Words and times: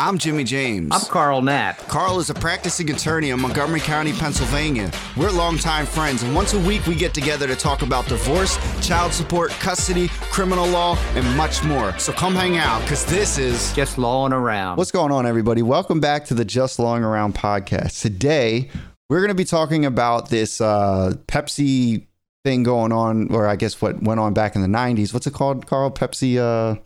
I'm 0.00 0.16
Jimmy 0.16 0.44
James. 0.44 0.88
I'm 0.92 1.02
Carl 1.02 1.42
Knapp. 1.42 1.76
Carl 1.80 2.20
is 2.20 2.30
a 2.30 2.34
practicing 2.34 2.90
attorney 2.90 3.28
in 3.28 3.38
Montgomery 3.38 3.80
County, 3.80 4.14
Pennsylvania. 4.14 4.90
We're 5.14 5.30
longtime 5.30 5.84
friends, 5.84 6.22
and 6.22 6.34
once 6.34 6.54
a 6.54 6.58
week 6.60 6.86
we 6.86 6.94
get 6.94 7.12
together 7.12 7.46
to 7.46 7.54
talk 7.54 7.82
about 7.82 8.06
divorce, 8.06 8.56
child 8.80 9.12
support, 9.12 9.50
custody, 9.50 10.08
criminal 10.08 10.66
law, 10.66 10.96
and 11.16 11.36
much 11.36 11.62
more. 11.64 11.96
So 11.98 12.14
come 12.14 12.34
hang 12.34 12.56
out, 12.56 12.80
because 12.80 13.04
this 13.04 13.36
is 13.36 13.74
Just 13.74 13.98
lawing 13.98 14.32
around. 14.32 14.78
What's 14.78 14.90
going 14.90 15.12
on, 15.12 15.26
everybody? 15.26 15.60
Welcome 15.60 16.00
back 16.00 16.24
to 16.26 16.34
the 16.34 16.46
Just 16.46 16.78
Lawing 16.78 17.04
Around 17.04 17.34
podcast. 17.34 18.00
Today, 18.00 18.70
we're 19.10 19.20
going 19.20 19.28
to 19.28 19.34
be 19.34 19.44
talking 19.44 19.84
about 19.84 20.30
this 20.30 20.62
uh, 20.62 21.12
Pepsi 21.26 22.06
thing 22.42 22.62
going 22.62 22.92
on, 22.92 23.30
or 23.34 23.46
I 23.46 23.56
guess 23.56 23.82
what 23.82 24.02
went 24.02 24.18
on 24.18 24.32
back 24.32 24.56
in 24.56 24.62
the 24.62 24.78
90s. 24.78 25.12
What's 25.12 25.26
it 25.26 25.34
called, 25.34 25.66
Carl? 25.66 25.90
Pepsi. 25.90 26.38
Uh, 26.38 26.80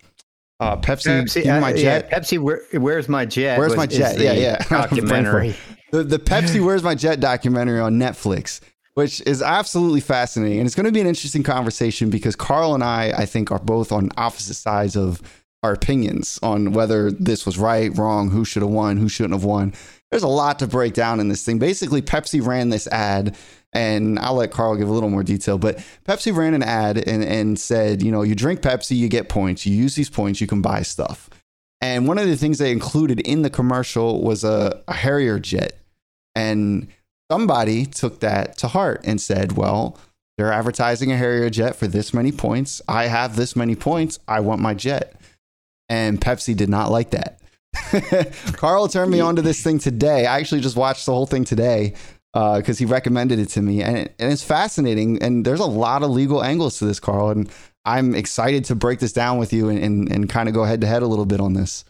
uh, 0.61 0.77
Pepsi, 0.77 1.23
Pepsi, 1.23 1.45
Me 1.45 1.50
uh, 1.50 1.61
my 1.61 1.75
yeah. 1.75 2.02
Pepsi, 2.02 2.39
where, 2.39 2.62
where's 2.73 3.09
my 3.09 3.25
jet? 3.25 3.59
Where's 3.59 3.70
was- 3.70 3.77
my 3.77 3.87
jet? 3.87 4.18
Yeah, 4.18 4.32
yeah. 4.32 4.57
Documentary. 4.69 5.55
the, 5.91 6.05
the 6.05 6.19
Pepsi 6.19 6.60
Where's 6.65 6.83
My 6.83 6.95
Jet 6.95 7.20
documentary 7.20 7.80
on 7.80 7.95
Netflix, 7.95 8.60
which 8.95 9.20
is 9.27 9.43
absolutely 9.43 10.01
fascinating. 10.01 10.59
And 10.59 10.66
it's 10.66 10.74
going 10.74 10.87
to 10.87 10.93
be 10.93 11.01
an 11.01 11.06
interesting 11.06 11.43
conversation 11.43 12.10
because 12.10 12.37
Carl 12.37 12.74
and 12.74 12.84
I, 12.84 13.12
I 13.16 13.27
think, 13.27 13.51
are 13.51 13.59
both 13.59 13.93
on 13.93 14.10
opposite 14.16 14.55
sides 14.55 14.96
of 14.96 15.20
our 15.62 15.73
opinions 15.73 16.38
on 16.43 16.73
whether 16.73 17.10
this 17.10 17.46
was 17.46 17.59
right, 17.59 17.96
wrong, 17.96 18.30
who 18.30 18.45
should 18.45 18.62
have 18.62 18.71
won, 18.71 18.96
who 18.96 19.09
shouldn't 19.09 19.34
have 19.34 19.45
won. 19.45 19.73
There's 20.10 20.23
a 20.23 20.29
lot 20.29 20.59
to 20.60 20.66
break 20.66 20.95
down 20.95 21.21
in 21.21 21.29
this 21.29 21.45
thing. 21.45 21.59
Basically, 21.59 22.02
Pepsi 22.02 22.46
ran 22.46 22.68
this 22.68 22.87
ad, 22.88 23.37
and 23.74 24.20
I'll 24.20 24.34
let 24.34 24.52
Carl 24.52 24.77
give 24.77 24.88
a 24.88 24.92
little 24.92 25.10
more 25.10 25.24
detail, 25.24 25.59
but 25.59 25.84
Pepsi 26.05 26.34
ran 26.34 26.55
an 26.55 26.62
ad 26.62 26.96
and, 26.96 27.24
and 27.24 27.59
said, 27.59 28.02
you 28.02 28.12
know, 28.12 28.23
you 28.23 28.37
drink 28.37 28.60
Pepsi, 28.60 28.96
you 28.96 29.09
get 29.09 29.28
points. 29.28 29.66
You 29.66 29.74
use 29.74 29.96
these 29.96 30.09
points, 30.09 30.41
you 30.41 30.46
can 30.46 30.62
buy 30.62 30.82
stuff. 30.82 31.28
And 31.80 32.06
one 32.06 32.16
of 32.16 32.29
the 32.29 32.37
things 32.37 32.59
they 32.59 32.70
included 32.70 33.20
in 33.20 33.42
the 33.42 33.51
commercial 33.51 34.23
was 34.23 34.45
a, 34.45 34.80
a 34.87 34.95
Harrier 34.95 35.41
jet. 35.41 35.77
And 36.37 36.88
somebody 37.30 37.84
took 37.84 38.21
that 38.21 38.57
to 38.59 38.68
heart 38.68 39.01
and 39.04 39.21
said, 39.21 39.52
well, 39.52 39.99
they're 40.38 40.52
advertising 40.52 41.10
a 41.12 41.16
Harrier 41.16 41.51
jet 41.51 41.77
for 41.77 41.88
this 41.88 42.15
many 42.15 42.32
points. 42.32 42.80
I 42.88 43.06
have 43.06 43.37
this 43.37 43.56
many 43.56 43.74
points. 43.74 44.18
I 44.27 44.40
want 44.40 44.62
my 44.62 44.74
jet. 44.74 45.21
And 45.88 46.21
Pepsi 46.21 46.56
did 46.56 46.68
not 46.68 46.90
like 46.90 47.10
that. 47.10 47.40
Carl 48.54 48.88
turned 48.88 49.10
me 49.10 49.21
onto 49.21 49.43
this 49.43 49.62
thing 49.62 49.79
today. 49.79 50.27
I 50.27 50.38
actually 50.38 50.60
just 50.60 50.77
watched 50.77 51.06
the 51.06 51.12
whole 51.12 51.27
thing 51.27 51.45
today 51.45 51.95
Uh, 52.35 52.59
because 52.59 52.79
he 52.79 52.85
recommended 52.85 53.38
it 53.38 53.46
to 53.46 53.63
me. 53.63 53.80
And, 53.80 53.96
it, 53.96 54.15
and 54.18 54.32
it's 54.32 54.43
fascinating. 54.43 55.23
And 55.23 55.45
there's 55.45 55.60
a 55.60 55.66
lot 55.66 56.02
of 56.02 56.10
legal 56.10 56.43
angles 56.43 56.80
to 56.80 56.85
this, 56.85 56.99
Carl. 56.99 57.30
And 57.30 57.49
I'm 57.85 58.13
excited 58.15 58.65
to 58.66 58.74
break 58.74 58.99
this 58.99 59.13
down 59.13 59.38
with 59.38 59.52
you 59.52 59.68
and, 59.68 59.79
and, 59.79 60.10
and 60.10 60.29
kind 60.29 60.49
of 60.49 60.55
go 60.55 60.65
head 60.65 60.80
to 60.80 60.87
head 60.88 61.02
a 61.02 61.07
little 61.07 61.27
bit 61.27 61.40
on 61.40 61.52
this. 61.52 61.85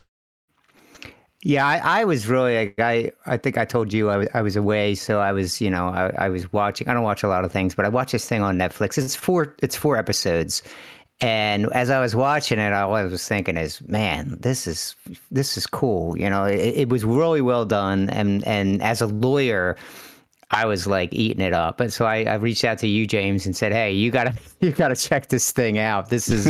Yeah, 1.46 1.66
I, 1.66 2.00
I 2.00 2.04
was 2.04 2.26
really 2.26 2.56
like 2.56 2.74
I 2.78 3.12
I 3.26 3.36
think 3.36 3.58
I 3.58 3.66
told 3.66 3.92
you 3.92 4.08
I 4.08 4.16
was 4.16 4.28
I 4.32 4.40
was 4.40 4.56
away, 4.56 4.94
so 4.94 5.20
I 5.20 5.32
was 5.32 5.60
you 5.60 5.68
know 5.68 5.88
I, 5.88 6.10
I 6.16 6.28
was 6.30 6.50
watching. 6.54 6.88
I 6.88 6.94
don't 6.94 7.02
watch 7.02 7.22
a 7.22 7.28
lot 7.28 7.44
of 7.44 7.52
things, 7.52 7.74
but 7.74 7.84
I 7.84 7.90
watched 7.90 8.12
this 8.12 8.26
thing 8.26 8.40
on 8.40 8.56
Netflix. 8.56 8.96
It's 8.96 9.14
four 9.14 9.54
it's 9.62 9.76
four 9.76 9.98
episodes, 9.98 10.62
and 11.20 11.70
as 11.74 11.90
I 11.90 12.00
was 12.00 12.16
watching 12.16 12.58
it, 12.58 12.72
all 12.72 12.94
I 12.94 13.04
was 13.04 13.28
thinking 13.28 13.58
is, 13.58 13.82
man, 13.86 14.38
this 14.40 14.66
is 14.66 14.96
this 15.30 15.58
is 15.58 15.66
cool. 15.66 16.18
You 16.18 16.30
know, 16.30 16.44
it, 16.44 16.60
it 16.60 16.88
was 16.88 17.04
really 17.04 17.42
well 17.42 17.66
done, 17.66 18.08
and 18.08 18.42
and 18.46 18.82
as 18.82 19.02
a 19.02 19.06
lawyer. 19.06 19.76
I 20.50 20.66
was 20.66 20.86
like 20.86 21.12
eating 21.12 21.40
it 21.40 21.52
up, 21.52 21.80
and 21.80 21.92
so 21.92 22.04
I, 22.04 22.24
I 22.24 22.34
reached 22.34 22.64
out 22.64 22.78
to 22.78 22.86
you, 22.86 23.06
James, 23.06 23.46
and 23.46 23.56
said, 23.56 23.72
"Hey, 23.72 23.92
you 23.92 24.10
gotta 24.10 24.34
you 24.60 24.72
gotta 24.72 24.96
check 24.96 25.28
this 25.28 25.52
thing 25.52 25.78
out. 25.78 26.10
This 26.10 26.28
is 26.28 26.44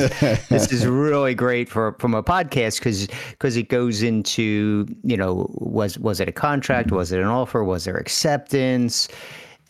this 0.49 0.73
is 0.73 0.87
really 0.87 1.35
great 1.35 1.69
for 1.69 1.97
from 1.99 2.15
a 2.15 2.23
podcast 2.23 2.79
because 2.79 3.07
because 3.31 3.57
it 3.57 3.69
goes 3.69 4.03
into 4.03 4.87
you 5.03 5.17
know 5.17 5.47
was 5.55 5.99
was 5.99 6.21
it 6.21 6.29
a 6.29 6.33
contract, 6.33 6.93
was 6.93 7.13
it 7.13 7.21
an 7.21 7.27
offer, 7.27 7.65
was 7.65 7.85
there 7.85 7.97
acceptance, 7.97 9.09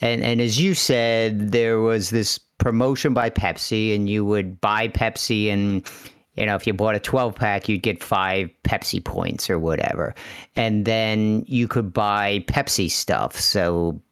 and 0.00 0.22
and 0.22 0.40
as 0.40 0.60
you 0.60 0.74
said, 0.74 1.52
there 1.52 1.80
was 1.80 2.10
this 2.10 2.38
promotion 2.58 3.14
by 3.14 3.30
Pepsi, 3.30 3.94
and 3.94 4.08
you 4.08 4.24
would 4.24 4.60
buy 4.60 4.88
Pepsi 4.88 5.50
and 5.50 5.88
you 6.36 6.46
know, 6.46 6.56
if 6.56 6.66
you 6.66 6.72
bought 6.72 6.96
a 6.96 7.00
12 7.00 7.34
pack, 7.34 7.68
you'd 7.68 7.82
get 7.82 8.02
five 8.02 8.50
Pepsi 8.64 9.02
points 9.02 9.48
or 9.48 9.58
whatever. 9.58 10.14
And 10.56 10.84
then 10.84 11.44
you 11.46 11.68
could 11.68 11.92
buy 11.92 12.44
Pepsi 12.48 12.90
stuff. 12.90 13.38
So 13.38 14.02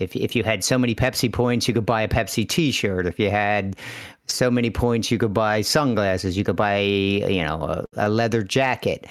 if, 0.00 0.16
if 0.16 0.34
you 0.34 0.42
had 0.42 0.64
so 0.64 0.78
many 0.78 0.94
Pepsi 0.94 1.32
points, 1.32 1.68
you 1.68 1.74
could 1.74 1.86
buy 1.86 2.02
a 2.02 2.08
Pepsi 2.08 2.48
t 2.48 2.70
shirt. 2.70 3.06
If 3.06 3.18
you 3.18 3.30
had 3.30 3.76
so 4.26 4.50
many 4.50 4.70
points, 4.70 5.10
you 5.10 5.18
could 5.18 5.34
buy 5.34 5.60
sunglasses. 5.60 6.36
You 6.36 6.44
could 6.44 6.56
buy, 6.56 6.78
you 6.80 7.42
know, 7.44 7.62
a, 7.62 8.06
a 8.06 8.08
leather 8.08 8.42
jacket. 8.42 9.06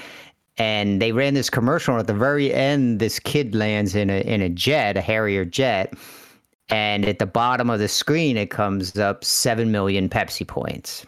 And 0.57 1.01
they 1.01 1.11
ran 1.11 1.33
this 1.33 1.49
commercial. 1.49 1.93
And 1.93 2.01
at 2.01 2.07
the 2.07 2.13
very 2.13 2.53
end, 2.53 2.99
this 2.99 3.19
kid 3.19 3.55
lands 3.55 3.95
in 3.95 4.09
a, 4.09 4.21
in 4.21 4.41
a 4.41 4.49
jet, 4.49 4.97
a 4.97 5.01
Harrier 5.01 5.45
jet. 5.45 5.93
And 6.69 7.05
at 7.05 7.19
the 7.19 7.25
bottom 7.25 7.69
of 7.69 7.79
the 7.79 7.87
screen, 7.87 8.37
it 8.37 8.49
comes 8.49 8.97
up 8.97 9.23
7 9.23 9.71
million 9.71 10.09
Pepsi 10.09 10.45
points 10.45 11.05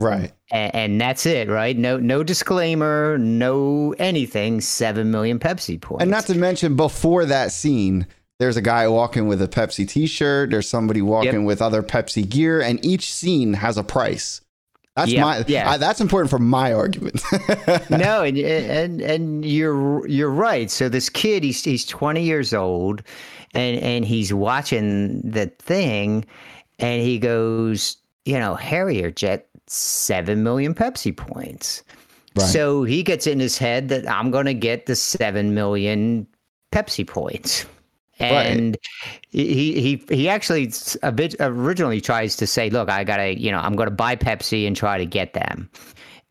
Right. 0.00 0.32
and, 0.50 0.74
and 0.74 1.00
that's 1.00 1.26
it, 1.26 1.48
right? 1.48 1.76
No, 1.76 1.98
no 1.98 2.22
disclaimer, 2.22 3.18
no 3.18 3.94
anything. 3.98 4.62
Seven 4.62 5.10
million 5.10 5.38
Pepsi 5.38 5.78
points. 5.78 6.00
And 6.02 6.10
not 6.10 6.24
to 6.26 6.34
mention, 6.34 6.74
before 6.74 7.26
that 7.26 7.52
scene, 7.52 8.06
there's 8.40 8.56
a 8.56 8.62
guy 8.62 8.88
walking 8.88 9.28
with 9.28 9.40
a 9.42 9.46
Pepsi 9.48 9.86
T-shirt. 9.86 10.50
There's 10.50 10.68
somebody 10.68 11.02
walking 11.02 11.40
Yep. 11.40 11.46
with 11.46 11.62
other 11.62 11.82
Pepsi 11.82 12.28
gear, 12.28 12.60
and 12.60 12.84
each 12.84 13.12
scene 13.12 13.52
has 13.52 13.76
a 13.76 13.84
price. 13.84 14.40
That's 14.96 15.14
my 15.14 15.44
yeah. 15.46 15.70
I- 15.70 15.76
that's 15.76 16.00
important 16.00 16.30
for 16.30 16.38
my 16.40 16.72
argument. 16.72 17.22
no, 17.90 18.22
and 18.24 18.36
and 18.38 19.00
and 19.00 19.44
you're 19.44 20.06
you're 20.08 20.30
right. 20.30 20.70
So 20.70 20.88
this 20.88 21.08
kid, 21.08 21.44
he's 21.44 21.62
he's 21.62 21.84
20 21.86 22.22
years 22.22 22.52
old, 22.52 23.02
and 23.54 23.78
and 23.80 24.04
he's 24.04 24.32
watching 24.34 25.20
the 25.20 25.46
thing, 25.58 26.24
and 26.80 27.02
he 27.02 27.18
goes, 27.18 27.96
you 28.24 28.38
know, 28.38 28.54
Harrier 28.56 29.10
jet, 29.10 29.46
seven 29.68 30.42
million 30.42 30.74
Pepsi 30.74 31.16
points. 31.16 31.82
Right. 32.36 32.46
So 32.46 32.84
he 32.84 33.02
gets 33.02 33.26
in 33.26 33.38
his 33.38 33.58
head 33.58 33.88
that 33.90 34.10
I'm 34.10 34.30
going 34.30 34.46
to 34.46 34.54
get 34.54 34.86
the 34.86 34.96
seven 34.96 35.54
million 35.54 36.26
Pepsi 36.72 37.06
points. 37.06 37.64
And 38.20 38.76
he 39.30 39.80
he 39.80 40.04
he 40.14 40.28
actually 40.28 40.72
a 41.02 41.12
bit 41.12 41.34
originally 41.40 42.00
tries 42.00 42.36
to 42.36 42.46
say, 42.46 42.70
"Look, 42.70 42.90
I 42.90 43.04
gotta, 43.04 43.38
you 43.38 43.50
know, 43.50 43.58
I'm 43.58 43.76
going 43.76 43.88
to 43.88 43.94
buy 43.94 44.16
Pepsi 44.16 44.66
and 44.66 44.76
try 44.76 44.98
to 44.98 45.06
get 45.06 45.32
them." 45.34 45.70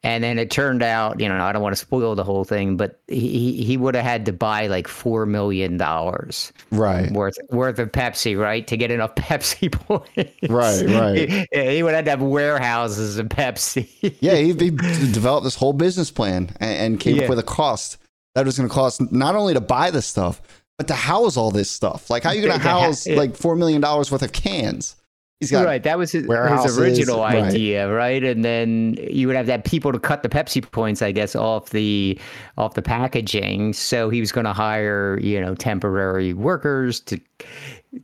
And 0.01 0.23
then 0.23 0.39
it 0.39 0.49
turned 0.49 0.81
out, 0.81 1.19
you 1.19 1.27
know, 1.27 1.43
I 1.43 1.51
don't 1.51 1.61
want 1.61 1.73
to 1.75 1.79
spoil 1.79 2.15
the 2.15 2.23
whole 2.23 2.45
thing, 2.45 2.77
but 2.77 3.01
he 3.07 3.61
he 3.63 3.75
would 3.75 3.95
have 3.95 4.05
had 4.05 4.25
to 4.27 4.31
buy 4.31 4.67
like 4.67 4.87
four 4.87 5.25
million 5.25 5.75
dollars 5.75 6.53
right. 6.71 7.11
worth 7.11 7.35
worth 7.49 7.79
of 7.79 7.91
Pepsi, 7.91 8.39
right, 8.39 8.65
to 8.67 8.77
get 8.77 8.91
enough 8.91 9.13
Pepsi 9.15 9.69
points. 9.69 10.15
Right, 10.47 10.85
right. 10.85 11.29
He, 11.51 11.71
he 11.75 11.83
would 11.83 11.93
have 11.95 12.05
to 12.05 12.11
have 12.11 12.21
warehouses 12.21 13.17
of 13.17 13.27
Pepsi. 13.27 14.15
Yeah, 14.21 14.35
he, 14.35 14.53
he 14.53 14.69
developed 15.11 15.43
this 15.43 15.55
whole 15.55 15.73
business 15.73 16.11
plan 16.11 16.49
and, 16.61 16.93
and 16.93 16.99
came 16.99 17.17
Yeah. 17.17 17.23
up 17.23 17.29
with 17.29 17.39
a 17.39 17.43
cost 17.43 17.97
that 18.35 18.45
was 18.45 18.57
going 18.57 18.69
to 18.69 18.73
cost 18.73 19.11
not 19.11 19.35
only 19.35 19.53
to 19.53 19.61
buy 19.61 19.91
the 19.91 20.01
stuff, 20.01 20.41
but 20.79 20.87
to 20.87 20.93
house 20.93 21.35
all 21.35 21.51
this 21.51 21.69
stuff. 21.69 22.09
Like, 22.09 22.23
how 22.23 22.29
are 22.29 22.35
you 22.35 22.41
going 22.41 22.57
to 22.57 22.65
ha- 22.65 22.79
house 22.79 23.05
like 23.05 23.35
four 23.35 23.57
million 23.57 23.81
dollars 23.81 24.09
worth 24.09 24.21
of 24.21 24.31
cans? 24.31 24.95
He's 25.41 25.51
got 25.51 25.65
right, 25.65 25.83
that 25.83 25.97
was 25.97 26.11
his, 26.11 26.23
his 26.23 26.79
original 26.79 27.19
right. 27.19 27.43
idea, 27.43 27.93
right? 27.93 28.23
And 28.23 28.43
then 28.43 28.97
you 29.09 29.27
would 29.27 29.35
have 29.35 29.45
that 29.47 29.65
people 29.65 29.91
to 29.91 29.99
cut 29.99 30.23
the 30.23 30.29
Pepsi 30.29 30.69
points, 30.71 31.01
I 31.01 31.11
guess, 31.11 31.35
off 31.35 31.71
the 31.71 32.17
off 32.57 32.75
the 32.75 32.81
packaging. 32.81 33.73
So 33.73 34.09
he 34.09 34.21
was 34.21 34.31
going 34.31 34.45
to 34.45 34.53
hire, 34.53 35.19
you 35.21 35.39
know, 35.39 35.53
temporary 35.53 36.33
workers 36.33 37.01
to 37.01 37.19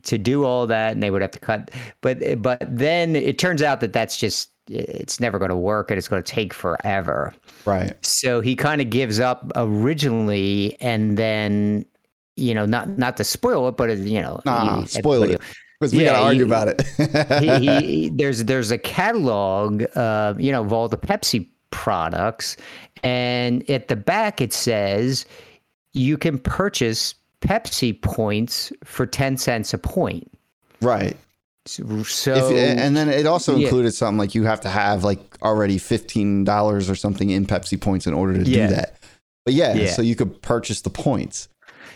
to 0.02 0.18
do 0.18 0.44
all 0.44 0.66
that, 0.66 0.92
and 0.92 1.02
they 1.02 1.10
would 1.10 1.22
have 1.22 1.30
to 1.30 1.38
cut. 1.38 1.70
But 2.02 2.42
but 2.42 2.58
then 2.60 3.16
it 3.16 3.38
turns 3.38 3.62
out 3.62 3.80
that 3.80 3.94
that's 3.94 4.18
just 4.18 4.50
it's 4.68 5.18
never 5.18 5.38
going 5.38 5.50
to 5.50 5.56
work, 5.56 5.90
and 5.90 5.96
it's 5.96 6.08
going 6.08 6.22
to 6.22 6.30
take 6.30 6.52
forever. 6.52 7.32
right. 7.64 7.94
So 8.04 8.42
he 8.42 8.54
kind 8.54 8.82
of 8.82 8.90
gives 8.90 9.18
up 9.18 9.50
originally, 9.56 10.76
and 10.80 11.16
then 11.16 11.86
you 12.36 12.54
know, 12.54 12.66
not 12.66 12.98
not 12.98 13.16
to 13.16 13.24
spoil 13.24 13.68
it, 13.68 13.76
but 13.76 13.96
you 13.98 14.20
know, 14.20 14.40
Nah, 14.44 14.80
you- 14.80 14.86
spoil 14.86 15.22
it 15.24 15.40
because 15.80 15.92
we 15.94 16.04
Yeah, 16.04 16.12
got 16.12 16.18
to 16.20 16.24
argue 16.26 16.40
you- 16.40 16.46
about 16.46 16.68
it. 16.68 16.82
he, 17.42 17.80
he, 17.80 18.08
there's 18.10 18.44
there's 18.44 18.70
a 18.70 18.78
catalog, 18.78 19.84
uh, 19.96 20.34
you 20.38 20.52
know, 20.52 20.62
of 20.62 20.72
all 20.72 20.88
the 20.88 20.98
Pepsi 20.98 21.48
products, 21.70 22.56
and 23.02 23.68
at 23.70 23.88
the 23.88 23.96
back 23.96 24.40
it 24.40 24.52
says 24.52 25.26
you 25.92 26.16
can 26.18 26.38
purchase 26.38 27.14
Pepsi 27.40 28.00
points 28.02 28.72
for 28.84 29.06
ten 29.06 29.36
cents 29.36 29.72
a 29.74 29.78
point. 29.78 30.30
right. 30.80 31.16
So, 31.68 32.32
If, 32.32 32.52
and 32.78 32.96
then 32.96 33.08
it 33.08 33.26
also 33.26 33.56
yeah. 33.56 33.64
included 33.66 33.90
something 33.92 34.18
like 34.18 34.36
you 34.36 34.44
have 34.44 34.60
to 34.60 34.68
have 34.68 35.02
like 35.02 35.18
already 35.42 35.78
fifteen 35.78 36.44
dollars 36.44 36.88
or 36.88 36.94
something 36.94 37.30
in 37.30 37.44
Pepsi 37.44 37.80
points 37.80 38.06
in 38.06 38.14
order 38.14 38.34
to 38.44 38.48
Yeah. 38.48 38.68
do 38.68 38.74
that. 38.76 38.94
But 39.44 39.54
yeah, 39.54 39.74
Yeah. 39.74 39.90
so 39.90 40.00
you 40.00 40.14
could 40.14 40.40
purchase 40.42 40.82
the 40.82 40.90
points. 40.90 41.48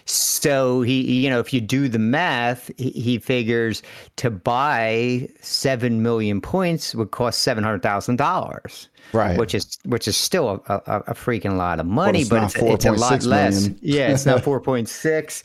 So 0.04 0.82
he, 0.82 1.22
you 1.22 1.30
know, 1.30 1.40
if 1.40 1.52
you 1.52 1.60
do 1.60 1.88
the 1.88 1.98
math, 1.98 2.70
he, 2.76 2.90
he 2.90 3.18
figures 3.18 3.82
to 4.16 4.30
buy 4.30 5.28
seven 5.40 6.02
million 6.02 6.40
points 6.40 6.94
would 6.94 7.10
cost 7.10 7.40
seven 7.40 7.64
hundred 7.64 7.82
thousand 7.82 8.16
dollars. 8.16 8.88
Right. 9.12 9.38
Which 9.38 9.54
is 9.54 9.78
which 9.84 10.06
is 10.06 10.16
still 10.16 10.62
a, 10.68 10.74
a, 10.74 10.96
a 11.08 11.14
freaking 11.14 11.56
lot 11.56 11.80
of 11.80 11.86
money, 11.86 12.20
it's 12.20 12.30
but 12.30 12.44
it's, 12.44 12.56
it's 12.56 12.84
a 12.84 12.92
lot 12.92 13.20
4.6 13.20 13.26
less. 13.26 13.54
million. 13.60 13.78
Yeah, 13.82 14.12
it's 14.12 14.26
not 14.26 14.42
four 14.44 14.60
point 14.60 14.88
six. 14.88 15.42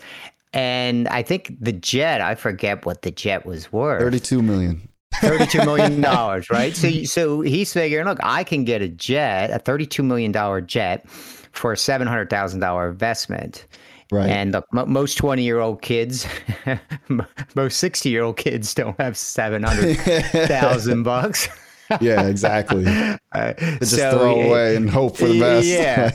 And 0.53 1.09
I 1.09 1.21
think 1.21 1.53
the 1.59 1.73
jet, 1.73 2.21
I 2.21 2.35
forget 2.35 2.85
what 2.85 3.01
the 3.01 3.11
jet 3.11 3.45
was 3.45 3.73
worth. 3.73 4.01
Thirty-two 4.01 4.41
million. 4.41 4.87
Thirty-two 5.15 5.65
million 5.65 5.99
dollars, 6.01 6.49
right? 6.49 6.75
So, 6.75 7.03
so 7.03 7.41
he's 7.41 7.73
figuring, 7.73 8.05
look, 8.05 8.19
I 8.23 8.45
can 8.45 8.63
get 8.63 8.81
a 8.81 8.87
jet, 8.87 9.51
a 9.51 9.59
thirty-two 9.59 10.01
million 10.03 10.31
dollar 10.31 10.61
jet, 10.61 11.09
for 11.09 11.73
a 11.73 11.77
seven 11.77 12.07
hundred 12.07 12.29
thousand 12.29 12.61
dollar 12.61 12.89
investment. 12.89 13.65
Right. 14.11 14.29
And 14.29 14.51
look, 14.51 14.65
mo 14.71 14.85
most 14.85 15.15
twenty-year-old 15.15 15.81
kids, 15.81 16.27
most 17.55 17.77
sixty-year-old 17.77 18.37
kids 18.37 18.73
don't 18.73 18.99
have 18.99 19.17
seven 19.17 19.63
hundred 19.63 19.97
thousand 20.47 21.03
bucks. 21.11 21.49
yeah, 22.01 22.27
exactly. 22.27 22.85
Uh, 23.35 23.51
Just 23.79 23.97
so 23.97 24.11
throw 24.17 24.41
away 24.43 24.77
and 24.77 24.89
hope 24.89 25.17
for 25.17 25.27
the 25.27 25.37
best. 25.37 25.67
Yeah. 25.67 26.11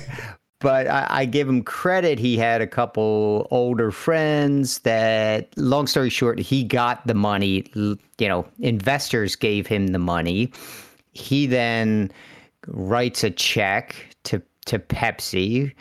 But 0.60 0.87
I, 0.87 1.06
I 1.10 1.25
give 1.26 1.46
him 1.46 1.62
credit. 1.62 2.19
He 2.19 2.38
had 2.38 2.62
a 2.62 2.66
couple 2.66 3.46
older 3.50 3.90
friends 3.90 4.78
that, 4.81 5.48
long 5.58 5.87
story 5.87 6.08
short, 6.08 6.38
he 6.38 6.64
got 6.64 7.06
the 7.06 7.12
money. 7.12 7.64
You 7.75 7.98
know, 8.20 8.46
investors 8.58 9.37
gave 9.37 9.66
him 9.66 9.88
the 9.88 9.98
money. 9.98 10.50
He 11.12 11.46
then 11.46 12.10
writes 12.66 13.22
a 13.22 13.31
check 13.31 13.94
to, 14.25 14.40
to 14.64 14.78
Pepsi 14.78 15.72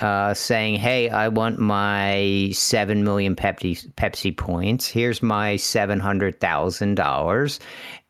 uh, 0.00 0.34
saying, 0.34 0.76
Hey, 0.76 1.08
I 1.08 1.28
want 1.28 1.58
my 1.58 2.50
7 2.52 3.04
million 3.04 3.36
Pepsi, 3.36 3.90
Pepsi 3.94 4.36
points. 4.36 4.86
Here's 4.86 5.22
my 5.22 5.54
$700,000. 5.54 7.58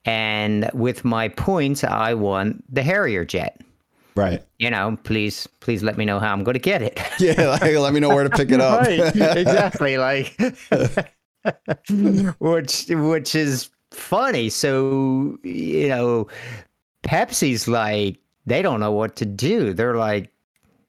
And 0.04 0.70
with 0.72 1.04
my 1.04 1.28
points, 1.28 1.84
I 1.84 2.14
want 2.14 2.64
the 2.72 2.82
Harrier 2.82 3.24
jet 3.24 3.60
right. 4.16 4.42
you 4.58 4.70
know, 4.70 4.98
please, 5.04 5.46
please 5.60 5.82
let 5.82 5.96
me 5.96 6.04
know 6.04 6.18
how 6.18 6.32
I'm 6.32 6.42
going 6.42 6.54
to 6.54 6.60
get 6.60 6.82
it. 6.82 7.00
Yeah, 7.18 7.48
like, 7.48 7.62
let 7.62 7.94
me 7.94 8.00
know 8.00 8.10
where 8.10 8.24
to 8.24 8.30
pick 8.30 8.50
it 8.50 8.60
up. 8.60 8.82
right, 8.82 8.98
exactly. 9.16 9.96
Like, 9.96 10.38
which, 12.38 12.86
which 12.88 13.34
is 13.34 13.70
funny. 13.90 14.50
So, 14.50 15.38
you 15.42 15.88
know, 15.88 16.28
Pepsi's 17.04 17.68
like, 17.68 18.18
they 18.44 18.60
don't 18.60 18.80
know 18.80 18.92
what 18.92 19.16
to 19.16 19.24
do. 19.24 19.72
They're 19.72 19.96
like, 19.96 20.30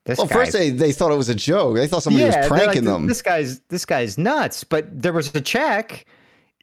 this 0.08 0.18
well, 0.18 0.28
first 0.28 0.54
they, 0.54 0.72
they 0.72 0.92
thought 0.92 1.12
it 1.12 1.18
was 1.18 1.30
a 1.30 1.36
joke. 1.36 1.76
They 1.76 1.88
thought 1.88 2.04
somebody 2.04 2.24
they're 2.30 2.42
was 2.42 2.50
like, 2.50 2.62
pranking 2.62 2.86
them. 2.86 3.08
This 3.08 3.22
guy's, 3.22 3.60
this 3.70 3.86
guy's 3.86 4.18
nuts. 4.18 4.64
But 4.64 4.86
there 4.90 5.14
was 5.14 5.34
a 5.36 5.42
check, 5.42 6.06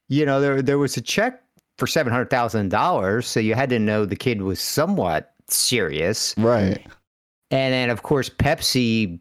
you 0.08 0.26
know, 0.26 0.40
there, 0.40 0.60
there 0.62 0.78
was 0.78 0.96
a 0.96 1.00
check 1.00 1.42
for 1.78 1.86
$700,000. 1.86 3.24
So 3.24 3.38
you 3.38 3.54
had 3.54 3.70
to 3.70 3.78
know 3.78 4.04
the 4.04 4.16
kid 4.16 4.42
was 4.42 4.60
somewhat 4.60 5.32
serious. 5.48 6.34
right. 6.36 6.84
And 7.50 7.72
then 7.72 7.90
of 7.90 8.02
course 8.02 8.28
Pepsi 8.28 9.20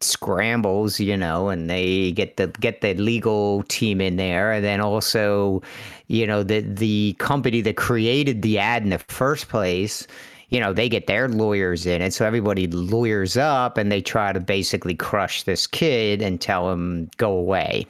scrambles, 0.00 1.00
you 1.00 1.16
know, 1.16 1.48
and 1.48 1.70
they 1.70 2.12
get 2.12 2.36
the 2.36 2.48
get 2.60 2.80
the 2.80 2.94
legal 2.94 3.62
team 3.64 4.00
in 4.00 4.16
there, 4.16 4.52
and 4.52 4.64
then 4.64 4.80
also, 4.80 5.62
you 6.06 6.26
know, 6.26 6.42
the 6.42 6.60
the 6.60 7.14
company 7.18 7.60
that 7.62 7.76
created 7.76 8.42
the 8.42 8.58
ad 8.58 8.82
in 8.82 8.90
the 8.90 8.98
first 8.98 9.48
place, 9.48 10.06
you 10.48 10.60
know, 10.60 10.72
they 10.72 10.88
get 10.88 11.06
their 11.06 11.28
lawyers 11.28 11.86
in 11.86 12.02
it, 12.02 12.12
so 12.14 12.24
everybody 12.24 12.66
lawyers 12.68 13.36
up, 13.36 13.76
and 13.78 13.90
they 13.90 14.00
try 14.00 14.32
to 14.32 14.40
basically 14.40 14.94
crush 14.94 15.42
this 15.42 15.66
kid 15.66 16.22
and 16.22 16.40
tell 16.40 16.70
him 16.70 17.08
go 17.16 17.32
away. 17.32 17.86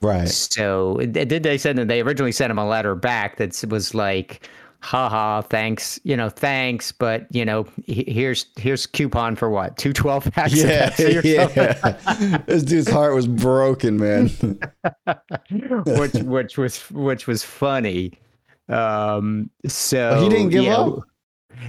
Right. 0.00 0.28
So 0.28 0.98
did 0.98 1.42
they 1.42 1.58
send 1.58 1.78
them? 1.78 1.88
They 1.88 2.00
originally 2.00 2.32
sent 2.32 2.50
him 2.50 2.58
a 2.58 2.68
letter 2.68 2.94
back 2.94 3.36
that 3.38 3.64
was 3.68 3.94
like, 3.94 4.48
"Haha, 4.80 5.40
thanks, 5.40 5.98
you 6.04 6.16
know, 6.16 6.28
thanks, 6.28 6.92
but 6.92 7.26
you 7.32 7.44
know, 7.44 7.66
here's 7.86 8.46
here's 8.56 8.86
coupon 8.86 9.34
for 9.34 9.50
what 9.50 9.76
two 9.76 9.92
twelve 9.92 10.24
packs 10.32 10.54
Yeah, 10.54 10.94
yeah. 11.24 12.38
this 12.46 12.62
dude's 12.62 12.88
heart 12.88 13.14
was 13.14 13.26
broken, 13.26 13.96
man. 13.98 14.28
which 15.86 16.14
which 16.14 16.58
was 16.58 16.78
which 16.90 17.26
was 17.26 17.42
funny. 17.42 18.12
Um, 18.68 19.50
so 19.66 20.10
But 20.14 20.22
he 20.22 20.28
didn't 20.28 20.50
give 20.50 20.64
know- 20.64 20.98
up. 20.98 21.04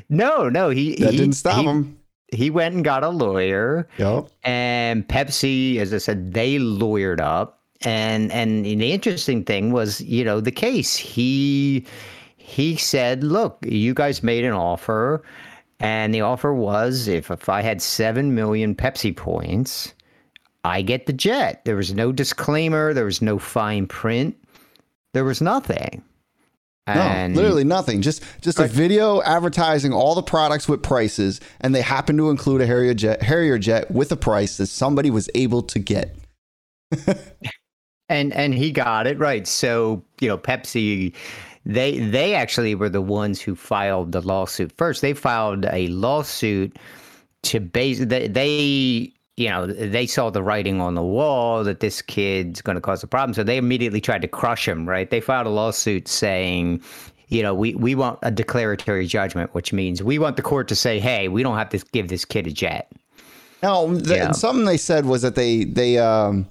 No, 0.10 0.50
no, 0.50 0.70
he 0.70 0.96
That 0.96 1.12
he, 1.12 1.18
didn't 1.18 1.34
stop 1.36 1.58
he, 1.58 1.64
him. 1.64 2.00
He 2.32 2.50
went 2.50 2.76
and 2.76 2.84
got 2.84 3.04
a 3.04 3.10
lawyer. 3.10 3.88
Yep. 3.98 4.30
and 4.44 5.08
Pepsi, 5.08 5.78
as 5.78 5.94
I 5.94 5.98
said, 5.98 6.34
they 6.34 6.58
lawyered 6.58 7.20
up. 7.20 7.62
And 7.82 8.32
and 8.32 8.66
the 8.66 8.92
interesting 8.92 9.44
thing 9.46 9.72
was, 9.72 10.02
you 10.02 10.24
know, 10.26 10.42
the 10.42 10.52
case. 10.52 10.96
He 10.96 11.86
he 12.36 12.76
said, 12.76 13.24
"Look, 13.24 13.58
you 13.66 13.94
guys 13.94 14.22
made 14.22 14.44
an 14.44 14.52
offer, 14.52 15.24
and 15.80 16.14
the 16.14 16.20
offer 16.22 16.54
was 16.54 17.08
if 17.08 17.32
if 17.32 17.48
I 17.48 17.62
had 17.62 17.82
seven 17.82 18.36
million 18.36 18.76
Pepsi 18.76 19.16
points, 19.16 19.94
I 20.66 20.82
get 20.82 21.06
the 21.06 21.14
jet. 21.14 21.64
There 21.64 21.78
was 21.78 21.94
no 21.94 22.12
disclaimer. 22.12 22.94
There 22.94 23.06
was 23.06 23.22
no 23.22 23.40
fine 23.40 23.88
print. 23.88 24.36
There 25.14 25.24
was 25.24 25.42
nothing. 25.42 26.04
No, 26.96 27.36
literally 27.42 27.64
nothing. 27.64 28.02
Just 28.02 28.24
just 28.42 28.60
a 28.60 28.68
video 28.68 29.22
advertising 29.22 29.94
all 29.94 30.16
the 30.16 30.24
products 30.24 30.68
with 30.68 30.82
prices, 30.82 31.40
and 31.62 31.74
they 31.74 31.82
happen 31.82 32.18
to 32.18 32.30
include 32.30 32.62
a 32.62 32.66
Harrier 32.66 32.94
jet, 32.94 33.22
Harrier 33.22 33.58
jet 33.58 33.92
with 33.92 34.12
a 34.12 34.18
price 34.18 34.58
that 34.58 34.68
somebody 34.68 35.10
was 35.10 35.30
able 35.36 35.62
to 35.64 35.80
get. 35.80 36.16
and 38.10 38.34
and 38.34 38.54
he 38.54 38.72
got 38.72 39.08
it 39.08 39.18
right. 39.20 39.48
So 39.48 40.04
you 40.20 40.28
know, 40.28 40.38
Pepsi, 40.38 41.14
they 41.66 42.00
they 42.00 42.34
actually 42.36 42.76
were 42.76 42.90
the 42.90 43.02
ones 43.02 43.42
who 43.42 43.56
filed 43.56 44.12
the 44.12 44.22
lawsuit 44.22 44.72
first. 44.78 45.02
They 45.02 45.14
filed 45.14 45.66
a 45.66 45.88
lawsuit 45.88 46.78
to 47.44 47.60
base 47.60 48.00
they, 48.00 48.28
they 48.28 49.14
you 49.40 49.50
know 49.50 49.66
they 49.66 50.06
saw 50.06 50.30
the 50.30 50.44
writing 50.44 50.82
on 50.82 50.96
the 50.96 51.02
wall 51.02 51.64
that 51.64 51.80
this 51.80 52.02
kid's 52.02 52.62
going 52.62 52.76
to 52.76 52.82
cause 52.82 53.02
a 53.04 53.08
problem, 53.08 53.34
so 53.34 53.44
they 53.44 53.58
immediately 53.58 54.02
tried 54.02 54.22
to 54.22 54.28
crush 54.28 54.68
him. 54.68 54.88
Right? 54.88 55.10
They 55.10 55.22
filed 55.22 55.48
a 55.48 55.50
lawsuit 55.50 56.08
saying. 56.08 56.82
You 57.32 57.44
know, 57.44 57.54
we, 57.54 57.76
we 57.76 57.94
want 57.94 58.18
a 58.24 58.32
declaratory 58.32 59.06
judgment, 59.06 59.54
which 59.54 59.72
means 59.72 60.02
we 60.02 60.18
want 60.18 60.36
the 60.36 60.42
court 60.42 60.68
to 60.70 60.76
say, 60.76 61.00
"Hey, 61.00 61.28
we 61.28 61.44
don't 61.44 61.58
have 61.58 61.70
to 61.70 61.78
give 61.92 62.08
this 62.08 62.26
kid 62.26 62.48
a 62.48 62.52
jet." 62.52 62.92
No, 63.62 63.96
the, 63.96 64.16
Yeah. 64.16 64.32
something 64.32 64.66
they 64.66 64.78
said 64.78 65.06
was 65.06 65.22
that 65.22 65.36
they 65.36 65.64
they 65.64 66.00
um 66.00 66.48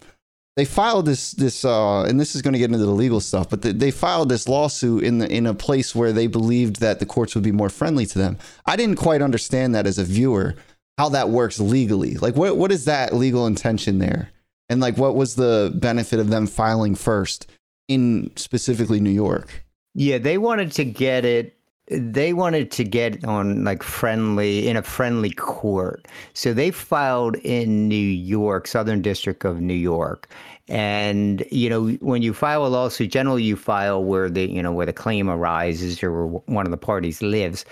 they 0.56 0.64
filed 0.64 1.06
this 1.06 1.32
this 1.32 1.64
uh 1.64 2.02
and 2.02 2.20
this 2.20 2.36
is 2.36 2.42
going 2.42 2.52
to 2.52 2.60
get 2.60 2.66
into 2.66 2.78
the 2.78 2.92
legal 2.92 3.18
stuff, 3.20 3.50
but 3.50 3.62
they, 3.62 3.72
they 3.72 3.90
filed 3.90 4.28
this 4.28 4.46
lawsuit 4.46 5.02
in 5.02 5.18
the 5.18 5.28
in 5.28 5.46
a 5.46 5.54
place 5.54 5.96
where 5.96 6.12
they 6.12 6.28
believed 6.28 6.78
that 6.78 7.00
the 7.00 7.06
courts 7.06 7.34
would 7.34 7.42
be 7.42 7.50
more 7.50 7.70
friendly 7.70 8.06
to 8.06 8.16
them. 8.16 8.38
I 8.64 8.76
didn't 8.76 8.96
quite 8.96 9.20
understand 9.20 9.74
that 9.74 9.84
as 9.84 9.98
a 9.98 10.04
viewer 10.04 10.54
how 10.98 11.08
that 11.10 11.30
works 11.30 11.60
legally. 11.60 12.14
Like 12.16 12.34
what 12.34 12.56
what 12.56 12.72
is 12.72 12.84
that 12.84 13.14
legal 13.14 13.46
intention 13.46 13.98
there? 13.98 14.30
And 14.68 14.80
like 14.80 14.98
what 14.98 15.14
was 15.14 15.36
the 15.36 15.72
benefit 15.76 16.18
of 16.18 16.28
them 16.28 16.46
filing 16.46 16.94
first 16.96 17.48
in 17.86 18.32
specifically 18.36 19.00
New 19.00 19.10
York? 19.10 19.64
Yeah, 19.94 20.18
they 20.18 20.38
wanted 20.38 20.72
to 20.72 20.84
get 20.84 21.24
it. 21.24 21.54
They 21.90 22.34
wanted 22.34 22.70
to 22.72 22.84
get 22.84 23.24
on 23.24 23.64
like 23.64 23.82
friendly 23.82 24.68
in 24.68 24.76
a 24.76 24.82
friendly 24.82 25.30
court. 25.30 26.06
So 26.34 26.52
they 26.52 26.70
filed 26.70 27.36
in 27.36 27.88
New 27.88 27.94
York, 27.94 28.66
Southern 28.66 29.00
District 29.00 29.44
of 29.44 29.60
New 29.60 29.72
York. 29.72 30.28
And 30.68 31.46
you 31.50 31.70
know, 31.70 31.92
when 32.00 32.20
you 32.20 32.34
file 32.34 32.66
a 32.66 32.68
lawsuit, 32.68 33.10
generally 33.10 33.42
you 33.42 33.56
file 33.56 34.04
where 34.04 34.28
the 34.28 34.50
you 34.50 34.62
know 34.62 34.72
where 34.72 34.84
the 34.84 34.92
claim 34.92 35.30
arises 35.30 36.02
or 36.02 36.26
where 36.26 36.42
one 36.46 36.66
of 36.66 36.72
the 36.72 36.76
parties 36.76 37.22
lives. 37.22 37.64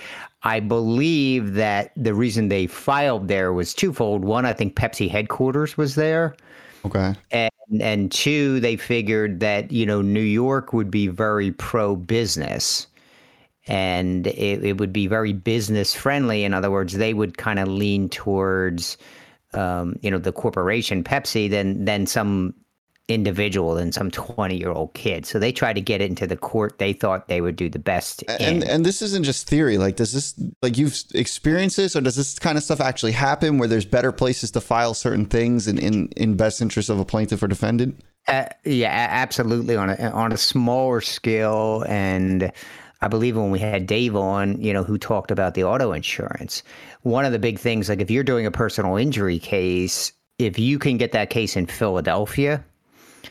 I 0.46 0.60
believe 0.60 1.54
that 1.54 1.90
the 1.96 2.14
reason 2.14 2.48
they 2.48 2.68
filed 2.68 3.26
there 3.26 3.52
was 3.52 3.74
twofold. 3.74 4.24
One, 4.24 4.46
I 4.46 4.52
think 4.52 4.76
Pepsi 4.76 5.10
headquarters 5.10 5.76
was 5.76 5.96
there 5.96 6.36
Okay. 6.86 7.14
and 7.32 7.50
and 7.80 8.12
two 8.12 8.60
they 8.60 8.76
figured 8.76 9.40
that 9.40 9.72
you 9.72 9.84
know 9.84 10.00
new 10.00 10.20
york 10.20 10.72
would 10.72 10.88
be 10.90 11.08
very 11.08 11.50
pro 11.50 11.96
business 11.96 12.86
and 13.66 14.28
it, 14.28 14.64
it 14.64 14.78
would 14.78 14.92
be 14.92 15.08
very 15.08 15.32
business 15.32 15.92
friendly 15.94 16.44
in 16.44 16.54
other 16.54 16.70
words 16.70 16.92
they 16.94 17.12
would 17.12 17.36
kind 17.36 17.58
of 17.58 17.66
lean 17.66 18.08
towards 18.08 18.96
um, 19.54 19.98
you 20.00 20.10
know 20.10 20.18
the 20.18 20.32
corporation 20.32 21.02
pepsi 21.02 21.50
than 21.50 21.84
than 21.84 22.06
some 22.06 22.54
individual 23.08 23.75
than 23.75 23.92
some 23.92 24.10
20 24.10 24.56
year 24.56 24.70
old 24.70 24.92
kid 24.94 25.25
so 25.25 25.38
they 25.38 25.52
tried 25.52 25.75
to 25.75 25.80
get 25.80 26.00
it 26.00 26.10
into 26.10 26.26
the 26.26 26.36
court 26.36 26.78
they 26.78 26.92
thought 26.92 27.28
they 27.28 27.40
would 27.40 27.54
do 27.54 27.68
the 27.68 27.78
best 27.78 28.25
And 28.40 28.64
in. 28.64 28.68
and 28.68 28.84
this 28.84 29.00
isn't 29.00 29.22
just 29.25 29.48
theory. 29.48 29.78
Like, 29.78 29.94
does 29.96 30.12
this 30.12 30.34
like 30.60 30.76
you've 30.76 30.96
experienced 31.14 31.76
this, 31.76 31.94
or 31.94 32.00
does 32.00 32.16
this 32.16 32.38
kind 32.38 32.58
of 32.58 32.64
stuff 32.64 32.80
actually 32.80 33.12
happen 33.12 33.58
where 33.58 33.68
there's 33.68 33.84
better 33.84 34.10
places 34.10 34.50
to 34.52 34.60
file 34.60 34.92
certain 34.94 35.26
things 35.26 35.68
in 35.68 35.78
in, 35.78 36.08
in 36.16 36.36
best 36.36 36.60
interest 36.60 36.90
of 36.90 36.98
a 36.98 37.04
plaintiff 37.04 37.42
or 37.42 37.48
defendant? 37.48 38.00
Uh, 38.26 38.46
yeah, 38.64 39.06
absolutely 39.10 39.76
on 39.76 39.90
a 39.90 39.96
on 40.10 40.32
a 40.32 40.36
smaller 40.36 41.00
scale, 41.00 41.84
and 41.86 42.50
I 43.02 43.08
believe 43.08 43.36
when 43.36 43.50
we 43.52 43.60
had 43.60 43.86
Dave 43.86 44.16
on, 44.16 44.60
you 44.60 44.72
know, 44.72 44.82
who 44.82 44.98
talked 44.98 45.30
about 45.30 45.54
the 45.54 45.62
auto 45.62 45.92
insurance, 45.92 46.62
one 47.02 47.25
of 47.25 47.30
the 47.32 47.38
big 47.38 47.58
things, 47.58 47.88
like 47.88 48.00
if 48.00 48.10
you're 48.10 48.25
doing 48.25 48.46
a 48.46 48.50
personal 48.50 48.96
injury 48.96 49.38
case, 49.38 50.12
if 50.38 50.58
you 50.58 50.78
can 50.80 50.96
get 50.96 51.12
that 51.12 51.30
case 51.30 51.56
in 51.56 51.66
Philadelphia, 51.66 52.64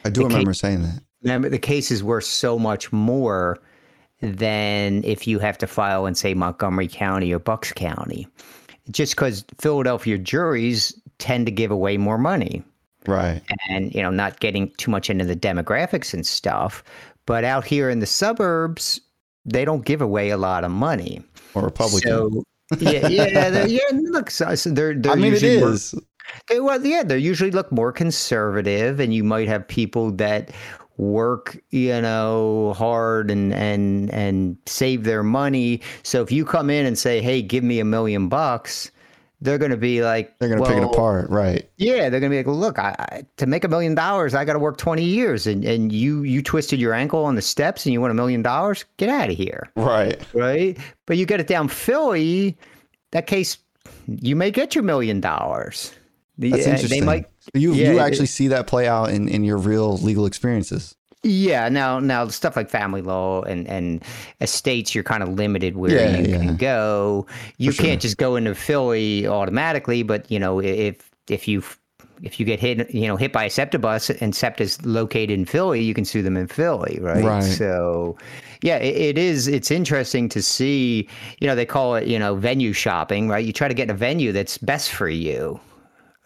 I 0.04 0.10
do 0.10 0.24
remember 0.24 0.54
saying 0.54 0.82
that. 0.84 1.02
remember 1.24 1.50
the 1.50 1.60
case 1.60 1.92
is 1.92 2.04
worth 2.04 2.26
so 2.26 2.60
much 2.60 2.92
more 2.92 3.60
than 4.22 5.04
if 5.04 5.28
you 5.28 5.40
have 5.40 5.58
to 5.60 5.68
file 5.68 6.06
in 6.06 6.16
say 6.16 6.34
Montgomery 6.34 6.88
County 6.88 7.32
or 7.34 7.40
Bucks 7.40 7.72
County. 7.72 8.28
Just 8.92 9.16
because 9.16 9.44
Philadelphia 9.60 10.18
juries 10.18 10.94
tend 11.18 11.46
to 11.48 11.52
give 11.52 11.72
away 11.72 11.98
more 11.98 12.18
money. 12.18 12.64
Right. 13.08 13.42
and 13.70 13.94
you 13.94 14.02
know 14.02 14.10
not 14.10 14.40
getting 14.40 14.72
too 14.78 14.90
much 14.90 15.12
into 15.12 15.26
the 15.26 15.36
demographics 15.36 16.12
and 16.12 16.26
stuff 16.26 16.84
but 17.28 17.44
out 17.44 17.64
here 17.64 17.88
in 17.92 18.00
the 18.00 18.08
suburbs 18.08 19.00
they 19.46 19.64
don't 19.64 19.86
give 19.86 20.02
away 20.02 20.32
a 20.32 20.38
lot 20.38 20.64
of 20.64 20.72
money 20.72 21.22
Or 21.54 21.62
Republican. 21.66 22.10
so 22.10 22.44
yeah 22.80 23.08
yeah 23.08 23.64
yeah 23.68 23.80
look 24.10 24.32
so, 24.32 24.56
they're, 24.56 24.96
they're 24.96 25.12
I 25.12 25.16
mean, 25.18 25.36
it 25.36 25.60
more- 25.60 25.74
is. 25.74 25.94
They, 26.50 26.60
well 26.60 26.84
yeah 26.86 27.04
they 27.04 27.18
usually 27.18 27.52
look 27.52 27.72
more 27.72 27.92
conservative 27.92 29.00
and 29.00 29.14
you 29.14 29.24
might 29.24 29.48
have 29.48 29.68
people 29.68 30.12
that 30.12 30.52
work 30.98 31.58
you 31.72 32.00
know 32.02 32.74
hard 32.78 33.30
and 33.30 33.54
and 33.54 34.10
and 34.14 34.58
save 34.66 35.04
their 35.04 35.24
money 35.24 35.82
so 36.04 36.22
if 36.22 36.32
you 36.32 36.46
come 36.46 36.70
in 36.70 36.86
and 36.86 36.98
say 36.98 37.22
hey 37.22 37.42
give 37.42 37.64
me 37.64 37.80
a 37.80 37.86
million 37.86 38.30
bucks 38.30 38.92
they're 39.42 39.58
going 39.58 39.72
to 39.72 39.78
be 39.78 40.02
like 40.02 40.40
They're 40.40 40.48
going 40.48 40.64
to 40.64 40.68
pick 40.68 40.78
it 40.78 40.84
apart. 40.84 41.30
Right. 41.30 41.70
yeah, 41.76 42.10
they're 42.10 42.22
gonna 42.22 42.30
be 42.32 42.38
like, 42.38 42.48
look, 42.48 42.80
I, 42.80 42.96
I, 42.98 43.24
to 43.36 43.46
make 43.46 43.66
a 43.66 43.68
million 43.68 43.94
dollars, 43.94 44.34
I 44.34 44.46
got 44.46 44.54
to 44.54 44.60
work 44.60 44.78
twenty 44.78 45.04
years, 45.04 45.46
and 45.46 45.64
and 45.66 45.92
you 45.92 46.24
you 46.24 46.42
twisted 46.42 46.80
your 46.80 46.94
ankle 46.94 47.26
on 47.26 47.36
the 47.36 47.42
steps, 47.42 47.86
and 47.86 47.92
you 47.92 48.00
want 48.00 48.12
a 48.12 48.16
million 48.16 48.42
dollars, 48.42 48.86
get 48.96 49.10
out 49.10 49.30
of 49.30 49.36
here, 49.36 49.70
Right. 49.76 50.20
right? 50.34 50.78
But 51.06 51.18
you 51.18 51.26
get 51.26 51.42
it 51.42 51.48
down 51.48 51.68
Philly, 51.68 52.58
that 53.12 53.28
case, 53.28 53.58
you 54.08 54.38
may 54.38 54.52
get 54.52 54.74
your 54.74 54.86
million 54.86 55.20
dollars. 55.20 55.94
That's 56.38 56.54
uh, 56.54 56.58
Yeah, 56.58 56.66
interesting. 56.76 57.00
They 57.00 57.06
might, 57.06 57.26
you 57.54 57.74
yeah, 57.74 57.92
you 57.92 57.98
it- 58.00 58.02
actually 58.02 58.26
see 58.28 58.48
that 58.50 58.68
play 58.68 58.88
out 58.88 59.10
in, 59.12 59.28
in 59.30 59.44
your 59.44 59.58
real 59.58 59.98
legal 59.98 60.26
experiences. 60.26 60.96
yeah. 61.24 61.70
Now 61.70 62.00
now 62.00 62.28
stuff 62.28 62.56
like 62.56 62.70
family 62.70 63.02
law 63.02 63.42
and 63.44 63.68
and 63.68 64.04
estates, 64.42 64.94
you're 64.94 65.04
kind 65.04 65.24
of 65.24 65.30
limited 65.30 65.76
where 65.78 65.92
Yeah, 65.92 66.18
you 66.20 66.26
yeah. 66.32 66.38
can 66.38 66.56
go. 66.58 67.26
You 67.58 67.72
For 67.72 67.82
can't 67.84 68.02
just 68.02 68.18
go 68.18 68.36
into 68.36 68.54
Philly 68.56 69.26
automatically, 69.28 70.04
but 70.04 70.30
you 70.30 70.40
know 70.40 70.60
if 70.62 71.10
if 71.30 71.48
you 71.48 71.64
if 72.24 72.40
you 72.40 72.46
get 72.46 72.60
hit, 72.62 72.94
you 72.96 73.08
know, 73.08 73.18
hit 73.18 73.34
by 73.34 73.44
a 73.44 73.50
SEPTA 73.50 73.78
bus 73.78 74.10
and 74.10 74.34
SEPTA 74.34 74.62
is 74.64 74.86
located 74.86 75.32
in 75.32 75.46
Philly, 75.46 75.82
you 75.84 75.94
can 75.94 76.06
sue 76.06 76.22
them 76.22 76.38
in 76.38 76.48
Philly, 76.48 76.98
right? 77.02 77.22
Right. 77.24 77.44
So, 77.44 78.16
yeah, 78.62 78.78
it, 78.78 78.96
it 78.96 79.18
is. 79.18 79.50
It's 79.50 79.70
interesting 79.70 80.30
to 80.30 80.42
see. 80.42 81.10
You 81.42 81.48
know, 81.48 81.56
they 81.56 81.66
call 81.66 81.96
it, 81.96 82.08
you 82.08 82.18
know, 82.18 82.36
venue 82.36 82.72
shopping, 82.72 83.28
right? 83.28 83.44
You 83.46 83.52
try 83.52 83.68
to 83.68 83.74
get 83.74 83.90
a 83.90 83.94
venue 83.94 84.32
that's 84.32 84.58
best 84.58 84.92
for 84.94 85.10
you. 85.10 85.60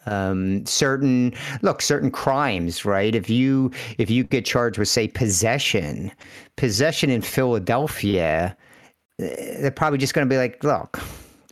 Um, 0.09 0.65
certain 0.65 1.33
look, 1.61 1.81
certain 1.81 2.11
crimes, 2.11 2.83
right? 2.85 3.13
If 3.15 3.29
you 3.29 3.71
if 3.97 4.09
you 4.09 4.23
get 4.23 4.45
charged 4.45 4.77
with 4.79 4.87
say 4.87 5.07
possession, 5.07 6.11
possession 6.55 7.09
in 7.09 7.21
Philadelphia, 7.21 8.55
eh, 9.19 9.61
they're 9.61 9.71
probably 9.71 9.99
just 9.99 10.13
going 10.13 10.27
to 10.27 10.33
be 10.33 10.37
like, 10.37 10.63
look. 10.63 10.99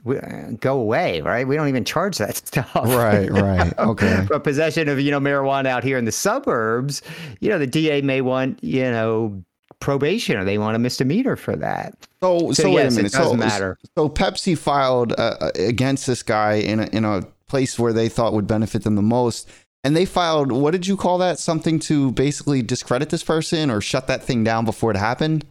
We, 0.03 0.17
uh, 0.19 0.51
go 0.61 0.79
away, 0.79 1.19
right? 1.19 1.45
We 1.45 1.57
don't 1.57 1.67
even 1.67 1.83
charge 1.83 2.17
that 2.19 2.37
stuff. 2.47 2.69
Right. 2.75 3.29
Right. 3.29 3.73
Okay. 3.79 4.25
But 4.29 4.43
possession 4.45 4.87
of 4.87 5.01
you 5.01 5.11
know 5.11 5.19
marijuana 5.19 5.65
out 5.65 5.83
here 5.83 5.97
in 5.97 6.05
the 6.05 6.13
suburbs, 6.13 7.01
you 7.41 7.49
know 7.49 7.59
the 7.59 7.67
DA 7.67 8.01
may 8.01 8.21
want 8.21 8.63
you 8.63 8.83
know 8.83 9.43
probation 9.81 10.37
or 10.37 10.45
they 10.45 10.57
want 10.57 10.75
a 10.77 10.79
misdemeanor 10.79 11.35
for 11.35 11.55
that. 11.57 11.93
So, 12.23 12.39
so, 12.53 12.53
So, 12.53 12.71
wait 12.71 12.87
a 12.87 12.91
minute. 12.91 13.13
it 13.13 13.17
does 13.17 13.27
so, 13.31 13.33
matter. 13.35 13.77
so 13.97 14.07
Pepsi 14.07 14.57
filed 14.57 15.13
uh, 15.17 15.51
against 15.55 16.07
this 16.07 16.23
guy 16.23 16.53
in 16.53 16.79
a, 16.79 16.85
in 16.87 17.03
a 17.05 17.21
place 17.47 17.79
where 17.79 17.93
they 17.93 18.09
thought 18.09 18.33
would 18.33 18.47
benefit 18.47 18.83
them 18.83 18.95
the 18.95 19.01
most, 19.01 19.49
and 19.83 19.95
they 19.95 20.05
filed. 20.05 20.51
What 20.51 20.71
did 20.71 20.87
you 20.87 20.97
call 20.97 21.17
that? 21.19 21.39
Something 21.39 21.79
to 21.79 22.11
basically 22.11 22.61
discredit 22.61 23.09
this 23.09 23.23
person 23.23 23.71
or 23.71 23.81
shut 23.81 24.07
that 24.07 24.23
thing 24.23 24.43
down 24.43 24.65
before 24.65 24.91
it 24.91 24.97
happened. 24.97 25.45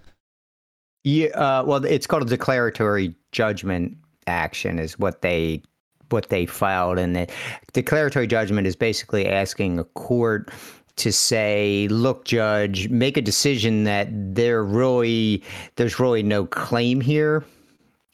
Yeah, 1.05 1.29
uh, 1.29 1.65
well, 1.65 1.85
it's 1.85 2.07
called 2.07 2.25
a 2.25 2.27
declaratory 2.27 3.15
judgment 3.33 3.97
action, 4.27 4.79
is 4.79 4.99
what 4.99 5.23
they 5.23 5.63
what 6.11 6.29
they 6.29 6.47
filed, 6.47 6.99
and 6.99 7.17
the 7.17 7.29
declaratory 7.73 8.27
judgment 8.27 8.67
is 8.67 8.77
basically 8.77 9.29
asking 9.29 9.79
a 9.79 9.85
court 9.85 10.51
to 10.97 11.13
say, 11.13 11.89
look, 11.91 12.25
judge, 12.25 12.89
make 12.89 13.17
a 13.17 13.23
decision 13.23 13.85
that 13.85 14.09
there 14.11 14.65
really 14.65 15.43
there's 15.77 16.01
really 16.01 16.23
no 16.23 16.47
claim 16.47 17.01
here. 17.01 17.45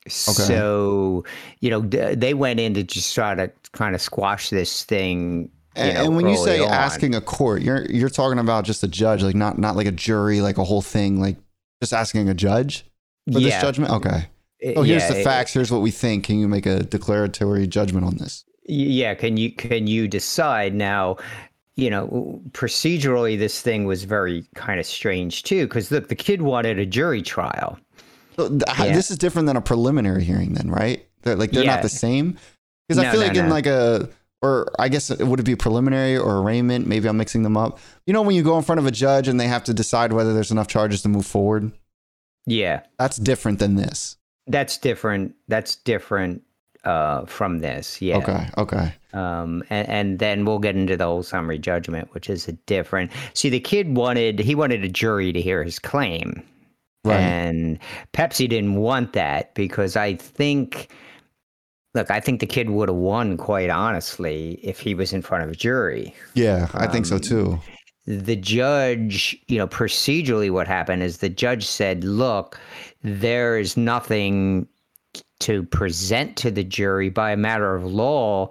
So, 0.09 1.25
you 1.61 1.71
know, 1.71 1.81
they 1.81 2.35
went 2.35 2.59
in 2.59 2.75
to 2.75 2.83
just 2.83 3.15
try 3.15 3.37
to 3.37 3.53
kind 3.73 3.95
of 3.95 4.00
squash 4.00 4.50
this 4.50 4.85
thing. 4.85 5.50
You 5.76 5.83
And, 5.85 5.95
know, 5.95 6.05
and 6.05 6.17
when 6.17 6.29
you 6.29 6.37
say 6.37 6.61
on. 6.61 6.69
asking 6.71 7.14
a 7.14 7.21
court, 7.21 7.62
you're 7.62 7.85
you're 7.91 8.11
talking 8.11 8.38
about 8.38 8.64
just 8.64 8.83
a 8.83 8.88
judge, 8.88 9.23
like 9.23 9.35
not 9.35 9.59
not 9.59 9.76
like 9.76 9.87
a 9.87 9.93
jury, 9.93 10.41
like 10.41 10.59
a 10.59 10.64
whole 10.64 10.83
thing, 10.83 11.21
like 11.21 11.37
just 11.83 11.93
asking 11.95 12.29
a 12.29 12.35
judge 12.35 12.85
for 13.33 13.41
this 13.41 13.61
judgment. 13.61 13.91
Okay. 13.93 14.26
it- 14.61 14.76
Oh, 14.76 14.83
here's 14.83 15.02
yeah, 15.02 15.12
the 15.12 15.21
it- 15.21 15.25
facts. 15.25 15.52
Here's 15.55 15.71
what 15.73 15.81
we 15.81 15.91
think. 15.91 16.25
Can 16.25 16.38
you 16.38 16.47
make 16.49 16.67
a 16.67 16.83
declaratory 16.85 17.67
judgment 17.67 18.07
on 18.07 18.17
this? 18.19 18.45
yeah 18.69 19.12
can 19.12 19.37
you 19.37 19.50
can 19.50 19.88
you 19.88 20.07
decide 20.07 20.73
now 20.73 21.17
you 21.75 21.91
know 21.91 22.41
procedurally 22.52 23.37
this 23.37 23.61
thing 23.61 23.87
was 23.87 24.05
very 24.05 24.45
kind 24.55 24.79
of 24.79 24.87
strange 24.87 25.43
too 25.43 25.67
because 25.67 25.91
look 25.91 26.07
the 26.09 26.14
kid 26.14 26.43
wanted 26.43 26.79
a 26.79 26.87
jury 26.87 27.23
trial 27.23 27.76
So 28.37 28.49
th- 28.49 28.62
Yeah. 28.79 28.95
This 28.95 29.11
is 29.11 29.19
different 29.19 29.47
than 29.47 29.57
a 29.57 29.61
preliminary 29.61 30.23
hearing, 30.23 30.55
then, 30.55 30.71
right? 30.71 31.05
They're, 31.23 31.35
like 31.35 31.50
they're 31.50 31.64
Yeah. 31.64 31.75
not 31.75 31.83
the 31.83 31.88
same. 31.88 32.38
Because 32.97 33.09
I 33.09 33.11
feel 33.13 33.21
no, 33.21 33.27
like 33.27 33.37
in 33.37 33.49
like 33.49 33.67
a, 33.67 34.09
or 34.43 34.69
I 34.79 34.89
guess 34.89 35.11
it 35.11 35.27
would 35.27 35.41
it 35.41 35.45
be 35.45 35.57
preliminary 35.57 36.17
or 36.17 36.39
arraignment? 36.41 36.87
Maybe 36.87 37.09
I'm 37.09 37.17
mixing 37.17 37.43
them 37.43 37.57
up. 37.57 37.79
You 38.07 38.13
know, 38.13 38.23
when 38.23 38.35
you 38.35 38.43
go 38.43 38.57
in 38.57 38.65
front 38.65 38.79
of 38.79 38.87
a 38.87 38.91
judge 38.91 39.29
and 39.29 39.39
they 39.39 39.47
have 39.49 39.65
to 39.65 39.75
decide 39.75 40.13
whether 40.13 40.33
there's 40.35 40.51
enough 40.51 40.69
charges 40.69 41.03
to 41.03 41.09
move 41.09 41.27
forward. 41.27 41.73
yeah 42.47 42.81
That's 42.99 43.17
different 43.19 43.59
than 43.61 43.77
this. 43.77 44.17
that's 44.49 44.77
different 44.79 45.35
that's 45.49 45.77
different 45.77 46.43
uh 46.85 47.25
from 47.27 47.61
this 47.61 48.03
yeah 48.03 48.17
Okay. 48.17 48.49
Okay. 48.59 48.93
um 49.13 49.63
and, 49.71 49.89
and 49.89 50.19
then 50.19 50.45
we'll 50.45 50.59
get 50.59 50.75
into 50.75 50.97
the 50.97 51.05
whole 51.05 51.23
summary 51.23 51.59
judgment 51.61 52.13
which 52.13 52.29
is 52.29 52.49
a 52.49 52.53
different 52.67 53.13
see 53.35 53.49
the 53.49 53.61
kid 53.61 53.97
wanted 53.97 54.41
he 54.41 54.57
wanted 54.57 54.83
a 54.83 54.89
jury 54.89 55.33
to 55.33 55.41
hear 55.41 55.63
his 55.63 55.79
claim 55.79 56.43
Right. 57.05 57.19
And 57.21 57.79
Pepsi 58.13 58.49
didn't 58.49 58.77
want 58.77 59.13
that 59.15 59.55
because 59.55 59.97
I 59.97 60.15
think, 60.15 60.89
look, 61.95 62.11
I 62.11 62.21
think 62.21 62.41
the 62.41 62.47
kid 62.47 62.71
would 62.71 62.89
have 62.89 62.97
won, 62.97 63.37
quite 63.37 63.71
honestly, 63.71 64.59
if 64.63 64.81
he 64.81 64.95
was 64.95 65.13
in 65.13 65.23
front 65.23 65.45
of 65.45 65.51
a 65.51 65.55
jury. 65.57 66.15
yeah, 66.35 66.69
I 66.75 66.87
think 66.87 67.07
so 67.07 67.17
Um, 67.17 67.21
too. 67.21 67.61
The 68.07 68.35
judge, 68.35 69.37
you 69.47 69.59
know, 69.59 69.69
procedurally, 69.69 70.51
what 70.51 70.67
happened 70.67 71.03
is 71.05 71.19
the 71.19 71.29
judge 71.29 71.65
said, 71.65 72.03
look, 72.03 72.59
there 73.05 73.57
is 73.59 73.77
nothing 73.77 74.67
to 75.41 75.63
present 75.65 76.37
to 76.39 76.51
the 76.51 76.65
jury 76.65 77.11
by 77.11 77.31
a 77.31 77.37
matter 77.37 77.75
of 77.77 77.85
law. 77.85 78.51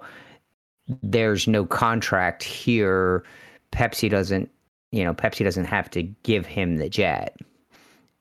There's 1.02 1.46
no 1.46 1.66
contract 1.66 2.42
here. 2.42 3.24
Pepsi 3.72 4.08
doesn't, 4.08 4.50
you 4.90 5.04
know, 5.04 5.12
Pepsi 5.14 5.44
doesn't 5.44 5.64
have 5.66 5.90
to 5.90 6.02
give 6.02 6.46
him 6.46 6.76
the 6.76 6.88
jet. 6.88 7.36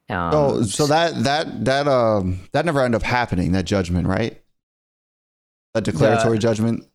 Um, 0.09 0.33
Oh, 0.33 0.63
so 0.63 0.87
that 0.87 1.23
that 1.23 1.63
that 1.65 1.87
um 1.87 2.41
that 2.51 2.65
never 2.65 2.81
ended 2.83 3.01
up 3.01 3.03
happening. 3.03 3.53
That 3.53 3.65
judgment, 3.65 4.07
right? 4.07 4.40
That 5.73 5.83
declaratory 5.83 6.37
judgment. 6.37 6.85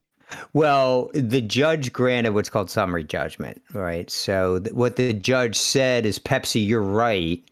Well, 0.52 1.10
the 1.14 1.40
judge 1.40 1.92
granted 1.92 2.34
what's 2.34 2.50
called 2.50 2.68
summary 2.68 3.04
judgment, 3.04 3.62
right? 3.72 4.10
So 4.10 4.58
th- 4.58 4.74
what 4.74 4.96
the 4.96 5.12
judge 5.12 5.56
said 5.56 6.04
is, 6.04 6.18
Pepsi, 6.18 6.66
you're 6.66 6.82
right. 6.82 7.42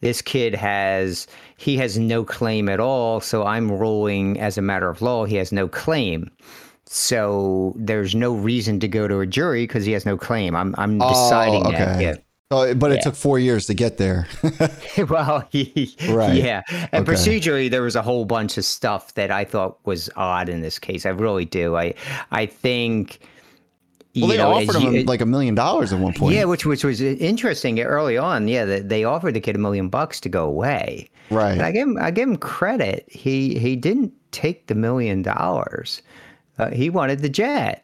This 0.00 0.20
kid 0.20 0.54
has 0.54 1.26
he 1.56 1.76
has 1.78 1.96
no 1.96 2.24
claim 2.24 2.68
at 2.68 2.80
all. 2.80 3.20
So 3.20 3.46
I'm 3.46 3.70
ruling 3.70 4.38
as 4.40 4.58
a 4.58 4.62
matter 4.62 4.90
of 4.90 5.00
law, 5.00 5.24
he 5.24 5.36
has 5.36 5.52
no 5.52 5.68
claim. 5.68 6.30
So 6.86 7.72
there's 7.76 8.14
no 8.14 8.34
reason 8.34 8.78
to 8.80 8.88
go 8.88 9.08
to 9.08 9.20
a 9.20 9.26
jury 9.26 9.62
because 9.66 9.84
he 9.86 9.92
has 9.92 10.04
no 10.04 10.18
claim. 10.18 10.54
I'm 10.54 10.74
I'm 10.76 11.00
Oh, 11.00 11.08
deciding 11.08 11.70
that. 11.70 12.06
okay. 12.06 12.23
Oh, 12.50 12.74
but 12.74 12.92
it 12.92 12.96
Yeah. 12.96 13.00
took 13.00 13.14
four 13.16 13.38
years 13.38 13.66
to 13.66 13.74
get 13.74 13.96
there. 13.96 14.26
Well, 15.08 15.46
he, 15.50 15.94
Right. 16.08 16.34
yeah. 16.34 16.62
And 16.92 17.08
Okay. 17.08 17.12
procedurally, 17.12 17.70
there 17.70 17.82
was 17.82 17.96
a 17.96 18.02
whole 18.02 18.24
bunch 18.24 18.58
of 18.58 18.64
stuff 18.64 19.14
that 19.14 19.30
I 19.30 19.44
thought 19.44 19.78
was 19.84 20.10
odd 20.16 20.48
in 20.48 20.60
this 20.60 20.78
case. 20.78 21.06
I 21.06 21.10
really 21.10 21.44
do. 21.46 21.76
I 21.76 21.94
I 22.30 22.46
think. 22.46 23.18
well, 24.14 24.24
you 24.24 24.28
they 24.28 24.36
know, 24.36 24.52
offered 24.52 24.80
you- 24.82 24.90
him 24.90 25.06
like 25.06 25.20
a 25.22 25.26
million 25.26 25.54
dollars 25.54 25.92
at 25.92 25.98
one 25.98 26.12
point. 26.14 26.34
Yeah, 26.34 26.44
which 26.44 26.64
which 26.66 26.84
was 26.84 27.00
interesting 27.00 27.80
early 27.80 28.16
on. 28.18 28.46
Yeah, 28.46 28.64
that 28.66 28.88
they 28.88 29.04
offered 29.04 29.34
the 29.34 29.40
kid 29.40 29.56
a 29.56 29.58
million 29.58 29.88
bucks 29.88 30.20
to 30.20 30.28
go 30.28 30.44
away. 30.44 31.10
right. 31.30 31.52
And 31.52 31.62
I 31.62 31.72
give 31.72 31.88
him 31.88 31.98
I 31.98 32.10
give 32.10 32.28
him 32.28 32.36
credit. 32.36 33.06
He 33.10 33.58
he 33.58 33.74
didn't 33.74 34.12
take 34.32 34.66
the 34.66 34.74
million 34.74 35.22
dollars. 35.22 36.02
Uh, 36.58 36.70
he 36.70 36.88
wanted 36.90 37.20
the 37.20 37.28
jet. 37.28 37.83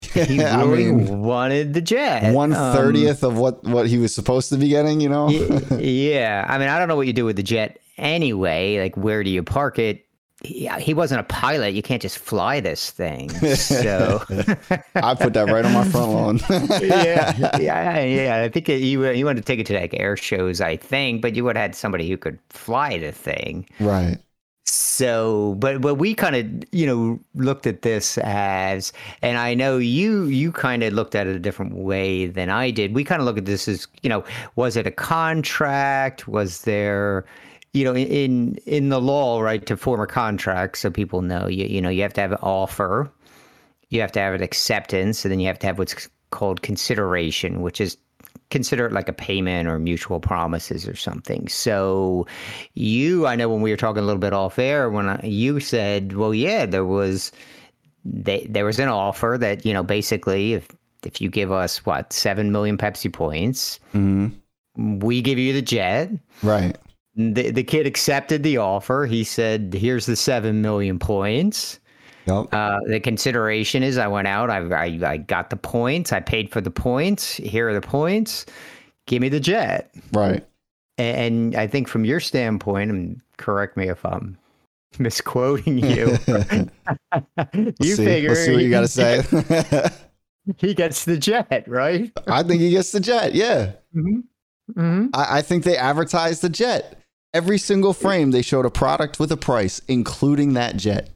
He 0.00 0.42
I 0.44 0.64
mean, 0.64 1.20
wanted 1.20 1.74
the 1.74 1.80
jet. 1.80 2.32
one 2.34 2.52
Um, 2.52 2.74
thirtieth 2.76 3.22
of 3.24 3.36
what 3.38 3.62
what 3.64 3.86
he 3.88 3.98
was 3.98 4.14
supposed 4.14 4.48
to 4.50 4.56
be 4.56 4.68
getting. 4.68 5.00
You 5.00 5.08
know. 5.08 5.26
y- 5.26 5.60
yeah, 5.78 6.44
I 6.48 6.58
mean, 6.58 6.68
I 6.68 6.78
don't 6.78 6.88
know 6.88 6.96
what 6.96 7.06
you 7.06 7.12
do 7.12 7.24
with 7.24 7.36
the 7.36 7.42
jet 7.42 7.78
anyway. 7.96 8.78
Like, 8.80 8.96
where 8.96 9.22
do 9.24 9.30
you 9.30 9.42
park 9.42 9.78
it? 9.78 10.04
he, 10.44 10.68
he 10.78 10.94
wasn't 10.94 11.18
a 11.20 11.24
pilot. 11.24 11.74
You 11.74 11.82
can't 11.82 12.00
just 12.00 12.16
fly 12.16 12.60
this 12.60 12.92
thing. 12.92 13.28
So 13.56 14.22
I 14.94 15.14
put 15.16 15.32
that 15.34 15.48
right 15.50 15.64
on 15.64 15.72
my 15.72 15.82
front 15.84 16.12
lawn. 16.12 16.40
yeah, 16.80 17.58
yeah, 17.58 18.04
yeah. 18.04 18.42
I 18.44 18.48
think 18.48 18.68
you 18.68 19.04
you 19.10 19.24
wanted 19.26 19.40
to 19.40 19.46
take 19.46 19.58
it 19.58 19.66
to 19.66 19.74
like 19.74 19.94
air 19.98 20.16
shows, 20.16 20.60
I 20.60 20.76
think, 20.76 21.22
but 21.22 21.34
you 21.34 21.42
would 21.42 21.56
have 21.56 21.62
had 21.62 21.74
somebody 21.74 22.08
who 22.08 22.16
could 22.16 22.38
fly 22.50 22.98
the 22.98 23.10
thing. 23.10 23.66
right. 23.80 24.18
So, 24.70 25.54
but 25.58 25.80
but 25.80 25.94
we 25.94 26.14
kind 26.14 26.36
of 26.36 26.68
you 26.72 26.86
know 26.86 27.18
looked 27.34 27.66
at 27.66 27.82
this 27.82 28.18
as, 28.18 28.92
and 29.22 29.38
I 29.38 29.54
know 29.54 29.78
you 29.78 30.24
you 30.24 30.52
kind 30.52 30.82
of 30.82 30.92
looked 30.92 31.14
at 31.14 31.26
it 31.26 31.34
a 31.34 31.38
different 31.38 31.74
way 31.74 32.26
than 32.26 32.50
I 32.50 32.70
did. 32.70 32.94
We 32.94 33.02
kind 33.02 33.20
of 33.20 33.26
look 33.26 33.38
at 33.38 33.46
this 33.46 33.66
as 33.66 33.86
you 34.02 34.10
know, 34.10 34.24
was 34.56 34.76
it 34.76 34.86
a 34.86 34.90
contract? 34.90 36.28
Was 36.28 36.62
there 36.62 37.24
you 37.72 37.84
know, 37.84 37.96
in 37.96 38.56
in 38.66 38.88
the 38.90 39.00
law, 39.00 39.40
right, 39.40 39.64
to 39.66 39.76
form 39.76 40.00
a 40.00 40.06
contract, 40.06 40.78
so 40.78 40.90
people 40.90 41.22
know, 41.22 41.46
you 41.46 41.64
you 41.66 41.80
know, 41.80 41.88
you 41.88 42.02
have 42.02 42.14
to 42.14 42.20
have 42.20 42.32
an 42.32 42.38
offer, 42.42 43.10
you 43.88 44.00
have 44.00 44.12
to 44.12 44.20
have 44.20 44.34
an 44.34 44.42
acceptance, 44.42 45.24
and 45.24 45.32
then 45.32 45.40
you 45.40 45.46
have 45.46 45.58
to 45.60 45.66
have 45.66 45.78
what's 45.78 46.08
called 46.30 46.60
consideration, 46.62 47.62
which 47.62 47.80
is 47.80 47.96
consider 48.50 48.86
it 48.86 48.92
like 48.92 49.08
a 49.08 49.12
payment 49.12 49.68
or 49.68 49.78
mutual 49.78 50.20
promises 50.20 50.88
or 50.88 50.96
something. 50.96 51.48
So, 51.48 52.26
you, 52.74 53.26
I 53.26 53.36
know 53.36 53.48
when 53.48 53.60
we 53.60 53.70
were 53.70 53.76
talking 53.76 54.02
a 54.02 54.06
little 54.06 54.20
bit 54.20 54.32
off 54.32 54.58
air, 54.58 54.90
when 54.90 55.08
I, 55.08 55.20
you 55.22 55.60
said, 55.60 56.14
well, 56.16 56.34
yeah, 56.34 56.66
there 56.66 56.84
was, 56.84 57.32
they, 58.04 58.46
there 58.48 58.64
was 58.64 58.78
an 58.78 58.88
offer 58.88 59.36
that 59.40 59.66
you 59.66 59.72
know, 59.72 59.82
basically, 59.82 60.54
if 60.54 60.68
if 61.04 61.20
you 61.20 61.30
give 61.30 61.52
us 61.52 61.84
what 61.86 62.12
seven 62.12 62.50
million 62.52 62.76
Pepsi 62.76 63.12
points, 63.12 63.78
mm-hmm. 63.94 64.98
we 64.98 65.22
give 65.22 65.38
you 65.38 65.52
the 65.52 65.62
jet. 65.62 66.10
Right. 66.42 66.76
The, 67.14 67.50
the 67.50 67.64
kid 67.64 67.86
accepted 67.86 68.42
the 68.42 68.58
offer. 68.58 69.06
He 69.06 69.24
said, 69.24 69.74
"Here's 69.74 70.06
the 70.06 70.16
seven 70.16 70.62
million 70.62 70.98
points." 70.98 71.80
Yep. 72.28 72.48
Uh, 72.52 72.80
the 72.86 73.00
consideration 73.00 73.82
is, 73.82 73.96
I 73.96 74.06
went 74.06 74.28
out, 74.28 74.50
I, 74.50 74.58
I 74.58 75.12
I 75.12 75.16
got 75.16 75.48
the 75.50 75.56
points, 75.56 76.12
I 76.12 76.20
paid 76.20 76.50
for 76.50 76.60
the 76.60 76.70
points. 76.70 77.34
Here 77.36 77.68
are 77.68 77.74
the 77.74 77.80
points. 77.80 78.44
Give 79.06 79.22
me 79.22 79.28
the 79.30 79.40
jet. 79.40 79.90
right. 80.12 80.46
And 80.98 81.54
I 81.54 81.68
think 81.68 81.86
from 81.88 82.04
your 82.04 82.18
standpoint, 82.20 82.90
and 82.90 83.20
correct 83.36 83.76
me 83.76 83.88
if 83.88 84.04
I'm 84.04 84.36
misquoting 84.98 85.78
you, 85.78 86.18
you 87.80 87.94
see. 87.94 88.04
figure 88.04 88.30
Let's 88.30 88.44
see 88.44 88.52
what 88.54 88.62
you 88.62 88.70
got 88.70 88.80
to 88.80 88.88
say. 88.88 89.22
he 90.58 90.74
gets 90.74 91.04
the 91.04 91.16
jet, 91.16 91.64
right? 91.66 92.10
I 92.26 92.42
think 92.42 92.60
he 92.60 92.70
gets 92.70 92.92
the 92.92 93.00
jet. 93.00 93.34
Yeah. 93.34 93.72
Mm-hmm. 93.94 95.06
I, 95.14 95.38
I 95.38 95.42
think 95.42 95.64
they 95.64 95.76
advertised 95.76 96.42
the 96.42 96.48
jet. 96.48 96.98
Every 97.32 97.58
single 97.58 97.92
frame, 97.92 98.32
they 98.32 98.42
showed 98.42 98.66
a 98.66 98.70
product 98.70 99.20
with 99.20 99.30
a 99.30 99.36
price, 99.36 99.80
including 99.86 100.54
that 100.54 100.76
jet. 100.76 101.10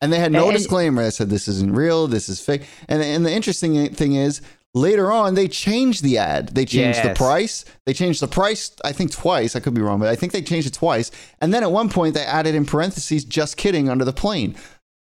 And 0.00 0.12
they 0.12 0.18
had 0.18 0.32
no 0.32 0.48
And- 0.48 0.56
disclaimer 0.58 1.02
that 1.04 1.12
said 1.12 1.30
this 1.30 1.48
isn't 1.48 1.74
real, 1.74 2.06
this 2.06 2.28
is 2.28 2.40
fake. 2.40 2.62
And, 2.88 3.02
and 3.02 3.24
the 3.24 3.32
interesting 3.32 3.88
thing 3.94 4.14
is, 4.14 4.42
later 4.74 5.10
on, 5.10 5.34
they 5.34 5.48
changed 5.48 6.02
the 6.02 6.18
ad. 6.18 6.48
They 6.54 6.66
changed 6.66 7.02
the 7.02 7.14
price. 7.14 7.64
They 7.86 7.94
changed 7.94 8.20
the 8.20 8.28
price, 8.28 8.72
I 8.84 8.92
think, 8.92 9.10
twice. 9.10 9.56
I 9.56 9.60
could 9.60 9.72
be 9.72 9.80
wrong, 9.80 9.98
but 9.98 10.08
I 10.08 10.14
think 10.16 10.32
they 10.32 10.42
changed 10.42 10.66
it 10.66 10.74
twice. 10.74 11.10
And 11.40 11.54
then 11.54 11.62
at 11.62 11.72
one 11.72 11.88
point, 11.88 12.14
they 12.14 12.20
added 12.24 12.54
in 12.54 12.66
parentheses, 12.66 13.24
just 13.24 13.56
kidding, 13.56 13.88
under 13.88 14.04
the 14.04 14.12
plane. 14.12 14.54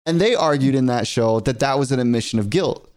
And 0.07 0.21
they 0.21 0.37
argued 0.37 0.77
in 0.77 0.87
that 0.87 1.09
show 1.09 1.41
that 1.41 1.59
that 1.59 1.81
was 1.81 1.91
an 1.91 1.99
admission 1.99 2.39
of 2.39 2.49
guilt. 2.49 2.89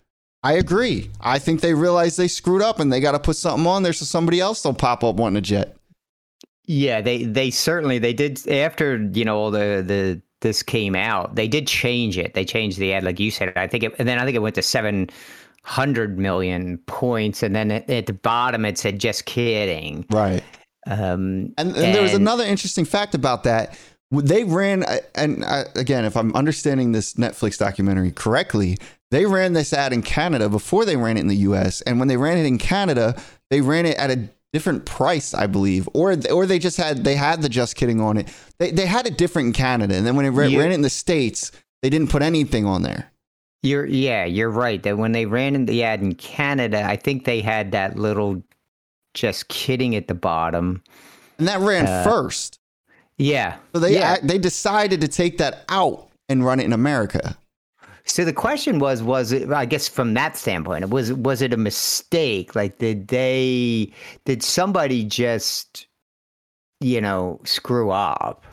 I 0.43 0.53
agree. 0.53 1.09
I 1.19 1.39
think 1.39 1.61
they 1.61 1.73
realized 1.73 2.17
they 2.19 2.27
screwed 2.27 2.61
up 2.61 2.79
and 2.79 2.93
they 2.93 2.99
got 2.99 3.13
to 3.13 3.19
put 3.19 3.35
something 3.35 3.65
on 3.65 3.81
there 3.81 3.91
so 3.93 4.05
somebody 4.05 4.39
else 4.39 4.61
don't 4.61 4.77
pop 4.77 5.03
up 5.03 5.15
wanting 5.15 5.37
a 5.37 5.41
jet. 5.41 5.75
Yeah, 6.65 7.01
they 7.01 7.23
they 7.23 7.49
certainly 7.49 7.97
they 7.97 8.13
did 8.13 8.47
after 8.47 8.95
you 9.11 9.25
know 9.25 9.37
all 9.37 9.49
the 9.51 9.83
the 9.85 10.21
this 10.41 10.63
came 10.63 10.95
out. 10.95 11.35
They 11.35 11.47
did 11.47 11.67
change 11.67 12.17
it. 12.17 12.33
They 12.33 12.45
changed 12.45 12.77
the 12.77 12.93
ad, 12.93 13.03
like 13.03 13.19
you 13.19 13.31
said. 13.31 13.53
I 13.55 13.67
think 13.67 13.83
it, 13.83 13.95
and 13.99 14.07
then 14.07 14.19
I 14.19 14.25
think 14.25 14.35
it 14.35 14.41
went 14.41 14.55
to 14.55 14.61
seven 14.61 15.09
hundred 15.63 16.17
million 16.17 16.77
points, 16.87 17.43
and 17.43 17.55
then 17.55 17.71
at, 17.71 17.89
at 17.89 18.05
the 18.05 18.13
bottom 18.13 18.65
it 18.65 18.77
said 18.77 18.99
"just 18.99 19.25
kidding." 19.25 20.05
Right. 20.09 20.43
Um, 20.87 21.53
And, 21.57 21.75
and 21.75 21.75
there 21.75 22.01
was 22.01 22.13
another 22.13 22.43
interesting 22.43 22.85
fact 22.85 23.13
about 23.13 23.43
that. 23.43 23.77
They 24.11 24.43
ran, 24.43 24.83
and 25.13 25.45
I, 25.45 25.65
again, 25.75 26.03
if 26.03 26.17
I'm 26.17 26.35
understanding 26.35 26.93
this 26.93 27.13
Netflix 27.13 27.59
documentary 27.59 28.11
correctly, 28.11 28.77
they 29.11 29.25
ran 29.27 29.53
this 29.53 29.71
ad 29.71 29.93
in 29.93 30.01
Canada 30.01 30.49
before 30.49 30.85
they 30.85 30.97
ran 30.97 31.17
it 31.17 31.19
in 31.19 31.27
the 31.27 31.35
US. 31.35 31.81
And 31.81 31.99
when 31.99 32.07
they 32.07 32.17
ran 32.17 32.37
it 32.37 32.45
in 32.45 32.57
Canada, 32.57 33.21
they 33.51 33.61
ran 33.61 33.85
it 33.85 33.97
at 33.97 34.09
a 34.09 34.29
different 34.53 34.85
price, 34.85 35.33
I 35.33 35.47
believe, 35.47 35.87
or 35.93 36.15
or 36.31 36.45
they 36.45 36.59
just 36.59 36.77
had 36.77 37.03
they 37.03 37.15
had 37.15 37.41
the 37.41 37.49
just 37.49 37.75
kidding 37.75 38.01
on 38.01 38.17
it. 38.17 38.27
They 38.57 38.71
they 38.71 38.85
had 38.85 39.07
it 39.07 39.17
different 39.17 39.47
in 39.47 39.53
Canada, 39.53 39.95
and 39.95 40.05
then 40.05 40.15
when 40.15 40.25
it 40.25 40.29
ran, 40.29 40.55
ran 40.57 40.71
it 40.71 40.75
in 40.75 40.81
the 40.81 40.89
states, 40.89 41.51
they 41.81 41.89
didn't 41.89 42.09
put 42.09 42.21
anything 42.21 42.65
on 42.65 42.81
there. 42.83 43.11
You're 43.61 43.85
yeah, 43.85 44.25
you're 44.25 44.49
right. 44.49 44.81
That 44.83 44.97
when 44.97 45.11
they 45.11 45.25
ran 45.25 45.55
in 45.55 45.65
the 45.65 45.83
ad 45.83 46.01
in 46.01 46.15
Canada, 46.15 46.83
I 46.83 46.95
think 46.95 47.25
they 47.25 47.41
had 47.41 47.71
that 47.73 47.97
little 47.97 48.41
"just 49.13 49.47
kidding" 49.49 49.95
at 49.95 50.07
the 50.07 50.15
bottom. 50.15 50.81
And 51.37 51.47
that 51.47 51.59
ran 51.59 51.85
Uh, 51.85 52.03
first. 52.03 52.59
Yeah. 53.17 53.57
So 53.73 53.79
they 53.79 53.93
yeah. 53.93 54.17
they 54.23 54.37
decided 54.37 55.01
to 55.01 55.07
take 55.07 55.37
that 55.39 55.65
out 55.69 56.09
and 56.29 56.43
run 56.45 56.59
it 56.59 56.65
in 56.65 56.73
America. 56.73 57.37
So 58.09 58.25
the 58.25 58.33
question 58.33 58.79
was, 58.79 59.03
was 59.03 59.31
it? 59.31 59.51
I 59.51 59.65
guess 59.65 59.87
from 59.87 60.13
that 60.15 60.35
standpoint, 60.35 60.89
was 60.89 61.13
was 61.13 61.41
it 61.41 61.53
a 61.53 61.57
mistake? 61.57 62.55
Like, 62.55 62.79
did 62.79 63.07
they? 63.07 63.93
Did 64.25 64.41
somebody 64.41 65.03
just, 65.03 65.85
you 66.81 67.01
know, 67.01 67.39
screw 67.45 67.91
up? 67.91 68.45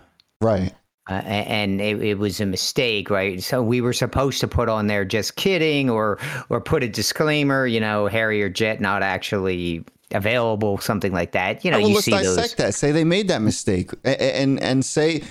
Right. 0.43 0.75
Uh, 1.09 1.15
and 1.25 1.81
it, 1.81 2.03
it 2.03 2.19
was 2.19 2.41
a 2.41 2.47
mistake, 2.47 3.09
right? 3.11 3.41
So 3.43 3.63
we 3.63 3.81
were 3.81 3.93
supposed 3.93 4.41
to 4.41 4.49
put 4.49 4.69
on 4.69 4.89
there 4.89 5.05
"just 5.05 5.37
kidding" 5.37 5.89
or 5.89 6.19
or 6.51 6.61
put 6.61 6.83
a 6.83 6.89
disclaimer, 6.89 7.67
you 7.67 7.81
know, 7.81 8.09
Harrier 8.09 8.49
jet 8.49 8.81
not 8.81 9.03
actually 9.03 9.85
available, 10.13 10.79
something 10.79 11.13
like 11.13 11.33
that. 11.33 11.65
You 11.65 11.71
know, 11.71 11.79
well, 11.79 11.89
you 11.89 11.95
let's 11.95 12.05
see 12.05 12.11
dissect 12.11 12.37
those. 12.37 12.55
that. 12.57 12.75
Say 12.75 12.93
they 12.93 13.05
made 13.05 13.29
that 13.29 13.41
mistake, 13.41 13.93
A- 14.05 14.11
a- 14.23 14.37
and 14.43 14.61
and 14.61 14.85
say, 14.85 15.23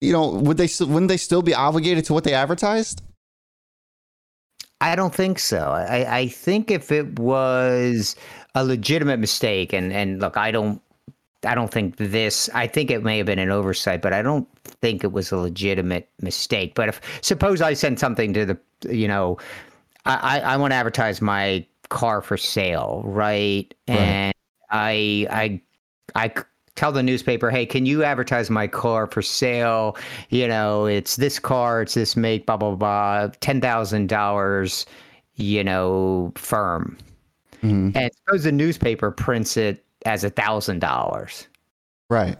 you 0.00 0.12
know, 0.12 0.30
would 0.30 0.56
they 0.56 0.66
still- 0.66 0.88
wouldn't 0.88 1.08
they 1.10 1.16
still 1.18 1.42
be 1.42 1.54
obligated 1.54 2.06
to 2.06 2.14
what 2.14 2.24
they 2.24 2.32
advertised? 2.34 3.02
I 4.80 4.94
don't 4.94 5.14
think 5.14 5.38
so. 5.38 5.70
I, 5.70 6.18
I 6.18 6.28
think 6.28 6.70
if 6.70 6.92
it 6.92 7.18
was 7.18 8.14
a 8.54 8.64
legitimate 8.64 9.18
mistake, 9.18 9.72
and 9.72 9.92
and 9.92 10.20
look, 10.20 10.36
I 10.36 10.50
don't, 10.50 10.80
I 11.44 11.54
don't 11.54 11.70
think 11.70 11.96
this. 11.96 12.48
I 12.54 12.66
think 12.68 12.90
it 12.90 13.02
may 13.02 13.18
have 13.18 13.26
been 13.26 13.40
an 13.40 13.50
oversight, 13.50 14.02
but 14.02 14.12
I 14.12 14.22
don't 14.22 14.48
think 14.80 15.02
it 15.02 15.12
was 15.12 15.32
a 15.32 15.36
legitimate 15.36 16.08
mistake. 16.20 16.74
But 16.74 16.88
if 16.88 17.00
suppose 17.22 17.60
I 17.60 17.74
sent 17.74 17.98
something 17.98 18.32
to 18.34 18.46
the, 18.46 18.58
you 18.88 19.08
know, 19.08 19.38
I 20.04 20.40
I, 20.40 20.52
I 20.54 20.56
want 20.56 20.70
to 20.70 20.76
advertise 20.76 21.20
my 21.20 21.66
car 21.88 22.22
for 22.22 22.36
sale, 22.36 23.02
right? 23.04 23.72
And 23.88 24.32
I 24.70 25.26
I 25.30 25.60
I 26.14 26.32
tell 26.78 26.92
the 26.92 27.02
newspaper, 27.02 27.50
hey, 27.50 27.66
can 27.66 27.86
you 27.86 28.04
advertise 28.04 28.50
my 28.50 28.68
car 28.68 29.08
for 29.08 29.20
sale? 29.20 29.96
You 30.30 30.46
know, 30.46 30.86
it's 30.86 31.16
this 31.16 31.40
car, 31.40 31.82
it's 31.82 31.94
this 31.94 32.16
make, 32.16 32.46
blah 32.46 32.56
blah 32.56 32.76
blah, 32.76 33.28
ten 33.40 33.60
thousand 33.60 34.08
dollars, 34.08 34.86
you 35.34 35.64
know, 35.64 36.32
firm. 36.36 36.96
Mhm. 37.62 37.96
And 37.96 38.10
suppose 38.14 38.44
the 38.44 38.52
newspaper 38.52 39.10
prints 39.10 39.56
it 39.56 39.84
as 40.06 40.22
a 40.22 40.30
thousand 40.30 40.78
dollars. 40.78 41.48
Right. 42.08 42.38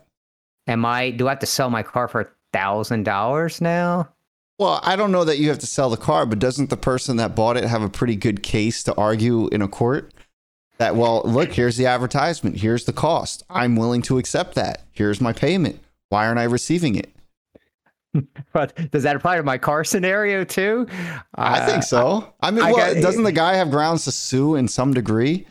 Am 0.68 0.86
I? 0.86 1.10
Do 1.10 1.26
I 1.26 1.30
have 1.30 1.40
to 1.40 1.46
sell 1.46 1.68
my 1.68 1.82
car 1.82 2.06
for 2.06 2.20
a 2.20 2.26
thousand 2.52 3.02
dollars 3.02 3.60
now? 3.60 4.08
Well, 4.58 4.80
I 4.84 4.94
don't 4.96 5.12
know 5.12 5.24
that 5.24 5.38
you 5.38 5.48
have 5.48 5.58
to 5.60 5.66
sell 5.66 5.90
the 5.90 5.96
car, 5.96 6.26
but 6.26 6.38
doesn't 6.38 6.70
the 6.70 6.76
person 6.76 7.16
that 7.16 7.34
bought 7.34 7.56
it 7.56 7.64
have 7.64 7.82
a 7.82 7.88
pretty 7.88 8.16
good 8.16 8.42
case 8.42 8.82
to 8.84 8.94
argue 8.94 9.48
in 9.48 9.62
a 9.62 9.68
court? 9.68 10.12
That 10.78 10.94
well, 10.96 11.22
look, 11.24 11.52
here's 11.52 11.76
the 11.76 11.86
advertisement, 11.86 12.56
here's 12.56 12.84
the 12.84 12.92
cost. 12.92 13.42
I'm 13.50 13.74
willing 13.76 14.02
to 14.02 14.18
accept 14.18 14.54
that. 14.54 14.82
Here's 14.92 15.20
my 15.20 15.32
payment. 15.32 15.80
Why 16.08 16.26
aren't 16.26 16.38
I 16.38 16.44
receiving 16.44 16.94
it? 16.94 17.12
But 18.52 18.90
does 18.90 19.02
that 19.02 19.16
apply 19.16 19.36
to 19.36 19.42
my 19.42 19.58
car 19.58 19.84
scenario 19.84 20.42
too? 20.42 20.86
I 21.34 21.60
Uh, 21.60 21.66
think 21.66 21.82
so. 21.82 22.32
I 22.40 22.50
mean, 22.50 22.64
I 22.64 22.72
well, 22.72 22.94
got- 22.94 23.02
doesn't 23.02 23.22
the 23.24 23.32
guy 23.32 23.54
have 23.56 23.70
grounds 23.70 24.04
to 24.04 24.12
sue 24.12 24.54
in 24.54 24.66
some 24.66 24.94
degree? 24.94 25.46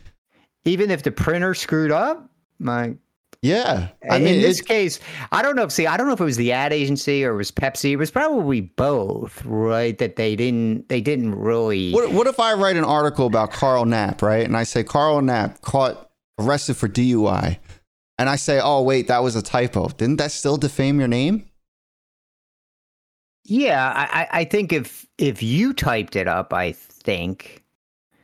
Even 0.64 0.90
if 0.90 1.02
the 1.02 1.12
printer 1.12 1.54
screwed 1.54 1.92
up, 1.92 2.28
my 2.58 2.94
Yeah. 3.40 3.88
I 4.10 4.16
in 4.16 4.24
mean, 4.24 4.40
this 4.42 4.60
case, 4.60 4.98
I 5.30 5.42
don't 5.42 5.54
know 5.54 5.62
if 5.62 5.70
see, 5.72 5.86
I 5.86 5.96
don't 5.96 6.08
know 6.08 6.12
if 6.12 6.20
it 6.20 6.24
was 6.24 6.36
the 6.36 6.50
ad 6.52 6.72
agency 6.72 7.24
or 7.24 7.34
it 7.34 7.36
was 7.36 7.52
Pepsi. 7.52 7.90
It 7.92 7.96
was 7.96 8.10
probably 8.10 8.62
both, 8.62 9.44
right? 9.44 9.96
That 9.98 10.16
they 10.16 10.34
didn't 10.34 10.88
they 10.88 11.00
didn't 11.00 11.36
really 11.36 11.92
What, 11.92 12.10
what 12.10 12.26
if 12.26 12.40
I 12.40 12.54
write 12.54 12.76
an 12.76 12.84
article 12.84 13.26
about 13.26 13.52
Carl 13.52 13.84
Knapp, 13.84 14.22
right? 14.22 14.44
And 14.44 14.56
I 14.56 14.64
say 14.64 14.82
Carl 14.82 15.22
Knapp 15.22 15.60
caught 15.60 16.10
arrested 16.38 16.76
for 16.76 16.88
DUI. 16.88 17.58
And 18.20 18.28
I 18.28 18.34
say, 18.34 18.60
oh, 18.60 18.82
wait, 18.82 19.06
that 19.06 19.22
was 19.22 19.36
a 19.36 19.42
typo. 19.42 19.88
Didn't 19.90 20.16
that 20.16 20.32
still 20.32 20.56
defame 20.56 20.98
your 20.98 21.06
name? 21.06 21.46
Yeah, 23.44 23.92
I, 23.94 24.22
I- 24.22 24.40
I 24.40 24.44
think 24.44 24.72
if 24.72 25.06
if 25.16 25.42
you 25.42 25.72
typed 25.72 26.16
it 26.16 26.26
up, 26.28 26.52
I 26.52 26.72
think 26.72 27.62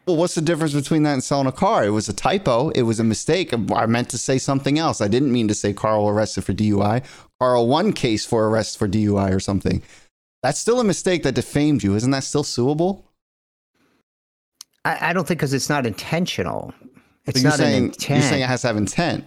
Well, 0.07 0.17
what's 0.17 0.35
the 0.35 0.43
difference 0.43 0.75
between 0.75 1.03
that 1.05 1.14
and 1.14 1.25
selling 1.25 1.47
a 1.47 1.53
car? 1.53 1.85
It 1.85 1.90
was 1.90 2.09
a 2.09 2.12
typo. 2.12 2.69
It 2.71 2.83
was 2.83 3.01
a 3.01 3.05
mistake. 3.05 3.55
I 3.73 3.87
meant 3.87 4.11
to 4.11 4.19
say 4.19 4.37
something 4.38 4.79
else. 4.79 5.01
I 5.01 5.09
didn't 5.09 5.33
mean 5.33 5.49
to 5.49 5.55
say 5.55 5.73
Carl 5.73 6.09
arrested 6.09 6.45
for 6.45 6.53
DUI. 6.53 7.03
Carl 7.40 7.67
one 7.67 7.93
case 7.93 8.27
for 8.27 8.47
arrest 8.49 8.79
for 8.79 8.87
DUI 8.87 9.35
or 9.35 9.40
something. 9.40 9.83
That's 10.43 10.59
still 10.59 10.79
a 10.79 10.85
mistake 10.85 11.23
that 11.23 11.35
defamed 11.35 11.83
you. 11.83 11.95
Isn't 11.95 12.11
that 12.11 12.25
still 12.25 12.45
suable? 12.45 13.07
I, 14.85 15.11
I 15.11 15.12
don't 15.14 15.27
think 15.27 15.38
because 15.40 15.55
it's 15.55 15.71
not 15.71 15.87
intentional. 15.87 16.75
It's 17.25 17.40
So 17.40 17.49
not 17.49 17.57
saying 17.59 17.85
intent. 17.85 18.21
you're 18.21 18.29
saying 18.29 18.43
it 18.43 18.49
has 18.49 18.61
to 18.61 18.67
have 18.67 18.77
intent. 18.77 19.25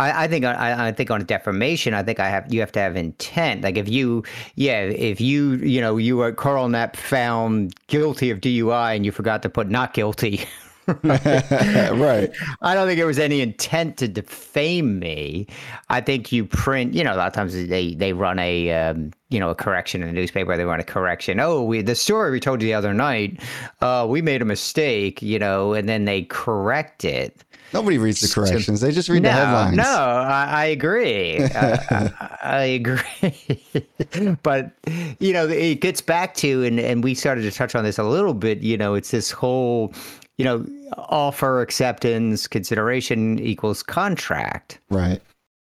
I, 0.00 0.24
I 0.24 0.28
think 0.28 0.46
I, 0.46 0.88
I 0.88 0.92
think 0.92 1.10
on 1.10 1.24
defamation, 1.24 1.92
I 1.92 2.02
think 2.02 2.20
I 2.20 2.30
have 2.30 2.52
you 2.52 2.60
have 2.60 2.72
to 2.72 2.80
have 2.80 2.96
intent. 2.96 3.62
Like 3.62 3.76
if 3.76 3.88
you, 3.88 4.24
yeah, 4.56 4.80
if 4.80 5.20
you, 5.20 5.56
you 5.56 5.80
know, 5.80 5.98
you 5.98 6.16
were 6.16 6.32
Carl 6.32 6.68
Knapp 6.68 6.96
found 6.96 7.74
guilty 7.86 8.30
of 8.30 8.40
DUI 8.40 8.96
and 8.96 9.04
you 9.04 9.12
forgot 9.12 9.42
to 9.42 9.50
put 9.50 9.68
not 9.68 9.92
guilty. 9.92 10.40
right. 11.04 12.30
I 12.62 12.74
don't 12.74 12.86
think 12.86 12.98
there 12.98 13.06
was 13.06 13.18
any 13.18 13.42
intent 13.42 13.96
to 13.98 14.08
defame 14.08 14.98
me. 14.98 15.46
I 15.88 16.00
think 16.00 16.32
you 16.32 16.44
print, 16.44 16.94
you 16.94 17.04
know, 17.04 17.14
a 17.14 17.16
lot 17.16 17.28
of 17.28 17.32
times 17.32 17.52
they 17.52 17.94
they 17.94 18.12
run 18.12 18.38
a 18.40 18.72
um, 18.72 19.12
you 19.28 19.38
know 19.38 19.50
a 19.50 19.54
correction 19.54 20.02
in 20.02 20.08
the 20.08 20.14
newspaper. 20.14 20.56
They 20.56 20.64
run 20.64 20.80
a 20.80 20.84
correction. 20.84 21.38
Oh, 21.38 21.62
we 21.62 21.82
the 21.82 21.94
story 21.94 22.32
we 22.32 22.40
told 22.40 22.60
you 22.62 22.66
the 22.66 22.74
other 22.74 22.94
night, 22.94 23.40
uh, 23.82 24.06
we 24.08 24.20
made 24.22 24.42
a 24.42 24.46
mistake, 24.46 25.22
you 25.22 25.38
know, 25.38 25.74
and 25.74 25.88
then 25.88 26.06
they 26.06 26.22
correct 26.22 27.04
it. 27.04 27.44
Nobody 27.72 27.98
reads 27.98 28.20
the 28.20 28.28
corrections. 28.28 28.80
They 28.80 28.90
just 28.90 29.08
read 29.08 29.22
no, 29.22 29.28
the 29.28 29.34
headlines. 29.34 29.76
No, 29.76 29.84
I, 29.84 30.44
I 30.50 30.64
agree. 30.66 31.38
uh, 31.38 31.78
I, 31.90 32.38
I 32.42 32.62
agree. 32.64 34.36
but 34.42 34.72
you 35.20 35.32
know, 35.32 35.46
it 35.48 35.80
gets 35.80 36.00
back 36.00 36.34
to, 36.36 36.64
and 36.64 36.80
and 36.80 37.04
we 37.04 37.14
started 37.14 37.42
to 37.42 37.50
touch 37.50 37.74
on 37.74 37.84
this 37.84 37.98
a 37.98 38.04
little 38.04 38.34
bit. 38.34 38.60
You 38.60 38.76
know, 38.76 38.94
it's 38.94 39.12
this 39.12 39.30
whole, 39.30 39.92
you 40.36 40.44
know, 40.44 40.66
offer, 40.96 41.60
acceptance, 41.60 42.46
consideration 42.46 43.38
equals 43.38 43.82
contract. 43.82 44.80
Right. 44.90 45.20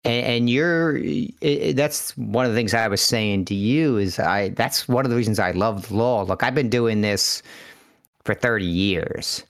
And, 0.04 0.26
and 0.26 0.50
you're 0.50 0.96
it, 0.96 1.76
that's 1.76 2.16
one 2.16 2.46
of 2.46 2.52
the 2.52 2.56
things 2.56 2.72
I 2.72 2.88
was 2.88 3.02
saying 3.02 3.44
to 3.46 3.54
you 3.54 3.98
is 3.98 4.18
I 4.18 4.48
that's 4.50 4.88
one 4.88 5.04
of 5.04 5.10
the 5.10 5.16
reasons 5.16 5.38
I 5.38 5.50
love 5.50 5.90
law. 5.90 6.22
Look, 6.22 6.42
I've 6.42 6.54
been 6.54 6.70
doing 6.70 7.02
this 7.02 7.42
for 8.24 8.34
30 8.34 8.64
years 8.64 9.44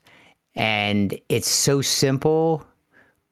and 0.56 1.18
it's 1.28 1.48
so 1.48 1.80
simple 1.80 2.66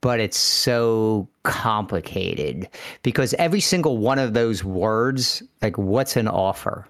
but 0.01 0.21
it's 0.21 0.37
so 0.37 1.29
complicated 1.43 2.69
because 3.03 3.35
every 3.35 3.61
single 3.61 3.99
one 3.99 4.19
of 4.19 4.33
those 4.35 4.63
words 4.63 5.43
like 5.63 5.77
what's 5.77 6.17
an 6.17 6.29
offer 6.29 6.87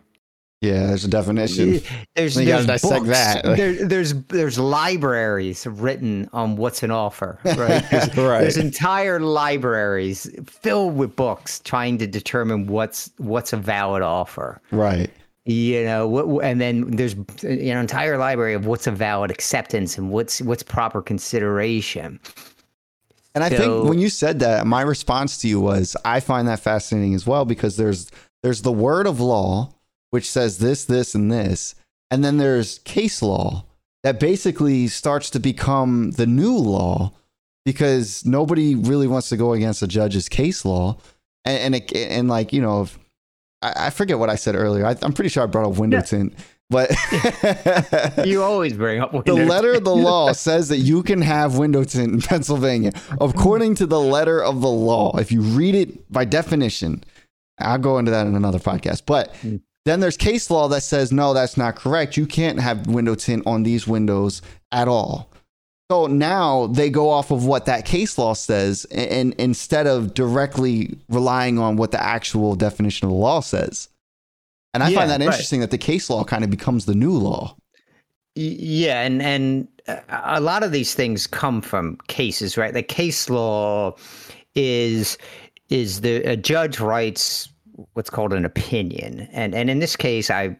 Yeah, 0.60 0.88
there's 0.88 1.04
a 1.04 1.08
definition. 1.08 1.80
there's, 2.16 2.36
You 2.36 2.44
there's 2.46 2.66
dissect 2.66 3.04
books. 3.06 3.08
that. 3.08 3.44
There, 3.56 3.86
there's 3.86 4.12
there's 4.24 4.58
libraries 4.58 5.66
written 5.66 6.28
on 6.32 6.56
what's 6.56 6.82
an 6.82 6.90
offer, 6.90 7.38
right? 7.44 7.84
There's, 7.90 8.16
Right. 8.16 8.40
there's 8.42 8.56
entire 8.56 9.20
libraries 9.20 10.28
filled 10.46 10.96
with 10.96 11.14
books 11.16 11.60
trying 11.60 11.96
to 11.98 12.06
determine 12.08 12.66
what's 12.66 13.10
what's 13.18 13.52
a 13.52 13.56
valid 13.56 14.02
offer. 14.02 14.60
Right. 14.72 15.10
You 15.48 15.82
know, 15.84 16.06
what, 16.06 16.44
and 16.44 16.60
then 16.60 16.90
there's 16.90 17.14
an 17.14 17.58
entire 17.78 18.18
library 18.18 18.52
of 18.52 18.66
what's 18.66 18.86
a 18.86 18.90
valid 18.90 19.30
acceptance 19.30 19.96
and 19.96 20.10
what's 20.10 20.42
what's 20.42 20.62
proper 20.62 21.00
consideration. 21.00 22.20
And 23.34 23.42
I 23.42 23.48
So- 23.48 23.56
think 23.56 23.88
when 23.88 23.98
you 23.98 24.10
said 24.10 24.40
that, 24.40 24.66
my 24.66 24.82
response 24.82 25.38
to 25.38 25.48
you 25.48 25.58
was, 25.58 25.96
I 26.04 26.20
find 26.20 26.46
that 26.48 26.60
fascinating 26.60 27.14
as 27.14 27.26
well 27.26 27.46
because 27.46 27.78
there's 27.78 28.10
there's 28.42 28.60
the 28.60 28.72
word 28.72 29.06
of 29.06 29.20
law 29.20 29.72
which 30.10 30.30
says 30.30 30.58
this, 30.58 30.84
this, 30.84 31.14
and 31.14 31.32
this, 31.32 31.74
and 32.10 32.22
then 32.22 32.36
there's 32.36 32.78
case 32.80 33.22
law 33.22 33.64
that 34.02 34.20
basically 34.20 34.86
starts 34.86 35.30
to 35.30 35.40
become 35.40 36.10
the 36.12 36.26
new 36.26 36.56
law 36.56 37.12
because 37.64 38.24
nobody 38.26 38.74
really 38.74 39.06
wants 39.06 39.30
to 39.30 39.36
go 39.38 39.54
against 39.54 39.82
a 39.82 39.86
judge's 39.86 40.28
case 40.28 40.66
law, 40.66 40.98
and 41.46 41.74
and, 41.74 41.74
it, 41.74 41.92
and 41.94 42.28
like 42.28 42.52
you 42.52 42.60
know, 42.60 42.82
if, 42.82 42.98
I, 43.62 43.86
I 43.86 43.90
forget 43.90 44.18
what 44.18 44.30
I 44.30 44.36
said 44.36 44.54
earlier. 44.54 44.86
I, 44.86 44.96
I'm 45.02 45.12
pretty 45.12 45.30
sure 45.30 45.42
I 45.42 45.46
brought 45.46 45.70
up 45.70 45.78
window 45.78 46.00
tint, 46.00 46.34
but 46.70 46.90
You 48.24 48.42
always 48.42 48.74
bring 48.74 49.00
up 49.00 49.12
the 49.24 49.34
letter 49.34 49.72
of 49.74 49.84
the 49.84 49.94
law 49.94 50.32
says 50.32 50.68
that 50.68 50.78
you 50.78 51.02
can 51.02 51.22
have 51.22 51.56
window 51.56 51.84
tint 51.84 52.12
in 52.12 52.20
Pennsylvania. 52.20 52.92
According 53.20 53.76
to 53.76 53.86
the 53.86 54.00
letter 54.00 54.42
of 54.42 54.60
the 54.60 54.68
law, 54.68 55.16
if 55.18 55.32
you 55.32 55.40
read 55.40 55.74
it 55.74 56.12
by 56.12 56.24
definition, 56.24 57.04
I'll 57.58 57.78
go 57.78 57.98
into 57.98 58.10
that 58.10 58.26
in 58.26 58.36
another 58.36 58.58
podcast. 58.58 59.02
But 59.06 59.34
mm. 59.36 59.60
then 59.84 60.00
there's 60.00 60.16
case 60.16 60.50
law 60.50 60.68
that 60.68 60.82
says, 60.82 61.10
no, 61.10 61.32
that's 61.32 61.56
not 61.56 61.76
correct. 61.76 62.16
You 62.16 62.26
can't 62.26 62.60
have 62.60 62.86
window 62.86 63.14
tint 63.14 63.46
on 63.46 63.62
these 63.62 63.86
windows 63.86 64.42
at 64.70 64.88
all. 64.88 65.30
So 65.90 66.06
now 66.06 66.66
they 66.66 66.90
go 66.90 67.08
off 67.08 67.30
of 67.30 67.46
what 67.46 67.64
that 67.64 67.86
case 67.86 68.18
law 68.18 68.34
says, 68.34 68.84
and, 68.90 69.10
and 69.10 69.34
instead 69.38 69.86
of 69.86 70.12
directly 70.12 70.98
relying 71.08 71.58
on 71.58 71.76
what 71.76 71.92
the 71.92 72.02
actual 72.02 72.54
definition 72.56 73.06
of 73.06 73.10
the 73.10 73.16
law 73.16 73.40
says. 73.40 73.88
And 74.74 74.82
I 74.82 74.90
Yeah, 74.90 74.98
find 74.98 75.10
that 75.10 75.20
right. 75.20 75.26
interesting 75.26 75.60
that 75.60 75.70
the 75.70 75.78
case 75.78 76.10
law 76.10 76.24
kind 76.24 76.44
of 76.44 76.50
becomes 76.50 76.84
the 76.84 76.94
new 76.94 77.12
law. 77.12 77.56
Yeah, 78.34 79.02
and 79.02 79.22
and 79.22 79.66
uh, 79.88 79.96
a 80.10 80.40
lot 80.40 80.62
of 80.62 80.72
these 80.72 80.94
things 80.94 81.26
come 81.26 81.62
from 81.62 81.96
cases, 82.06 82.56
right? 82.58 82.74
The 82.74 82.82
case 82.82 83.30
law 83.30 83.96
is 84.54 85.16
is 85.70 86.02
the 86.02 86.22
a 86.24 86.36
judge 86.36 86.80
writes 86.80 87.48
what's 87.94 88.10
called 88.10 88.34
an 88.34 88.44
opinion, 88.44 89.26
and 89.32 89.54
and 89.54 89.70
in 89.70 89.78
this 89.78 89.96
case, 89.96 90.30
I 90.30 90.56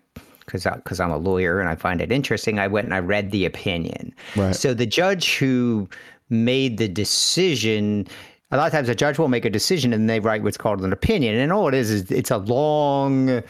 because 0.49 0.65
because 0.65 0.99
I'm 1.01 1.11
a 1.11 1.17
lawyer 1.19 1.61
and 1.61 1.69
I 1.69 1.75
find 1.77 2.01
it 2.01 2.11
interesting, 2.11 2.59
I 2.59 2.67
went 2.67 2.87
and 2.87 2.95
I 2.95 2.99
read 3.01 3.31
the 3.31 3.45
opinion. 3.45 4.13
Right. 4.37 4.55
So 4.57 4.75
the 4.75 4.87
judge 4.87 5.37
who 5.37 5.89
made 6.31 6.79
the 6.79 6.89
decision. 6.89 8.07
A 8.51 8.57
lot 8.57 8.67
of 8.67 8.73
times, 8.73 8.89
a 8.89 8.95
judge 8.95 9.19
will 9.19 9.29
make 9.29 9.45
a 9.45 9.51
decision 9.51 9.93
and 9.93 10.09
they 10.09 10.21
write 10.21 10.43
what's 10.43 10.57
called 10.57 10.81
an 10.81 10.91
opinion, 10.93 11.35
and 11.37 11.53
all 11.53 11.69
it 11.69 11.75
is 11.75 11.91
is 11.91 12.11
it's 12.11 12.31
a 12.31 12.39
long 12.39 13.43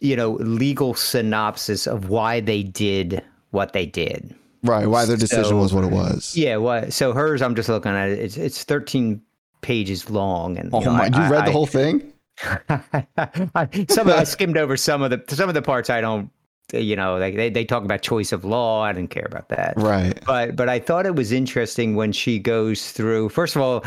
you 0.00 0.16
know, 0.16 0.32
legal 0.40 0.94
synopsis 0.94 1.86
of 1.86 2.08
why 2.08 2.40
they 2.40 2.60
did 2.64 3.22
what 3.52 3.72
they 3.72 3.86
did. 3.86 4.34
Right. 4.64 4.88
Why 4.88 5.04
their 5.04 5.16
decision 5.16 5.44
So- 5.50 5.56
was 5.58 5.72
what 5.72 5.84
it 5.84 5.92
was. 5.92 6.36
Yeah, 6.36 6.56
what? 6.56 6.92
So 6.92 7.12
hers, 7.12 7.40
I'm 7.40 7.54
just 7.54 7.68
looking 7.68 7.92
at 7.92 8.08
it. 8.08 8.18
It's 8.18 8.36
it's 8.36 8.64
13 8.64 9.20
pages 9.60 10.10
long, 10.10 10.58
and 10.58 10.70
Oh 10.72 10.80
you 10.80 10.86
know, 10.86 10.92
my! 10.94 11.04
I- 11.12 11.24
You 11.26 11.30
read 11.32 11.42
I- 11.42 11.46
the 11.46 11.52
whole 11.52 11.66
thing? 11.66 12.11
I, 12.40 13.68
some 13.88 14.08
of, 14.08 14.14
I 14.14 14.24
skimmed 14.24 14.56
over 14.56 14.76
some 14.76 15.02
of 15.02 15.10
the 15.10 15.22
some 15.34 15.48
of 15.48 15.54
the 15.54 15.62
parts. 15.62 15.90
I 15.90 16.00
don't, 16.00 16.30
you 16.72 16.96
know, 16.96 17.16
like 17.18 17.36
they, 17.36 17.50
they 17.50 17.64
talk 17.64 17.84
about 17.84 18.02
choice 18.02 18.32
of 18.32 18.44
law. 18.44 18.82
I 18.82 18.92
didn't 18.92 19.10
care 19.10 19.26
about 19.26 19.48
that. 19.50 19.74
Right. 19.76 20.18
But 20.24 20.56
but 20.56 20.68
I 20.68 20.78
thought 20.78 21.06
it 21.06 21.14
was 21.14 21.32
interesting 21.32 21.94
when 21.96 22.12
she 22.12 22.38
goes 22.38 22.90
through. 22.92 23.28
First 23.28 23.56
of 23.56 23.62
all, 23.62 23.84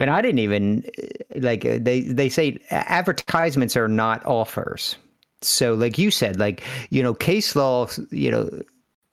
and 0.00 0.10
I 0.10 0.22
didn't 0.22 0.38
even 0.40 0.84
like 1.36 1.64
uh, 1.64 1.78
they 1.80 2.00
they 2.00 2.28
say 2.28 2.58
advertisements 2.70 3.76
are 3.76 3.88
not 3.88 4.24
offers. 4.24 4.96
So 5.42 5.74
like 5.74 5.98
you 5.98 6.10
said, 6.10 6.38
like 6.38 6.62
you 6.90 7.02
know, 7.02 7.14
case 7.14 7.54
law, 7.54 7.88
you 8.10 8.30
know, 8.30 8.50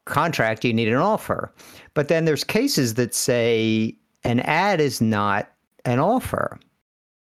contract 0.05 0.63
you 0.63 0.73
need 0.73 0.87
an 0.87 0.95
offer, 0.95 1.53
but 1.93 2.07
then 2.07 2.25
there's 2.25 2.43
cases 2.43 2.93
that 2.95 3.13
say 3.13 3.95
an 4.23 4.39
ad 4.41 4.79
is 4.79 5.01
not 5.01 5.51
an 5.85 5.99
offer. 5.99 6.59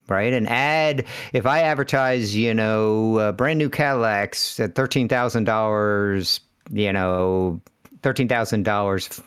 Right, 0.09 0.33
an 0.33 0.47
ad. 0.47 1.05
If 1.31 1.45
I 1.45 1.61
advertise, 1.61 2.35
you 2.35 2.53
know, 2.53 3.17
uh, 3.17 3.31
brand 3.31 3.57
new 3.57 3.69
Cadillacs 3.69 4.59
at 4.59 4.75
thirteen 4.75 5.07
thousand 5.07 5.45
dollars, 5.45 6.41
you 6.71 6.91
know, 6.91 7.61
thirteen 8.01 8.27
thousand 8.27 8.63
dollars, 8.63 9.21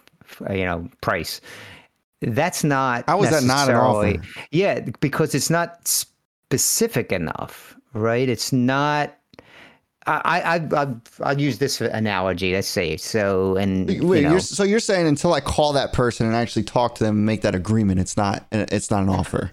you 0.51 0.67
know, 0.67 0.89
price. 1.01 1.41
That's 2.21 2.63
not. 2.63 3.05
How 3.07 3.23
is 3.23 3.31
that 3.31 3.45
not 3.45 3.69
an 3.69 3.77
offer? 3.77 4.23
Yeah, 4.51 4.81
because 5.01 5.35
it's 5.35 5.51
not 5.51 5.89
specific 6.49 7.13
enough, 7.13 7.77
right? 7.93 8.29
It's 8.29 8.53
not. 8.53 9.17
I 10.07 10.41
I 10.41 10.83
I 10.83 10.95
I'll 11.23 11.41
use 11.41 11.59
this 11.59 11.81
analogy. 11.81 12.53
Let's 12.53 12.69
say 12.69 12.97
so, 12.97 13.57
and 13.57 13.87
Wait, 13.89 13.99
you 14.19 14.23
know, 14.23 14.31
you're, 14.33 14.41
so 14.41 14.63
you're 14.63 14.79
saying 14.79 15.07
until 15.07 15.33
I 15.33 15.41
call 15.41 15.73
that 15.73 15.93
person 15.93 16.27
and 16.27 16.37
actually 16.37 16.63
talk 16.65 16.95
to 16.97 17.05
them 17.05 17.17
and 17.17 17.27
make 17.27 17.43
that 17.43 17.55
agreement, 17.55 17.99
it's 18.01 18.17
not 18.17 18.47
it's 18.53 18.91
not 18.91 19.03
an 19.03 19.09
offer. 19.09 19.53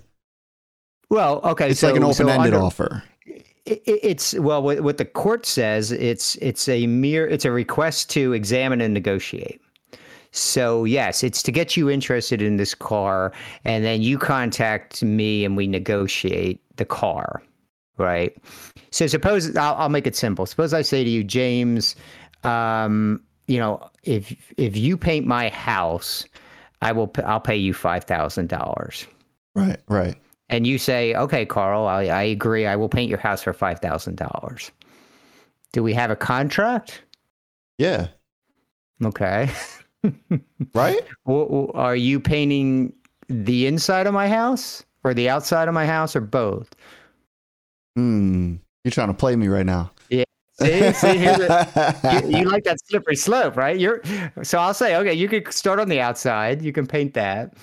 Well, 1.13 1.39
okay, 1.45 1.69
It's 1.69 1.79
so, 1.79 1.87
like 1.87 1.95
an 1.95 2.03
open-ended 2.03 2.53
under- 2.53 2.59
offer. 2.65 3.03
it- 3.65 3.81
it's 3.85 4.33
well 4.35 4.61
what, 4.61 4.81
what 4.81 4.97
the 4.97 5.05
court 5.05 5.45
says 5.45 5.91
it's 5.93 6.35
it's 6.41 6.67
a 6.67 6.85
mere 6.87 7.25
it's 7.25 7.45
a 7.45 7.51
request 7.51 8.09
to 8.09 8.33
examine 8.33 8.81
and 8.81 8.93
negotiate 8.93 9.61
so 10.31 10.83
yes 10.83 11.23
it's 11.23 11.41
to 11.43 11.51
get 11.51 11.77
you 11.77 11.89
interested 11.89 12.41
in 12.41 12.57
this 12.57 12.75
car 12.75 13.31
and 13.63 13.85
then 13.85 14.01
you 14.01 14.17
contact 14.17 15.01
me 15.01 15.45
and 15.45 15.55
we 15.55 15.65
negotiate 15.65 16.59
the 16.75 16.83
car 16.83 17.41
right 17.97 18.35
so 18.91 19.07
suppose 19.07 19.55
i'll, 19.55 19.75
I'll 19.75 19.89
make 19.89 20.07
it 20.07 20.15
simple 20.17 20.45
suppose 20.45 20.73
i 20.73 20.81
say 20.81 21.03
to 21.05 21.09
you 21.09 21.23
james 21.23 21.95
um, 22.43 23.21
you 23.47 23.59
know 23.59 23.89
if 24.03 24.35
if 24.57 24.75
you 24.75 24.97
paint 24.97 25.25
my 25.25 25.47
house 25.49 26.25
i 26.81 26.91
will 26.91 27.09
i'll 27.23 27.39
pay 27.39 27.55
you 27.55 27.73
$5000 27.73 29.05
Right. 29.55 29.79
Right. 29.87 30.15
And 30.53 30.67
you 30.67 30.77
say, 30.77 31.15
"Okay, 31.15 31.47
Carl, 31.47 31.87
I, 31.87 32.03
I 32.05 32.21
agree. 32.21 32.67
I 32.67 32.75
will 32.75 32.87
paint 32.87 33.09
your 33.09 33.17
house 33.17 33.41
for 33.41 33.53
five 33.53 33.79
thousand 33.79 34.17
dollars." 34.17 34.71
Do 35.71 35.81
we 35.81 35.93
have 35.95 36.11
a 36.11 36.15
contract? 36.15 37.01
Yeah. 37.77 38.07
Okay. 39.03 39.49
Right. 40.73 40.99
Are 41.25 41.95
you 41.95 42.19
painting 42.19 42.91
the 43.29 43.67
inside 43.67 44.05
of 44.05 44.13
my 44.13 44.27
house 44.27 44.83
or 45.05 45.13
the 45.13 45.29
outside 45.29 45.69
of 45.69 45.73
my 45.73 45.85
house 45.85 46.13
or 46.13 46.19
both? 46.19 46.75
Hmm. 47.95 48.55
You're 48.83 48.91
trying 48.91 49.07
to 49.07 49.13
play 49.13 49.37
me 49.37 49.47
right 49.47 49.65
now. 49.65 49.91
Yeah. 50.09 50.25
See, 50.59 50.91
see, 50.91 51.13
you, 51.23 52.37
you 52.37 52.49
like 52.49 52.65
that 52.65 52.79
slippery 52.85 53.15
slope, 53.15 53.55
right? 53.55 53.79
You're 53.79 54.01
so 54.41 54.57
I'll 54.57 54.73
say, 54.73 54.97
okay, 54.97 55.13
you 55.13 55.29
could 55.29 55.53
start 55.53 55.79
on 55.79 55.87
the 55.87 56.01
outside. 56.01 56.61
You 56.61 56.73
can 56.73 56.85
paint 56.85 57.13
that. 57.13 57.53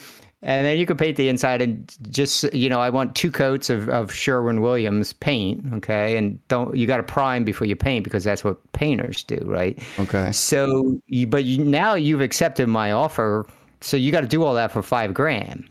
And 0.42 0.64
then 0.64 0.78
you 0.78 0.86
can 0.86 0.96
paint 0.96 1.18
the 1.18 1.28
inside 1.28 1.60
and 1.60 1.94
just, 2.10 2.44
you 2.54 2.70
know, 2.70 2.80
I 2.80 2.88
want 2.88 3.14
two 3.14 3.30
coats 3.30 3.68
of, 3.68 3.90
of 3.90 4.10
Sherwin 4.10 4.62
Williams 4.62 5.12
paint. 5.12 5.62
Okay. 5.74 6.16
And 6.16 6.38
don't, 6.48 6.74
you 6.74 6.86
got 6.86 6.96
to 6.96 7.02
prime 7.02 7.44
before 7.44 7.66
you 7.66 7.76
paint 7.76 8.04
because 8.04 8.24
that's 8.24 8.42
what 8.42 8.56
painters 8.72 9.22
do. 9.22 9.36
Right. 9.44 9.78
Okay. 9.98 10.32
So, 10.32 10.98
you, 11.08 11.26
but 11.26 11.44
you, 11.44 11.62
now 11.62 11.92
you've 11.92 12.22
accepted 12.22 12.68
my 12.68 12.90
offer. 12.92 13.46
So 13.82 13.98
you 13.98 14.10
got 14.12 14.22
to 14.22 14.26
do 14.26 14.42
all 14.42 14.54
that 14.54 14.72
for 14.72 14.82
five 14.82 15.12
grand. 15.12 15.68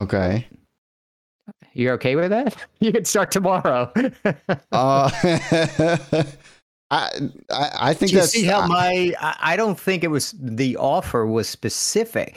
Okay. 0.00 0.46
You're 1.72 1.94
okay 1.94 2.14
with 2.16 2.30
that? 2.30 2.56
You 2.80 2.92
can 2.92 3.04
start 3.04 3.30
tomorrow. 3.32 3.92
uh, 4.72 5.10
I, 6.92 7.10
I, 7.50 7.70
I 7.80 7.94
think 7.94 8.10
Do 8.10 8.14
you 8.16 8.20
that's. 8.20 8.32
see 8.32 8.44
how 8.44 8.60
I- 8.60 8.66
my 8.66 9.14
I 9.20 9.36
I 9.40 9.56
don't 9.56 9.78
think 9.78 10.02
it 10.04 10.08
was 10.08 10.34
the 10.40 10.76
offer 10.76 11.26
was 11.26 11.48
specific. 11.48 12.36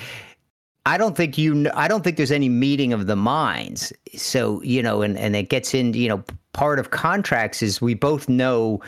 I 0.86 0.98
don't 0.98 1.16
think 1.16 1.38
you 1.38 1.70
I 1.74 1.88
don't 1.88 2.04
think 2.04 2.18
there's 2.18 2.32
any 2.32 2.50
meeting 2.50 2.92
of 2.94 3.08
the 3.08 3.16
minds. 3.16 3.94
So, 4.16 4.62
you 4.64 4.84
know, 4.84 5.02
and 5.02 5.18
and 5.18 5.36
it 5.36 5.50
gets 5.50 5.74
in, 5.74 5.94
you 5.94 6.10
know, 6.10 6.24
part 6.54 6.78
of 6.80 6.92
contracts 6.92 7.62
is 7.62 7.82
we 7.82 7.94
both 7.94 8.28
know 8.28 8.82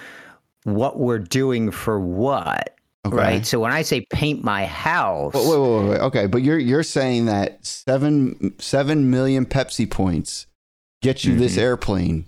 what 0.64 1.00
we're 1.00 1.20
doing 1.20 1.72
for 1.72 2.00
what, 2.00 2.76
Okay. 3.06 3.16
right? 3.16 3.46
So 3.46 3.60
when 3.60 3.72
I 3.72 3.82
say 3.82 4.06
paint 4.12 4.44
my 4.44 4.66
house, 4.66 5.34
Wait, 5.34 5.48
wait, 5.48 5.60
wait, 5.60 5.90
wait. 5.90 6.00
Okay, 6.02 6.28
but 6.28 6.42
you're 6.42 6.60
you're 6.60 6.84
saying 6.84 7.28
that 7.28 7.66
seven 7.66 8.54
seven 8.60 9.10
million 9.10 9.46
Pepsi 9.46 9.90
points 9.90 10.48
get 11.02 11.24
you 11.24 11.38
this 11.38 11.56
Mhm. 11.56 11.60
airplane 11.62 12.26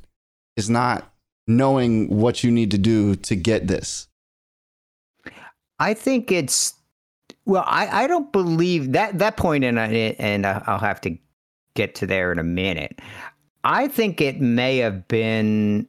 is 0.56 0.69
not 0.69 1.12
knowing 1.47 2.08
what 2.10 2.43
you 2.43 2.51
need 2.51 2.71
to 2.71 2.77
do 2.77 3.15
to 3.15 3.36
get 3.36 3.67
this. 3.67 4.08
I 5.80 5.93
think 5.93 6.32
it's 6.32 6.73
well. 7.47 7.63
I, 7.65 8.03
I 8.03 8.07
don't 8.07 8.31
believe 8.31 8.91
that 8.91 9.17
that 9.17 9.38
point, 9.38 9.63
and 9.63 9.79
I, 9.79 9.88
and 10.19 10.45
I'll 10.45 10.77
have 10.79 11.01
to 11.01 11.17
get 11.73 11.95
to 11.95 12.07
there 12.07 12.31
in 12.31 12.39
a 12.39 12.43
minute. 12.43 12.99
I 13.63 13.88
think 13.88 14.21
it 14.21 14.41
may 14.41 14.77
have 14.77 15.07
been. 15.07 15.88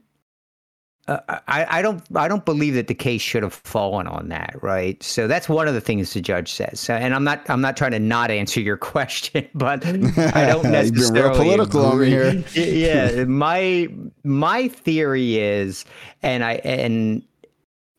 Uh, 1.06 1.20
I 1.48 1.78
I 1.78 1.82
don't 1.82 2.02
I 2.14 2.28
don't 2.28 2.44
believe 2.44 2.74
that 2.74 2.86
the 2.86 2.94
case 2.94 3.22
should 3.22 3.42
have 3.42 3.54
fallen 3.54 4.06
on 4.06 4.28
that, 4.28 4.54
right? 4.62 5.02
So 5.02 5.26
that's 5.26 5.48
one 5.48 5.66
of 5.66 5.74
the 5.74 5.80
things 5.80 6.12
the 6.12 6.20
judge 6.20 6.52
says. 6.52 6.80
So, 6.80 6.94
and 6.94 7.14
I'm 7.14 7.24
not 7.24 7.48
I'm 7.48 7.60
not 7.60 7.76
trying 7.76 7.92
to 7.92 7.98
not 7.98 8.30
answer 8.30 8.60
your 8.60 8.76
question, 8.94 9.48
but 9.54 9.86
I 9.86 9.92
don't 9.92 10.04
You've 10.04 10.14
been 10.14 10.32
real 10.44 10.62
necessarily 10.62 11.38
political 11.38 11.80
over 11.80 12.04
here. 12.04 12.44
yeah, 12.54 13.24
my 13.24 13.88
my 14.22 14.68
theory 14.68 15.38
is, 15.38 15.84
and 16.22 16.44
I 16.44 16.54
and 16.64 17.22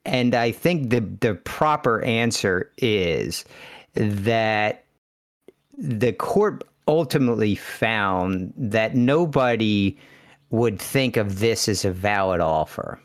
and 0.06 0.34
I 0.36 0.52
think 0.52 0.90
the 0.90 1.02
the 1.02 1.36
proper 1.36 2.02
answer 2.04 2.72
is 2.78 3.46
that 3.94 4.86
the 5.78 6.14
court 6.14 6.64
ultimately 6.88 7.56
found 7.56 8.54
that 8.58 8.96
nobody 8.96 9.98
would 10.50 10.80
think 10.80 11.18
of 11.18 11.40
this 11.40 11.70
as 11.70 11.86
a 11.86 11.92
valid 11.92 12.42
offer. 12.42 13.00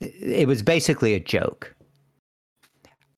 It 0.00 0.48
was 0.48 0.62
basically 0.62 1.14
a 1.14 1.20
joke. 1.20 1.74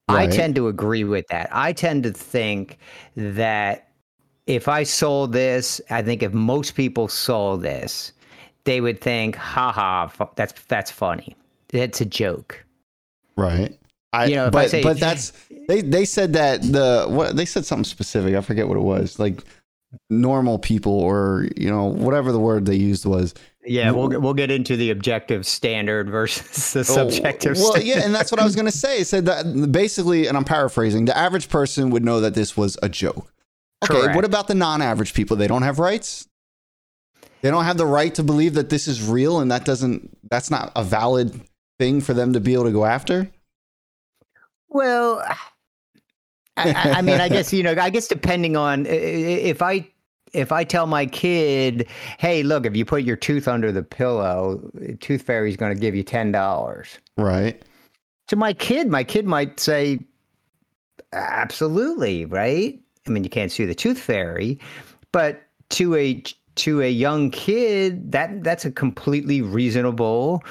I 0.07 0.27
tend 0.27 0.53
to 0.55 0.67
agree 0.67 1.03
with 1.03 1.25
that. 1.29 1.49
I 1.51 1.73
tend 1.73 2.03
to 2.03 2.11
think 2.11 2.77
that 3.15 3.89
if 4.45 4.67
I 4.67 4.83
sold 4.83 5.33
this, 5.33 5.81
I 5.89 6.03
think 6.03 6.21
if 6.21 6.31
most 6.31 6.75
people 6.75 7.07
saw 7.07 7.57
this, 7.57 8.11
they 8.65 8.81
would 8.81 9.01
think, 9.01 9.35
"Ha 9.35 10.07
fu- 10.07 10.29
that's 10.35 10.53
that's 10.67 10.91
funny. 10.91 11.35
It's 11.71 12.01
a 12.01 12.05
joke." 12.05 12.64
Right. 13.37 13.77
I, 14.13 14.25
You 14.27 14.35
know, 14.35 14.45
if 14.47 14.55
I 14.55 14.63
but 14.63 14.69
say- 14.71 14.83
but 14.83 14.99
that's 14.99 15.33
they 15.67 15.81
they 15.81 16.05
said 16.05 16.33
that 16.33 16.61
the 16.61 17.05
what 17.09 17.35
they 17.35 17.45
said 17.45 17.65
something 17.65 17.83
specific. 17.83 18.35
I 18.35 18.41
forget 18.41 18.67
what 18.67 18.77
it 18.77 18.81
was. 18.83 19.19
Like 19.19 19.43
normal 20.09 20.59
people 20.59 20.93
or 20.93 21.47
you 21.55 21.69
know 21.69 21.85
whatever 21.85 22.31
the 22.31 22.39
word 22.39 22.65
they 22.65 22.75
used 22.75 23.05
was. 23.05 23.33
Yeah, 23.65 23.91
we'll 23.91 24.07
get- 24.09 24.21
we'll 24.21 24.33
get 24.35 24.51
into 24.51 24.77
the 24.77 24.91
objective 24.91 25.45
standard 25.45 26.09
versus 26.09 26.73
the 26.73 26.79
Oh, 26.81 26.83
subjective. 27.09 27.55
Well, 27.57 27.71
standard. 27.71 27.87
yeah, 27.87 28.05
and 28.05 28.13
that's 28.13 28.31
what 28.31 28.39
I 28.39 28.45
was 28.45 28.55
gonna 28.55 28.71
say. 28.85 28.99
It 28.99 29.07
said 29.07 29.25
that 29.25 29.71
basically, 29.71 30.27
and 30.27 30.37
I'm 30.37 30.43
paraphrasing. 30.45 31.05
The 31.05 31.17
average 31.17 31.49
person 31.49 31.89
would 31.89 32.05
know 32.05 32.21
that 32.21 32.35
this 32.35 32.55
was 32.55 32.77
a 32.83 32.89
joke. 32.89 33.31
Okay, 33.83 33.99
Correct. 34.01 34.15
what 34.15 34.23
about 34.25 34.47
the 34.47 34.55
non-average 34.55 35.13
people? 35.13 35.35
They 35.35 35.47
don't 35.47 35.61
have 35.63 35.77
rights. 35.79 36.27
They 37.41 37.51
don't 37.51 37.65
have 37.65 37.77
the 37.77 37.85
right 37.85 38.13
to 38.15 38.23
believe 38.23 38.53
that 38.55 38.69
this 38.69 38.87
is 38.87 39.03
real, 39.07 39.39
and 39.39 39.51
that 39.51 39.65
doesn't. 39.65 40.15
That's 40.29 40.49
not 40.49 40.71
a 40.75 40.83
valid 40.83 41.39
thing 41.79 42.01
for 42.01 42.13
them 42.13 42.33
to 42.33 42.39
be 42.39 42.53
able 42.53 42.65
to 42.65 42.71
go 42.71 42.85
after. 42.85 43.29
Well, 44.69 45.23
I, 46.57 46.93
I 46.97 47.01
mean, 47.01 47.21
I 47.21 47.29
guess 47.29 47.53
you 47.53 47.63
know, 47.63 47.75
I 47.79 47.89
guess 47.89 48.07
depending 48.07 48.55
on 48.55 48.85
if 48.85 49.61
I 49.61 49.87
if 50.33 50.51
I 50.51 50.63
tell 50.63 50.85
my 50.85 51.05
kid, 51.05 51.87
"Hey, 52.17 52.43
look, 52.43 52.65
if 52.65 52.75
you 52.75 52.85
put 52.85 53.03
your 53.03 53.15
tooth 53.15 53.47
under 53.47 53.71
the 53.71 53.83
pillow, 53.83 54.69
Tooth 54.99 55.21
Fairy's 55.21 55.57
going 55.57 55.73
to 55.73 55.79
give 55.79 55.95
you 55.95 56.03
ten 56.03 56.31
dollars." 56.31 56.99
Right. 57.17 57.61
To 58.27 58.35
my 58.35 58.53
kid, 58.53 58.89
my 58.89 59.03
kid 59.03 59.25
might 59.25 59.59
say, 59.59 59.99
"Absolutely, 61.13 62.25
right." 62.25 62.79
I 63.07 63.09
mean, 63.11 63.23
you 63.23 63.29
can't 63.29 63.51
sue 63.51 63.67
the 63.67 63.75
Tooth 63.75 63.99
Fairy, 63.99 64.59
but 65.11 65.43
to 65.71 65.95
a 65.95 66.21
to 66.55 66.81
a 66.81 66.89
young 66.89 67.31
kid, 67.31 68.11
that 68.11 68.43
that's 68.43 68.65
a 68.65 68.71
completely 68.71 69.41
reasonable. 69.41 70.43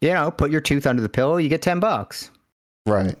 You 0.00 0.12
know, 0.12 0.30
put 0.30 0.50
your 0.50 0.60
tooth 0.60 0.86
under 0.86 1.02
the 1.02 1.08
pillow, 1.08 1.36
you 1.38 1.48
get 1.48 1.62
ten 1.62 1.80
bucks. 1.80 2.30
Right. 2.86 3.16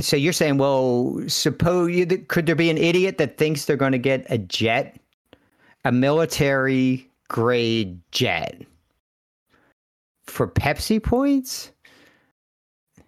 So 0.00 0.16
you're 0.16 0.32
saying, 0.32 0.58
well, 0.58 1.20
suppose 1.26 1.90
you, 1.90 2.06
could 2.06 2.46
there 2.46 2.54
be 2.54 2.70
an 2.70 2.78
idiot 2.78 3.18
that 3.18 3.36
thinks 3.36 3.64
they're 3.64 3.76
going 3.76 3.92
to 3.92 3.98
get 3.98 4.24
a 4.30 4.38
jet, 4.38 5.00
a 5.84 5.90
military 5.90 7.10
grade 7.28 7.98
jet 8.12 8.62
for 10.24 10.46
Pepsi 10.46 11.02
points? 11.02 11.72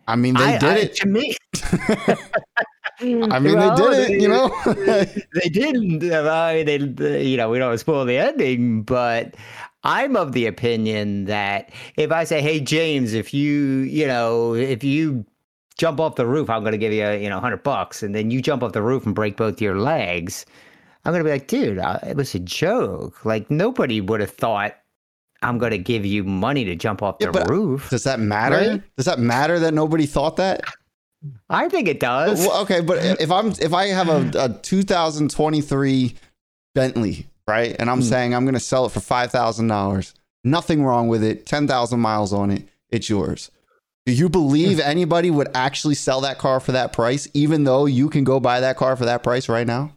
I 0.08 0.16
mean, 0.16 0.34
they 0.34 0.54
I- 0.54 0.58
did 0.58 0.68
I- 0.70 0.76
it. 0.78 0.94
to 0.96 1.06
me. 1.08 1.36
I 3.02 3.38
mean, 3.38 3.56
Well, 3.56 3.76
they 3.76 4.06
did 4.08 4.10
it. 4.10 4.20
You 4.22 4.28
know. 4.28 4.48
they 5.34 5.48
didn't. 5.48 6.04
Uh, 6.10 6.28
I 6.30 6.64
mean, 6.64 6.94
they, 6.96 7.24
you 7.24 7.36
know, 7.36 7.48
we 7.50 7.58
don't 7.58 7.78
spoil 7.78 8.04
the 8.04 8.18
ending, 8.18 8.82
but 8.82 9.34
I'm 9.82 10.16
of 10.16 10.32
the 10.32 10.46
opinion 10.46 11.24
that 11.26 11.70
if 11.96 12.12
I 12.12 12.24
say, 12.24 12.42
"Hey, 12.42 12.60
James, 12.60 13.14
if 13.14 13.32
you, 13.32 13.80
you 13.80 14.06
know, 14.06 14.54
if 14.54 14.84
you 14.84 15.24
jump 15.78 16.00
off 16.00 16.16
the 16.16 16.26
roof, 16.26 16.50
I'm 16.50 16.62
going 16.62 16.72
to 16.72 16.78
give 16.78 16.92
you, 16.92 17.08
you 17.10 17.28
know, 17.28 17.40
hundred 17.40 17.62
bucks," 17.62 18.02
and 18.02 18.14
then 18.14 18.30
you 18.30 18.42
jump 18.42 18.62
off 18.62 18.72
the 18.72 18.82
roof 18.82 19.06
and 19.06 19.14
break 19.14 19.36
both 19.36 19.60
your 19.60 19.76
legs, 19.76 20.44
I'm 21.04 21.12
going 21.12 21.24
to 21.24 21.28
be 21.28 21.32
like, 21.32 21.46
"Dude, 21.46 21.78
uh, 21.78 21.98
it 22.06 22.16
was 22.16 22.34
a 22.34 22.40
joke. 22.40 23.24
Like 23.24 23.50
nobody 23.50 24.00
would 24.00 24.20
have 24.20 24.32
thought." 24.32 24.76
I'm 25.42 25.56
going 25.56 25.70
to 25.70 25.78
give 25.78 26.04
you 26.04 26.22
money 26.22 26.66
to 26.66 26.76
jump 26.76 27.02
off 27.02 27.16
Yeah, 27.18 27.30
the 27.30 27.46
roof. 27.48 27.88
Does 27.88 28.04
that 28.04 28.20
matter? 28.20 28.56
Right? 28.56 28.82
Does 28.98 29.06
that 29.06 29.18
matter 29.18 29.58
that 29.60 29.72
nobody 29.72 30.04
thought 30.04 30.36
that? 30.36 30.60
I 31.48 31.68
think 31.68 31.88
it 31.88 32.00
does. 32.00 32.46
Well, 32.46 32.62
okay, 32.62 32.80
but 32.80 32.98
if 33.20 33.30
I'm 33.30 33.48
if 33.60 33.72
I 33.72 33.86
have 33.86 34.08
a, 34.08 34.30
a 34.38 34.48
2023 34.60 36.14
Bentley, 36.74 37.26
right, 37.50 37.76
and 37.78 37.90
I'm 37.90 37.98
Hmm. 37.98 38.04
saying 38.08 38.34
I'm 38.34 38.44
going 38.44 38.54
to 38.54 38.60
sell 38.60 38.86
it 38.86 38.92
for 38.92 39.00
five 39.00 39.30
thousand 39.30 39.66
dollars, 39.68 40.14
nothing 40.44 40.84
wrong 40.84 41.08
with 41.08 41.22
it, 41.24 41.44
ten 41.46 41.66
thousand 41.66 42.00
miles 42.00 42.32
on 42.32 42.50
it, 42.50 42.68
it's 42.88 43.08
yours. 43.10 43.50
Do 44.06 44.12
you 44.12 44.28
believe 44.28 44.78
Hmm. 44.78 44.88
anybody 44.88 45.30
would 45.30 45.48
actually 45.54 45.94
sell 45.96 46.20
that 46.22 46.38
car 46.38 46.60
for 46.60 46.72
that 46.72 46.92
price, 46.92 47.28
even 47.34 47.64
though 47.64 47.86
you 47.86 48.08
can 48.08 48.24
go 48.24 48.40
buy 48.40 48.60
that 48.60 48.76
car 48.76 48.96
for 48.96 49.04
that 49.04 49.22
price 49.22 49.48
right 49.48 49.66
now? 49.66 49.92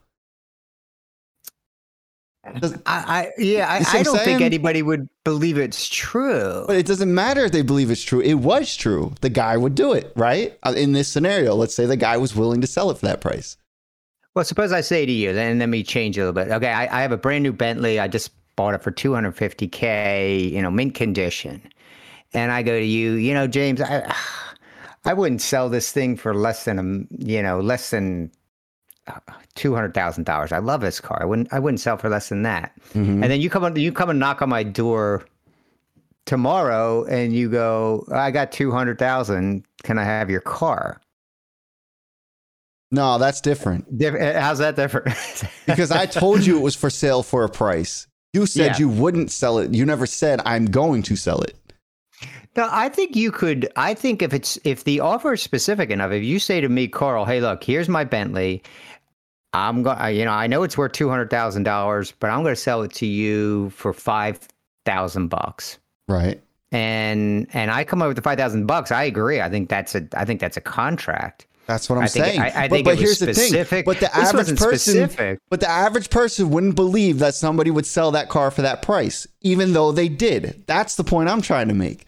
Does- 2.59 2.73
I, 2.85 3.29
I 3.37 3.41
yeah, 3.41 3.69
I, 3.69 3.99
I 3.99 4.03
don't 4.03 4.19
think 4.19 4.41
anybody 4.41 4.81
would 4.81 5.07
believe 5.23 5.57
it's 5.57 5.87
true. 5.87 6.65
But 6.67 6.75
it 6.75 6.85
doesn't 6.85 7.13
matter 7.13 7.45
if 7.45 7.53
they 7.53 7.61
believe 7.61 7.89
it's 7.89 8.03
true. 8.03 8.19
It 8.19 8.33
was 8.33 8.75
true. 8.75 9.13
The 9.21 9.29
guy 9.29 9.55
would 9.55 9.75
do 9.75 9.93
it, 9.93 10.11
right? 10.17 10.57
Uh, 10.61 10.73
In 10.75 10.91
this 10.91 11.07
scenario, 11.07 11.55
let's 11.55 11.73
say 11.73 11.85
the 11.85 11.95
guy 11.95 12.17
was 12.17 12.35
willing 12.35 12.59
to 12.59 12.67
sell 12.67 12.91
it 12.91 12.97
for 12.97 13.05
that 13.05 13.21
price. 13.21 13.55
Well, 14.35 14.45
suppose 14.45 14.71
I 14.71 14.81
say 14.81 15.05
to 15.05 15.11
you, 15.11 15.31
then 15.33 15.59
let 15.59 15.69
me 15.69 15.83
change 15.83 16.17
a 16.17 16.21
little 16.21 16.33
bit. 16.33 16.49
Okay, 16.51 16.71
I, 16.71 16.99
I 16.99 17.01
have 17.01 17.11
a 17.11 17.17
brand 17.17 17.43
new 17.43 17.53
Bentley. 17.53 17.99
I 17.99 18.07
just 18.07 18.31
bought 18.55 18.73
it 18.73 18.81
for 18.81 18.91
250k, 18.91 20.51
you 20.51 20.61
know, 20.61 20.71
mint 20.71 20.95
condition. 20.95 21.61
And 22.33 22.51
I 22.51 22.63
go 22.63 22.79
to 22.79 22.85
you, 22.85 23.13
you 23.13 23.33
know, 23.33 23.47
James, 23.47 23.81
I 23.81 24.15
I 25.05 25.13
wouldn't 25.13 25.41
sell 25.41 25.69
this 25.69 25.91
thing 25.91 26.15
for 26.15 26.33
less 26.33 26.63
than 26.65 26.79
a, 26.79 27.23
you 27.23 27.43
know, 27.43 27.59
less 27.59 27.89
than 27.89 28.31
uh, 29.07 29.19
two 29.53 29.75
hundred 29.75 29.93
thousand 29.93 30.23
dollars. 30.23 30.51
I 30.53 30.59
love 30.59 30.81
this 30.81 31.01
car. 31.01 31.19
I 31.21 31.25
wouldn't 31.25 31.51
I 31.51 31.59
wouldn't 31.59 31.81
sell 31.81 31.97
for 31.97 32.09
less 32.09 32.29
than 32.29 32.43
that. 32.43 32.71
Mhm. 32.93 33.21
And 33.21 33.23
then 33.23 33.41
you 33.41 33.49
come 33.49 33.63
on, 33.65 33.75
you 33.75 33.91
come 33.91 34.09
and 34.09 34.17
knock 34.19 34.41
on 34.41 34.47
my 34.49 34.63
door 34.63 35.25
tomorrow, 36.25 37.03
and 37.05 37.33
you 37.33 37.49
go, 37.49 38.05
I 38.13 38.31
got 38.31 38.51
two 38.53 38.71
hundred 38.71 38.97
thousand. 38.97 39.65
Can 39.83 39.99
I 39.99 40.05
have 40.05 40.29
your 40.29 40.41
car? 40.41 41.01
No, 42.93 43.17
that's 43.17 43.41
different. 43.41 43.85
Eh, 43.99 44.39
how's 44.39 44.59
that 44.59 44.75
different? 44.75 45.07
because 45.65 45.89
I 45.91 46.05
told 46.05 46.45
you 46.45 46.57
it 46.57 46.61
was 46.61 46.75
for 46.75 46.89
sale 46.91 47.23
for 47.23 47.43
a 47.43 47.49
price. 47.49 48.05
You 48.33 48.45
said 48.45 48.73
Yeah. 48.73 48.77
you 48.77 48.89
wouldn't 48.89 49.31
sell 49.31 49.57
it. 49.57 49.73
You 49.73 49.83
never 49.85 50.05
said 50.05 50.41
I'm 50.45 50.65
going 50.65 51.01
to 51.03 51.15
sell 51.15 51.41
it. 51.41 51.57
No, 52.55 52.67
I 52.71 52.89
think 52.89 53.15
you 53.15 53.31
could. 53.31 53.67
I 53.75 53.95
think 53.95 54.21
if 54.21 54.31
it's 54.31 54.59
if 54.63 54.83
the 54.83 54.99
offer 54.99 55.33
is 55.33 55.41
specific 55.41 55.89
enough, 55.89 56.11
if 56.11 56.23
you 56.23 56.37
say 56.37 56.61
to 56.61 56.69
me, 56.69 56.87
Carl, 56.87 57.25
hey, 57.25 57.41
look, 57.41 57.63
here's 57.63 57.89
my 57.89 58.03
Bentley. 58.03 58.61
I'm 59.53 59.81
going. 59.81 60.15
You 60.15 60.25
know, 60.25 60.31
I 60.31 60.45
know 60.45 60.61
it's 60.61 60.77
worth 60.77 60.91
two 60.91 61.09
hundred 61.09 61.31
thousand 61.31 61.63
dollars, 61.63 62.13
but 62.19 62.29
I'm 62.29 62.43
going 62.43 62.53
to 62.55 62.61
sell 62.61 62.83
it 62.83 62.93
to 62.93 63.07
you 63.07 63.71
for 63.71 63.91
five 63.91 64.39
thousand 64.85 65.29
bucks. 65.29 65.79
Right. 66.07 66.39
And 66.71 67.47
and 67.53 67.71
I 67.71 67.83
come 67.83 68.03
up 68.03 68.07
with 68.07 68.17
the 68.17 68.21
five 68.23 68.37
thousand 68.37 68.67
bucks. 68.67 68.91
I 68.91 69.03
agree. 69.03 69.41
I 69.41 69.49
think 69.49 69.69
that's 69.69 69.95
a. 69.95 70.07
I 70.15 70.23
think 70.25 70.39
that's 70.39 70.57
a 70.57 70.61
contract. 70.61 71.47
That's 71.65 71.89
what 71.89 71.97
I'm 71.97 72.03
I 72.03 72.07
think- 72.07 72.25
saying. 72.25 72.39
I- 72.41 72.63
I 72.65 72.67
but 72.67 72.75
think 72.75 72.85
but 72.85 72.97
here's 72.99 73.19
the 73.19 73.33
thing. 73.33 73.83
But 73.85 73.99
the 73.99 74.07
This 74.13 74.33
average 74.33 74.57
person, 74.59 74.93
specific. 75.07 75.39
but 75.49 75.59
the 75.61 75.69
average 75.69 76.09
person 76.09 76.49
wouldn't 76.49 76.75
believe 76.75 77.19
that 77.19 77.35
somebody 77.35 77.71
would 77.71 77.85
sell 77.85 78.11
that 78.11 78.27
car 78.29 78.51
for 78.51 78.61
that 78.63 78.81
price, 78.81 79.25
even 79.41 79.71
though 79.73 79.91
they 79.93 80.09
did. 80.09 80.63
That's 80.67 80.95
the 80.95 81.03
point 81.05 81.29
I'm 81.29 81.41
trying 81.41 81.69
to 81.69 81.73
make. 81.73 82.05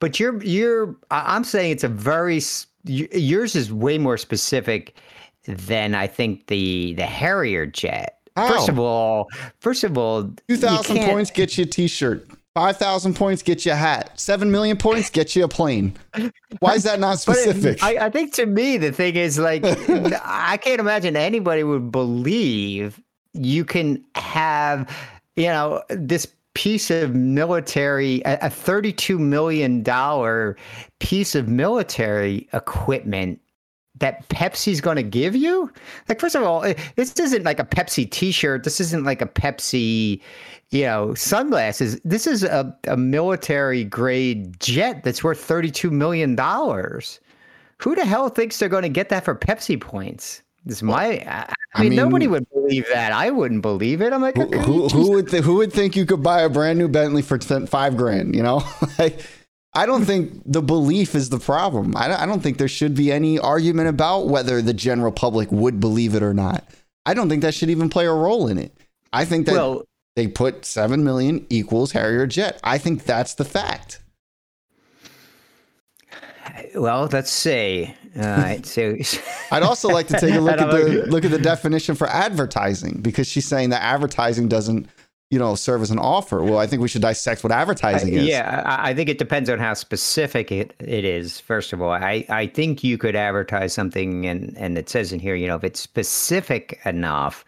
But 0.00 0.20
you're 0.20 0.42
you're. 0.44 0.94
I'm 1.10 1.42
saying 1.44 1.72
it's 1.72 1.84
a 1.84 1.88
very. 1.88 2.40
Yours 2.84 3.56
is 3.56 3.72
way 3.72 3.98
more 3.98 4.16
specific 4.16 4.94
than 5.44 5.94
I 5.96 6.06
think 6.06 6.46
the 6.46 6.94
the 6.94 7.04
Harrier 7.06 7.66
jet. 7.66 8.14
First 8.36 8.68
of 8.68 8.78
all, 8.78 9.26
first 9.58 9.82
of 9.82 9.98
all, 9.98 10.30
Two 10.48 10.56
thousand 10.56 10.98
points 10.98 11.32
get 11.32 11.58
you 11.58 11.64
a 11.64 11.66
T-shirt. 11.66 12.28
Five 12.54 12.76
thousand 12.76 13.14
points 13.14 13.42
get 13.42 13.64
you 13.64 13.72
a 13.72 13.76
hat. 13.76 14.18
Seven 14.18 14.50
million 14.50 14.76
points 14.76 15.10
get 15.10 15.36
you 15.36 15.44
a 15.44 15.48
plane. 15.48 15.94
Why 16.58 16.74
is 16.74 16.82
that 16.84 16.98
not 16.98 17.22
But 17.26 17.36
it- 17.36 17.42
specific? 17.42 17.82
I, 17.84 18.06
I 18.06 18.10
think 18.10 18.32
to 18.34 18.46
me 18.46 18.76
the 18.78 18.90
thing 18.90 19.14
is 19.16 19.38
like 19.38 19.62
I 20.24 20.56
can't 20.60 20.80
imagine 20.80 21.16
anybody 21.16 21.62
would 21.62 21.92
believe 21.92 23.00
you 23.34 23.64
can 23.64 24.04
have 24.16 24.90
you 25.36 25.46
know 25.46 25.82
this 25.90 26.26
piece 26.54 26.90
of 26.90 27.14
military 27.14 28.20
a, 28.24 28.38
a 28.42 28.50
32 28.50 29.16
million 29.20 29.82
dollar 29.84 30.56
piece 30.98 31.36
of 31.36 31.46
military 31.46 32.48
equipment 32.52 33.40
that 34.00 34.28
Pepsi's 34.28 34.80
going 34.80 34.96
to 34.96 35.02
give 35.02 35.34
you? 35.34 35.72
Like, 36.08 36.20
first 36.20 36.34
of 36.34 36.42
all, 36.42 36.60
this 36.96 37.18
isn't 37.18 37.44
like 37.44 37.58
a 37.58 37.64
Pepsi 37.64 38.10
T-shirt. 38.10 38.64
This 38.64 38.80
isn't 38.80 39.04
like 39.04 39.22
a 39.22 39.26
Pepsi, 39.26 40.20
you 40.70 40.82
know, 40.82 41.14
sunglasses. 41.14 42.00
This 42.04 42.26
is 42.26 42.44
a, 42.44 42.76
a 42.86 42.96
military 42.96 43.84
grade 43.84 44.58
jet 44.60 45.04
that's 45.04 45.22
worth 45.24 45.40
thirty-two 45.40 45.90
million 45.90 46.34
dollars. 46.34 47.20
Who 47.78 47.94
the 47.94 48.04
hell 48.04 48.28
thinks 48.28 48.58
they're 48.58 48.68
going 48.68 48.82
to 48.82 48.88
get 48.88 49.08
that 49.10 49.24
for 49.24 49.34
Pepsi 49.34 49.80
points? 49.80 50.42
This 50.64 50.78
is 50.78 50.82
my. 50.82 51.24
I, 51.26 51.46
I 51.48 51.54
I 51.74 51.82
mean, 51.84 51.94
nobody 51.94 52.26
would 52.26 52.48
believe 52.50 52.86
that. 52.92 53.12
I 53.12 53.30
wouldn't 53.30 53.62
believe 53.62 54.02
it. 54.02 54.12
I'm 54.12 54.20
like, 54.20 54.36
who, 54.36 54.46
who, 54.58 54.88
who 54.88 55.10
would 55.12 55.28
th- 55.28 55.44
who 55.44 55.56
would 55.56 55.72
think 55.72 55.96
you 55.96 56.04
could 56.04 56.22
buy 56.22 56.42
a 56.42 56.48
brand 56.48 56.78
new 56.78 56.88
Bentley 56.88 57.22
for 57.22 57.38
10, 57.38 57.66
five 57.66 57.96
grand? 57.96 58.34
You 58.34 58.42
know, 58.42 58.62
like 58.98 59.20
I 59.74 59.86
don't 59.86 60.04
think 60.04 60.42
the 60.46 60.62
belief 60.62 61.14
is 61.14 61.28
the 61.28 61.38
problem. 61.38 61.96
I 61.96 62.08
don't, 62.08 62.20
I 62.20 62.26
don't 62.26 62.40
think 62.40 62.58
there 62.58 62.68
should 62.68 62.94
be 62.94 63.12
any 63.12 63.38
argument 63.38 63.88
about 63.88 64.28
whether 64.28 64.62
the 64.62 64.72
general 64.72 65.12
public 65.12 65.52
would 65.52 65.78
believe 65.78 66.14
it 66.14 66.22
or 66.22 66.34
not. 66.34 66.64
I 67.04 67.14
don't 67.14 67.28
think 67.28 67.42
that 67.42 67.54
should 67.54 67.70
even 67.70 67.88
play 67.88 68.06
a 68.06 68.12
role 68.12 68.48
in 68.48 68.58
it. 68.58 68.76
I 69.12 69.24
think 69.24 69.46
that 69.46 69.52
well, 69.52 69.84
they 70.16 70.26
put 70.26 70.64
seven 70.64 71.04
million 71.04 71.46
equals 71.48 71.92
Harrier 71.92 72.26
jet. 72.26 72.60
I 72.64 72.78
think 72.78 73.04
that's 73.04 73.34
the 73.34 73.44
fact. 73.44 74.00
well, 76.74 77.08
let's 77.12 77.30
see. 77.30 77.94
All 78.16 78.22
right, 78.22 78.64
so 78.66 78.96
I'd 79.52 79.62
also 79.62 79.88
like 79.88 80.08
to 80.08 80.18
take 80.18 80.34
a 80.34 80.40
look 80.40 80.58
at 80.60 80.70
the 80.70 81.06
look 81.08 81.24
at 81.24 81.30
the 81.30 81.38
definition 81.38 81.94
for 81.94 82.08
advertising 82.08 83.00
because 83.00 83.28
she's 83.28 83.46
saying 83.46 83.70
that 83.70 83.82
advertising 83.82 84.48
doesn't, 84.48 84.88
you 85.30 85.38
know, 85.38 85.54
serve 85.54 85.82
as 85.82 85.90
an 85.90 85.98
offer. 85.98 86.42
Well, 86.42 86.58
I 86.58 86.66
think 86.66 86.80
we 86.80 86.88
should 86.88 87.02
dissect 87.02 87.44
what 87.44 87.52
advertising 87.52 88.14
is. 88.14 88.26
Yeah, 88.26 88.62
I, 88.64 88.90
I 88.90 88.94
think 88.94 89.10
it 89.10 89.18
depends 89.18 89.50
on 89.50 89.58
how 89.58 89.74
specific 89.74 90.50
it, 90.50 90.74
it 90.78 91.04
is. 91.04 91.38
First 91.38 91.74
of 91.74 91.82
all, 91.82 91.90
I, 91.90 92.24
I 92.30 92.46
think 92.46 92.82
you 92.82 92.96
could 92.96 93.14
advertise 93.14 93.74
something, 93.74 94.26
and, 94.26 94.56
and 94.56 94.78
it 94.78 94.88
says 94.88 95.12
in 95.12 95.20
here, 95.20 95.34
you 95.34 95.46
know, 95.46 95.56
if 95.56 95.64
it's 95.64 95.80
specific 95.80 96.80
enough, 96.86 97.44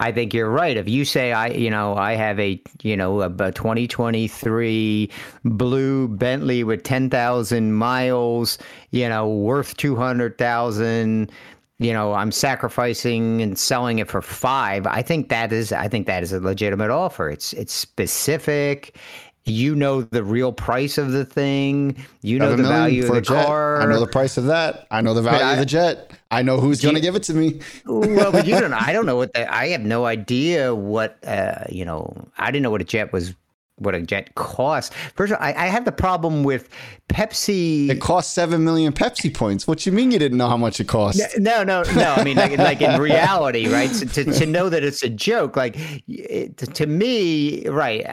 I 0.00 0.10
think 0.10 0.34
you're 0.34 0.50
right. 0.50 0.76
If 0.76 0.88
you 0.88 1.04
say 1.04 1.32
I, 1.32 1.48
you 1.48 1.70
know, 1.70 1.94
I 1.94 2.14
have 2.14 2.40
a, 2.40 2.60
you 2.82 2.96
know, 2.96 3.20
a, 3.20 3.26
a 3.26 3.52
2023 3.52 5.10
blue 5.44 6.08
Bentley 6.08 6.64
with 6.64 6.82
10,000 6.82 7.72
miles, 7.74 8.58
you 8.90 9.08
know, 9.08 9.28
worth 9.28 9.76
200,000 9.76 11.30
you 11.80 11.92
know 11.92 12.12
i'm 12.12 12.30
sacrificing 12.30 13.42
and 13.42 13.58
selling 13.58 13.98
it 13.98 14.08
for 14.08 14.22
five 14.22 14.86
i 14.86 15.02
think 15.02 15.28
that 15.30 15.52
is 15.52 15.72
i 15.72 15.88
think 15.88 16.06
that 16.06 16.22
is 16.22 16.32
a 16.32 16.38
legitimate 16.38 16.90
offer 16.90 17.28
it's 17.28 17.52
it's 17.54 17.72
specific 17.72 18.96
you 19.46 19.74
know 19.74 20.02
the 20.02 20.22
real 20.22 20.52
price 20.52 20.98
of 20.98 21.12
the 21.12 21.24
thing 21.24 21.96
you 22.20 22.38
know 22.38 22.54
the 22.54 22.62
value 22.62 23.06
of 23.08 23.14
the 23.14 23.22
car 23.22 23.80
I 23.80 23.86
know 23.86 23.98
the 23.98 24.06
price 24.06 24.36
of 24.36 24.44
that. 24.44 24.86
I 24.90 25.00
know 25.00 25.14
the 25.14 25.22
value 25.22 25.42
I- 25.42 25.54
of 25.54 25.58
the 25.58 25.66
jet. 25.66 26.12
I 26.30 26.42
know 26.42 26.60
who's 26.60 26.80
going 26.82 26.94
to 26.94 27.00
give 27.00 27.16
it 27.16 27.22
to 27.24 27.34
me. 27.34 27.60
well 27.86 28.30
but 28.30 28.46
you 28.46 28.60
don't 28.60 28.72
i 28.88 28.92
don't 28.92 29.06
know 29.06 29.16
what 29.16 29.32
the 29.32 29.52
i 29.52 29.68
have 29.68 29.80
no 29.80 30.04
idea 30.04 30.74
what 30.74 31.16
uh 31.26 31.64
you 31.70 31.84
know 31.86 32.14
i 32.36 32.50
didn't 32.50 32.62
know 32.62 32.70
what 32.70 32.82
a 32.82 32.84
jet 32.84 33.12
was 33.12 33.34
what 33.80 33.94
a 33.94 34.00
jet 34.00 34.34
cost 34.34 34.94
first 35.14 35.32
of 35.32 35.38
all 35.38 35.44
i, 35.44 35.52
I 35.52 35.66
have 35.66 35.84
the 35.84 35.92
problem 35.92 36.44
with 36.44 36.68
pepsi 37.08 37.90
It 37.90 38.00
costs 38.00 38.32
seven 38.32 38.64
million 38.64 38.92
Pepsi 38.92 39.32
points. 39.34 39.66
What 39.66 39.86
you 39.86 39.92
mean 39.92 40.10
you 40.10 40.18
didn't 40.18 40.38
know 40.38 40.48
how 40.48 40.56
much 40.56 40.78
it 40.80 40.88
cost? 40.88 41.20
No, 41.38 41.62
no, 41.62 41.82
no. 41.94 42.14
I 42.16 42.24
mean, 42.24 42.36
like, 42.36 42.56
like 42.58 42.80
in 42.82 43.00
reality, 43.00 43.68
right? 43.68 43.90
So 43.90 44.06
to, 44.06 44.24
to 44.32 44.46
know 44.46 44.68
that 44.68 44.84
it's 44.84 45.02
a 45.02 45.08
joke, 45.08 45.56
like 45.56 45.76
it, 46.06 46.56
to 46.58 46.86
me, 46.86 47.66
right? 47.68 48.06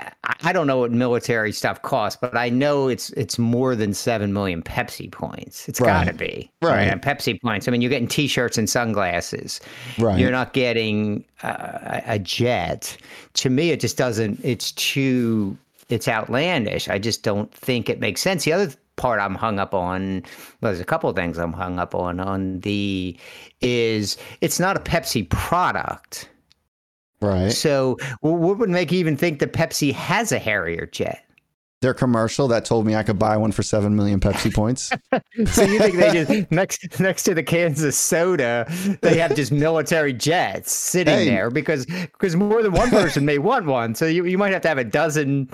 I, 0.44 0.54
don't 0.54 0.68
know 0.68 0.80
what 0.80 0.92
military 0.92 1.52
stuff 1.52 1.82
costs, 1.82 2.18
but 2.20 2.36
I 2.36 2.50
know 2.50 2.88
it's 2.88 3.10
it's 3.12 3.38
more 3.38 3.76
than 3.76 3.94
seven 3.94 4.34
million 4.34 4.62
Pepsi 4.64 5.12
points. 5.12 5.68
It's 5.68 5.80
got 5.80 6.06
to 6.08 6.14
be 6.14 6.50
Right. 6.62 7.02
Pepsi 7.02 7.40
points. 7.42 7.68
I 7.68 7.72
mean, 7.72 7.82
you're 7.82 7.90
getting 7.90 8.08
T-shirts 8.08 8.58
and 8.58 8.70
sunglasses. 8.70 9.60
Right. 10.00 10.20
You're 10.20 10.32
not 10.32 10.54
getting 10.54 11.24
uh, 11.44 12.02
a 12.06 12.20
jet. 12.20 12.98
To 13.36 13.50
me, 13.50 13.72
it 13.72 13.80
just 13.80 13.98
doesn't. 13.98 14.40
It's 14.44 14.72
too. 14.72 15.57
It's 15.90 16.08
outlandish. 16.08 16.90
I 16.90 17.00
just 17.00 17.24
don't 17.24 17.52
think 17.54 17.90
it 17.90 18.00
makes 18.00 18.22
sense. 18.22 18.44
The 18.44 18.54
other 18.54 18.74
part 18.98 19.20
I'm 19.22 19.36
hung 19.36 19.58
up 19.60 19.74
on, 19.74 20.22
well, 20.62 20.72
there's 20.72 20.80
a 20.80 20.86
couple 20.86 21.10
of 21.10 21.16
things 21.16 21.38
I'm 21.38 21.54
hung 21.54 21.80
up 21.80 21.96
on. 21.96 22.20
On 22.20 22.60
the 22.62 23.18
is 23.62 24.18
it's 24.42 24.60
not 24.60 24.76
a 24.76 24.80
Pepsi 24.82 25.30
product. 25.30 26.30
Right. 27.22 27.52
So 27.52 27.98
wh- 28.22 28.24
what 28.26 28.58
would 28.58 28.70
make 28.70 28.92
you 28.92 29.00
even 29.00 29.18
think 29.18 29.40
that 29.40 29.54
Pepsi 29.54 29.94
has 29.94 30.32
a 30.32 30.40
Harrier 30.40 30.86
jet? 30.88 31.24
Their 31.82 31.94
commercial 31.94 32.48
that 32.48 32.66
told 32.66 32.88
me 32.88 32.96
I 32.96 33.04
could 33.04 33.20
buy 33.20 33.38
one 33.38 33.52
for 33.52 33.62
seven 33.62 33.96
million 33.96 34.20
Pepsi 34.20 34.54
points. 34.54 34.92
So 35.46 35.62
you 35.62 35.78
think 35.78 35.96
they 35.98 36.12
just 36.24 36.52
next 36.52 37.00
next 37.00 37.22
to 37.24 37.36
the 37.36 37.44
cans 37.44 37.84
of 37.84 37.94
soda, 37.94 38.66
they 39.04 39.20
have 39.20 39.36
just 39.36 39.52
military 39.52 40.12
jets 40.14 40.72
sitting 40.72 41.14
Hey. 41.14 41.26
there 41.26 41.52
because 41.52 41.86
because 41.86 42.36
more 42.36 42.64
than 42.64 42.72
one 42.72 42.90
person 42.90 43.24
may 43.26 43.38
want 43.38 43.68
one. 43.68 43.94
So 43.94 44.06
you, 44.08 44.26
you 44.26 44.38
might 44.40 44.52
have 44.54 44.64
to 44.64 44.68
have 44.68 44.80
a 44.80 44.84
dozen 44.84 45.48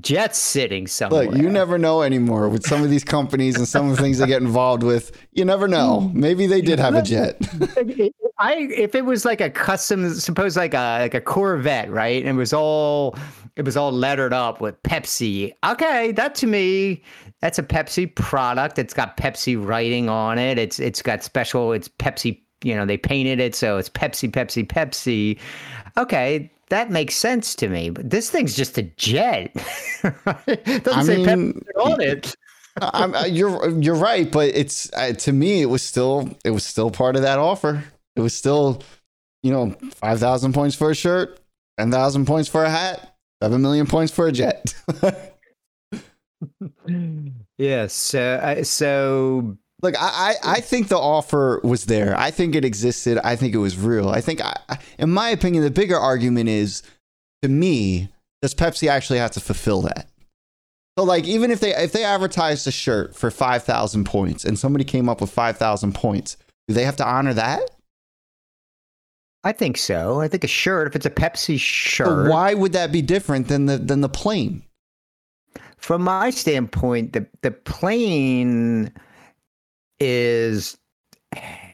jets 0.00 0.38
sitting 0.38 0.86
somewhere. 0.86 1.26
Look, 1.26 1.36
you 1.36 1.50
never 1.50 1.78
know 1.78 2.02
anymore 2.02 2.48
with 2.48 2.66
some 2.66 2.82
of 2.82 2.90
these 2.90 3.04
companies 3.04 3.56
and 3.56 3.66
some 3.66 3.90
of 3.90 3.96
the 3.96 4.02
things 4.02 4.18
they 4.18 4.26
get 4.26 4.42
involved 4.42 4.82
with. 4.82 5.12
You 5.32 5.44
never 5.44 5.66
know. 5.68 6.10
Maybe 6.14 6.46
they 6.46 6.60
did 6.60 6.78
have 6.78 6.94
a 6.94 7.02
jet. 7.02 7.40
I 8.38 8.54
if 8.74 8.94
it 8.94 9.04
was 9.04 9.24
like 9.24 9.40
a 9.40 9.50
custom, 9.50 10.14
suppose 10.14 10.56
like 10.56 10.74
a 10.74 11.00
like 11.00 11.14
a 11.14 11.20
Corvette, 11.20 11.90
right? 11.90 12.22
And 12.24 12.36
it 12.36 12.38
was 12.38 12.52
all 12.52 13.16
it 13.56 13.64
was 13.64 13.76
all 13.76 13.92
lettered 13.92 14.32
up 14.32 14.60
with 14.60 14.82
Pepsi. 14.82 15.52
Okay, 15.64 16.12
that 16.12 16.34
to 16.36 16.46
me, 16.46 17.02
that's 17.40 17.58
a 17.58 17.62
Pepsi 17.62 18.12
product. 18.14 18.78
It's 18.78 18.94
got 18.94 19.16
Pepsi 19.16 19.62
writing 19.62 20.08
on 20.08 20.38
it. 20.38 20.58
It's 20.58 20.80
it's 20.80 21.02
got 21.02 21.22
special. 21.22 21.72
It's 21.72 21.88
Pepsi. 21.88 22.40
You 22.62 22.74
know, 22.74 22.84
they 22.84 22.98
painted 22.98 23.40
it 23.40 23.54
so 23.54 23.78
it's 23.78 23.88
Pepsi, 23.88 24.30
Pepsi, 24.30 24.66
Pepsi. 24.66 25.38
Okay, 25.96 26.50
that 26.70 26.90
makes 26.90 27.14
sense 27.14 27.54
to 27.56 27.68
me. 27.68 27.90
But 27.90 28.10
this 28.10 28.30
thing's 28.30 28.56
just 28.56 28.78
a 28.78 28.82
jet. 28.82 29.52
it 30.46 30.84
doesn't 30.84 31.00
I 31.00 31.02
say 31.02 31.24
mean, 31.24 31.26
Pepsi 31.76 31.84
on 31.84 32.00
it. 32.00 32.34
I'm, 32.80 33.14
uh, 33.14 33.24
you're 33.24 33.68
you're 33.80 33.96
right, 33.96 34.30
but 34.30 34.48
it's 34.54 34.90
uh, 34.94 35.12
to 35.12 35.32
me 35.32 35.60
it 35.60 35.66
was 35.66 35.82
still 35.82 36.30
it 36.44 36.50
was 36.50 36.64
still 36.64 36.90
part 36.90 37.16
of 37.16 37.22
that 37.22 37.38
offer. 37.38 37.84
It 38.16 38.20
was 38.20 38.34
still, 38.34 38.82
you 39.42 39.52
know, 39.52 39.76
five 39.96 40.18
thousand 40.20 40.54
points 40.54 40.76
for 40.76 40.90
a 40.90 40.94
shirt, 40.94 41.40
ten 41.78 41.90
thousand 41.90 42.26
points 42.26 42.48
for 42.48 42.64
a 42.64 42.70
hat, 42.70 43.16
seven 43.42 43.60
million 43.60 43.86
points 43.86 44.12
for 44.12 44.26
a 44.26 44.32
jet. 44.32 44.74
Yes. 47.58 47.92
So, 47.92 48.20
uh, 48.42 48.64
so 48.64 49.58
Look, 49.82 49.94
I, 49.98 50.34
I 50.42 50.52
I 50.52 50.60
think 50.60 50.88
the 50.88 50.98
offer 50.98 51.60
was 51.64 51.86
there. 51.86 52.16
I 52.18 52.30
think 52.30 52.54
it 52.54 52.64
existed. 52.64 53.18
I 53.24 53.36
think 53.36 53.54
it 53.54 53.58
was 53.58 53.78
real. 53.78 54.08
I 54.08 54.20
think, 54.20 54.40
I, 54.42 54.56
in 54.98 55.10
my 55.10 55.30
opinion, 55.30 55.62
the 55.64 55.70
bigger 55.70 55.96
argument 55.96 56.48
is, 56.48 56.82
to 57.42 57.48
me, 57.48 58.08
does 58.42 58.54
Pepsi 58.54 58.88
actually 58.88 59.18
have 59.18 59.30
to 59.32 59.40
fulfill 59.40 59.82
that? 59.82 60.08
So, 60.98 61.04
like, 61.04 61.24
even 61.24 61.50
if 61.50 61.60
they 61.60 61.74
if 61.74 61.92
they 61.92 62.04
advertised 62.04 62.66
a 62.66 62.70
shirt 62.70 63.16
for 63.16 63.30
five 63.30 63.62
thousand 63.62 64.04
points 64.04 64.44
and 64.44 64.58
somebody 64.58 64.84
came 64.84 65.08
up 65.08 65.20
with 65.20 65.30
five 65.30 65.56
thousand 65.56 65.94
points, 65.94 66.36
do 66.68 66.74
they 66.74 66.84
have 66.84 66.96
to 66.96 67.06
honor 67.06 67.34
that? 67.34 67.70
I 69.42 69.52
think 69.52 69.78
so. 69.78 70.20
I 70.20 70.28
think 70.28 70.44
a 70.44 70.48
shirt, 70.48 70.88
if 70.88 70.96
it's 70.96 71.06
a 71.06 71.10
Pepsi 71.10 71.54
So 71.54 71.56
shirt, 71.56 72.30
why 72.30 72.52
would 72.52 72.74
that 72.74 72.92
be 72.92 73.00
different 73.00 73.48
than 73.48 73.64
the 73.66 73.78
than 73.78 74.02
the 74.02 74.08
plane? 74.08 74.62
from 75.80 76.02
my 76.02 76.30
standpoint, 76.30 77.14
the 77.14 77.26
the 77.42 77.50
plane 77.50 78.92
is 80.00 80.76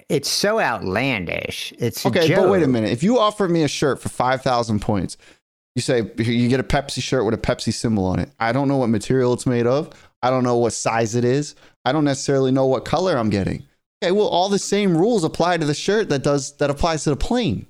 it's 0.09 0.31
so 0.31 0.61
outlandish. 0.61 1.73
It's 1.79 2.05
Okay, 2.05 2.35
but 2.35 2.49
wait 2.49 2.63
a 2.63 2.69
minute. 2.69 2.91
If 2.91 3.03
you 3.03 3.19
offer 3.19 3.49
me 3.49 3.63
a 3.63 3.69
shirt 3.69 4.01
for 4.01 4.09
five 4.09 4.43
thousand 4.43 4.81
points, 4.81 5.17
you 5.75 5.83
say 5.83 6.11
you 6.19 6.49
get 6.49 6.61
a 6.61 6.65
Pepsi 6.65 7.03
shirt 7.03 7.25
with 7.25 7.35
a 7.35 7.39
Pepsi 7.39 7.73
symbol 7.73 8.05
on 8.05 8.19
it. 8.19 8.31
I 8.39 8.53
don't 8.53 8.69
know 8.69 8.77
what 8.77 8.89
material 8.89 9.33
it's 9.33 9.47
made 9.47 9.67
of. 9.67 9.91
I 10.23 10.31
don't 10.31 10.45
know 10.45 10.57
what 10.57 10.73
size 10.73 11.15
it 11.15 11.25
is. 11.25 11.55
I 11.85 11.93
don't 11.93 12.05
necessarily 12.05 12.51
know 12.51 12.67
what 12.67 12.85
color 12.85 13.17
I'm 13.17 13.31
getting. 13.31 13.65
Okay, 14.03 14.13
well, 14.13 14.29
all 14.29 14.49
the 14.49 14.59
same 14.59 14.97
rules 14.97 15.25
apply 15.25 15.59
to 15.59 15.67
the 15.67 15.75
shirt 15.75 16.09
that 16.11 16.23
does 16.23 16.57
that 16.57 16.71
applies 16.71 17.05
to 17.05 17.11
the 17.11 17.17
plane. 17.17 17.67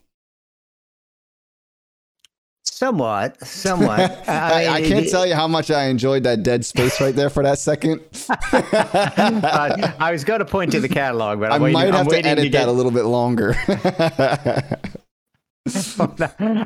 Somewhat, 2.77 3.43
somewhat. 3.43 4.01
I, 4.29 4.67
I 4.69 4.83
can't 4.83 5.07
it- 5.07 5.11
tell 5.11 5.27
you 5.27 5.35
how 5.35 5.49
much 5.49 5.71
I 5.71 5.85
enjoyed 5.87 6.25
that 6.25 6.43
dead 6.43 6.63
space 6.63 7.01
right 7.01 7.17
there 7.17 7.31
for 7.31 7.43
that 7.43 7.59
second. 7.59 8.03
uh, 8.29 9.93
I 9.99 10.13
was 10.13 10.25
going 10.25 10.41
to 10.41 10.45
point 10.45 10.73
to 10.73 10.81
the 10.81 10.89
catalog, 10.89 11.41
but 11.41 11.53
I 11.53 11.55
I'm 11.55 11.63
waiting, 11.63 11.73
might 11.73 11.87
I'm 11.89 11.95
have 11.95 12.09
to 12.09 12.19
edit 12.19 12.37
to 12.37 12.43
that 12.43 12.51
get, 12.51 12.69
a 12.69 12.73
little 12.73 12.93
bit 12.93 13.05
longer. 13.05 13.57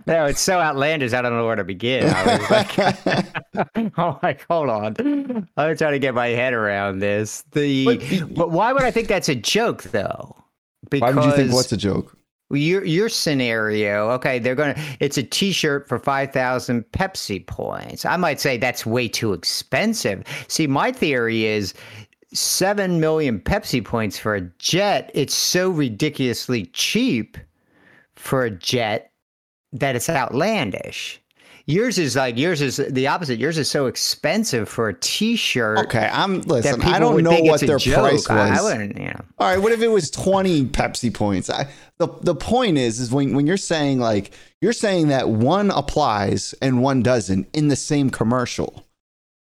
no, 0.04 0.24
it's 0.26 0.40
so 0.40 0.58
outlandish. 0.58 1.12
I 1.12 1.22
don't 1.22 1.32
know 1.32 1.46
where 1.46 1.54
to 1.54 1.62
begin. 1.62 2.12
I 2.12 2.38
was 2.38 2.50
like, 2.50 2.76
I'm 3.76 4.18
like, 4.20 4.44
hold 4.50 4.68
on. 4.68 5.46
I'm 5.56 5.76
trying 5.76 5.92
to 5.92 6.00
get 6.00 6.16
my 6.16 6.26
head 6.26 6.54
around 6.54 6.98
this. 6.98 7.44
The 7.52 7.84
But- 7.84 8.34
but, 8.34 8.50
why 8.50 8.72
would 8.72 8.82
I 8.82 8.90
think 8.90 9.06
that's 9.06 9.28
a 9.28 9.36
joke 9.36 9.84
though? 9.84 10.34
Why 10.90 11.12
would 11.12 11.24
you 11.24 11.32
think 11.36 11.52
what's 11.52 11.70
a 11.70 11.76
joke? 11.76 12.16
Your 12.51 12.84
your 12.84 13.09
scenario, 13.09 14.11
okay, 14.11 14.38
they're 14.38 14.55
gonna. 14.55 14.74
It's 14.98 15.16
a 15.18 15.22
T-shirt 15.22 15.88
for 15.88 15.98
five 15.98 16.32
thousand 16.32 16.84
Pepsi 16.92 17.46
points. 17.46 18.05
I 18.05 18.16
might 18.16 18.40
say 18.40 18.57
that's 18.57 18.84
way 18.84 19.09
too 19.09 19.32
expensive. 19.32 20.24
See, 20.48 20.66
my 20.66 20.92
theory 20.92 21.44
is 21.44 21.74
seven 22.32 23.01
million 23.01 23.40
Pepsi 23.40 23.84
points 23.84 24.18
for 24.18 24.34
a 24.34 24.42
jet. 24.59 25.11
It's 25.14 25.34
so 25.34 25.70
ridiculously 25.70 26.66
cheap 26.66 27.36
for 28.14 28.44
a 28.44 28.51
jet 28.51 29.12
that 29.72 29.96
it's 29.96 30.09
outlandish. 30.09 31.20
Yours 31.71 31.99
is 31.99 32.16
like 32.16 32.37
yours 32.37 32.61
is 32.61 32.77
the 32.77 33.07
opposite. 33.07 33.39
Yours 33.39 33.57
is 33.57 33.71
so 33.71 33.87
expensive 33.87 34.68
for 34.68 34.89
a 34.89 34.95
T-shirt. 34.95 35.79
Okay, 35.79 36.09
I'm 36.12 36.41
listen. 36.43 36.83
I 36.83 36.99
don't 36.99 37.23
know 37.23 37.41
what 37.43 37.61
their 37.61 37.79
joke. 37.79 38.01
price 38.01 38.29
was. 38.29 38.31
I, 38.31 38.59
I 38.59 38.62
wouldn't, 38.62 38.99
you 38.99 39.07
know. 39.07 39.25
All 39.39 39.49
right, 39.49 39.59
what 39.59 39.73
if 39.73 39.81
it 39.81 39.89
was 39.89 40.11
20 40.11 40.66
Pepsi 40.66 41.14
points? 41.14 41.49
I, 41.49 41.68
the 41.99 42.09
the 42.23 42.35
point 42.35 42.77
is 42.77 42.99
is 42.99 43.12
when 43.12 43.35
when 43.35 43.47
you're 43.47 43.57
saying 43.57 44.01
like 44.01 44.33
you're 44.61 44.73
saying 44.73 45.09
that 45.09 45.29
one 45.29 45.71
applies 45.71 46.55
and 46.61 46.83
one 46.83 47.03
doesn't 47.03 47.47
in 47.53 47.68
the 47.68 47.77
same 47.77 48.11
commercial. 48.11 48.85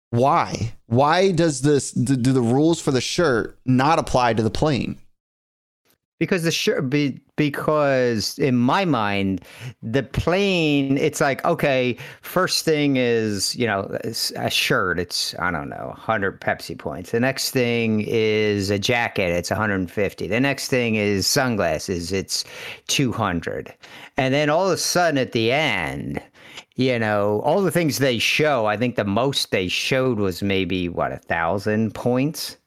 Why? 0.10 0.74
Why 0.88 1.32
does 1.32 1.62
this 1.62 1.92
do 1.92 2.16
the 2.16 2.42
rules 2.42 2.82
for 2.82 2.92
the 2.92 3.02
shirt 3.02 3.60
not 3.66 4.00
apply 4.00 4.34
to 4.34 4.42
the 4.42 4.50
plane? 4.50 4.98
Because 6.20 6.44
the 6.44 6.52
shirt, 6.52 6.90
be, 6.90 7.20
because 7.36 8.40
in 8.40 8.56
my 8.56 8.86
mind, 8.86 9.42
the 9.84 10.04
plane, 10.04 10.98
it's 10.98 11.22
like 11.22 11.46
okay. 11.46 11.98
First 12.22 12.66
thing 12.66 12.98
is 12.98 13.56
you 13.56 13.68
know 13.68 13.98
a 14.36 14.50
shirt. 14.50 15.00
It's 15.00 15.36
I 15.40 15.52
don't 15.52 15.70
know, 15.70 15.94
hundred 15.96 16.42
Pepsi 16.42 16.78
points. 16.78 17.12
The 17.12 17.20
next 17.20 17.52
thing 17.52 18.04
is 18.08 18.70
a 18.70 18.80
jacket. 18.80 19.32
It's 19.32 19.50
150. 19.52 20.28
The 20.28 20.40
next 20.40 20.70
thing 20.70 20.96
is 20.96 21.28
sunglasses. 21.28 22.12
It's 22.12 22.44
200. 22.88 23.74
And 24.18 24.34
then 24.34 24.50
all 24.50 24.66
of 24.66 24.72
a 24.72 24.78
sudden 24.78 25.20
at 25.20 25.34
the 25.34 25.52
end, 25.52 26.22
you 26.76 26.98
know, 27.00 27.42
all 27.42 27.62
the 27.62 27.72
things 27.72 27.98
they 27.98 28.20
show. 28.20 28.66
I 28.68 28.78
think 28.78 28.96
the 28.96 29.04
most 29.04 29.52
they 29.52 29.68
showed 29.68 30.20
was 30.20 30.42
maybe 30.42 30.90
what 30.90 31.12
a 31.12 31.18
thousand 31.18 31.94
points. 31.94 32.58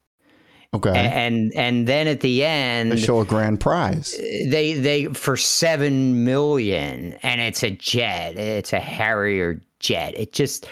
Okay. 0.73 0.91
And 0.95 1.53
and 1.55 1.89
then 1.89 2.07
at 2.07 2.21
the 2.21 2.45
end, 2.45 2.93
they 2.93 2.97
show 2.97 3.21
a 3.21 3.25
grand 3.25 3.59
prize. 3.59 4.15
Uh, 4.15 4.23
they 4.51 4.75
they 4.75 5.07
for 5.07 5.37
seven 5.37 6.25
million 6.25 7.15
and 7.25 7.41
it's 7.41 7.65
a 7.65 7.71
jet 7.73 8.37
it's 8.37 8.73
a 8.73 8.79
harrier 8.79 9.61
jet 9.81 10.15
it 10.17 10.33
just 10.33 10.69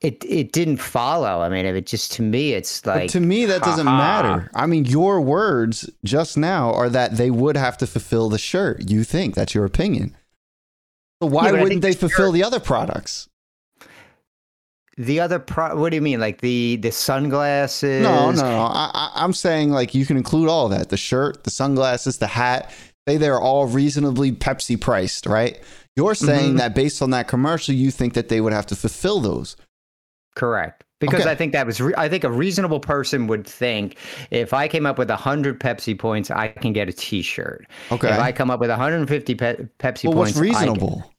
it 0.00 0.24
it 0.24 0.52
didn't 0.52 0.78
follow 0.78 1.40
i 1.42 1.48
mean 1.50 1.66
it 1.66 1.84
just 1.86 2.12
to 2.12 2.22
me 2.22 2.52
it's 2.54 2.80
But 2.80 2.96
like 2.96 3.10
to 3.10 3.20
me, 3.20 3.44
that 3.46 3.60
doesn't 3.62 3.86
ha-ha. 3.86 4.22
matter. 4.22 4.50
I 4.54 4.64
mean, 4.66 4.86
your 4.86 5.20
words 5.20 5.90
just 6.04 6.38
now 6.38 6.72
are 6.72 6.88
that 6.88 7.16
they 7.18 7.30
would 7.30 7.56
have 7.56 7.76
to 7.78 7.86
fulfill 7.86 8.30
the 8.30 8.38
shirt. 8.38 8.88
You 8.88 9.04
think 9.04 9.34
that's 9.34 9.54
your 9.54 9.64
opinion. 9.66 10.16
So 11.20 11.28
why 11.28 11.50
Yeah, 11.52 11.62
wouldn't 11.62 11.82
they 11.82 11.92
fulfill 11.94 12.28
shirt- 12.28 12.34
the 12.34 12.44
other 12.44 12.60
products? 12.60 13.28
The 14.98 15.20
other 15.20 15.38
pro 15.38 15.74
what 15.76 15.90
do 15.90 15.94
you 15.96 16.02
mean 16.02 16.20
like 16.20 16.40
the 16.40 16.76
the 16.76 16.90
sunglasses 16.90 18.02
No, 18.02 18.30
no, 18.32 18.42
no. 18.42 18.58
I, 18.70 19.10
I'm 19.14 19.32
saying 19.32 19.70
like 19.70 19.94
you 19.94 20.04
can 20.04 20.16
include 20.16 20.48
all 20.48 20.68
that: 20.70 20.88
the 20.90 20.96
shirt, 20.96 21.44
the 21.44 21.50
sunglasses, 21.50 22.18
the 22.18 22.26
hat. 22.26 22.70
Say 23.08 23.16
they're 23.16 23.40
all 23.40 23.66
reasonably 23.66 24.32
Pepsi 24.32 24.78
priced, 24.78 25.24
right? 25.26 25.58
You're 25.96 26.14
saying 26.14 26.54
Mhm. 26.54 26.58
that 26.58 26.74
based 26.74 27.00
on 27.00 27.10
that 27.10 27.26
commercial, 27.26 27.74
you 27.74 27.90
think 27.90 28.12
that 28.14 28.28
they 28.28 28.40
would 28.42 28.52
have 28.52 28.66
to 28.66 28.76
fulfill 28.76 29.20
those. 29.20 29.56
correct 30.36 30.84
because 31.00 31.22
Okay. 31.22 31.30
i 31.30 31.34
think 31.34 31.52
that 31.52 31.66
was 31.66 31.80
re- 31.80 31.94
i 31.96 32.08
think 32.08 32.22
a 32.22 32.30
reasonable 32.30 32.78
person 32.78 33.26
would 33.26 33.44
think 33.46 33.96
if 34.30 34.52
i 34.54 34.68
came 34.68 34.86
up 34.86 34.96
with 34.98 35.10
100 35.10 35.58
pepsi 35.58 35.98
points 35.98 36.30
i 36.30 36.46
can 36.48 36.72
get 36.72 36.88
a 36.88 36.92
t-shirt 36.92 37.66
Okay. 37.90 38.08
if 38.08 38.18
i 38.20 38.30
come 38.30 38.48
up 38.50 38.60
with 38.60 38.70
150 38.70 39.34
pe- 39.34 39.56
pepsi 39.80 40.04
well, 40.04 40.14
points 40.14 40.36
what's 40.36 40.36
I 40.36 40.40
can- 40.40 40.42
reasonable? 40.74 41.12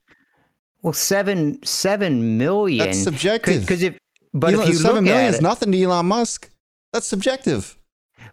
Well 0.82 0.92
seven 0.92 1.62
seven 1.62 2.38
million 2.38 2.86
That's 2.86 3.02
subjective. 3.02 3.60
because 3.62 3.82
if 3.82 3.98
but 4.32 4.54
Elon, 4.54 4.62
if 4.64 4.68
you 4.70 4.74
seven 4.76 4.96
look 4.96 5.04
million 5.04 5.24
at 5.28 5.34
is 5.34 5.40
nothing 5.40 5.72
to 5.72 5.82
Elon 5.82 6.06
Musk. 6.06 6.48
That's 6.92 7.06
subjective. 7.06 7.76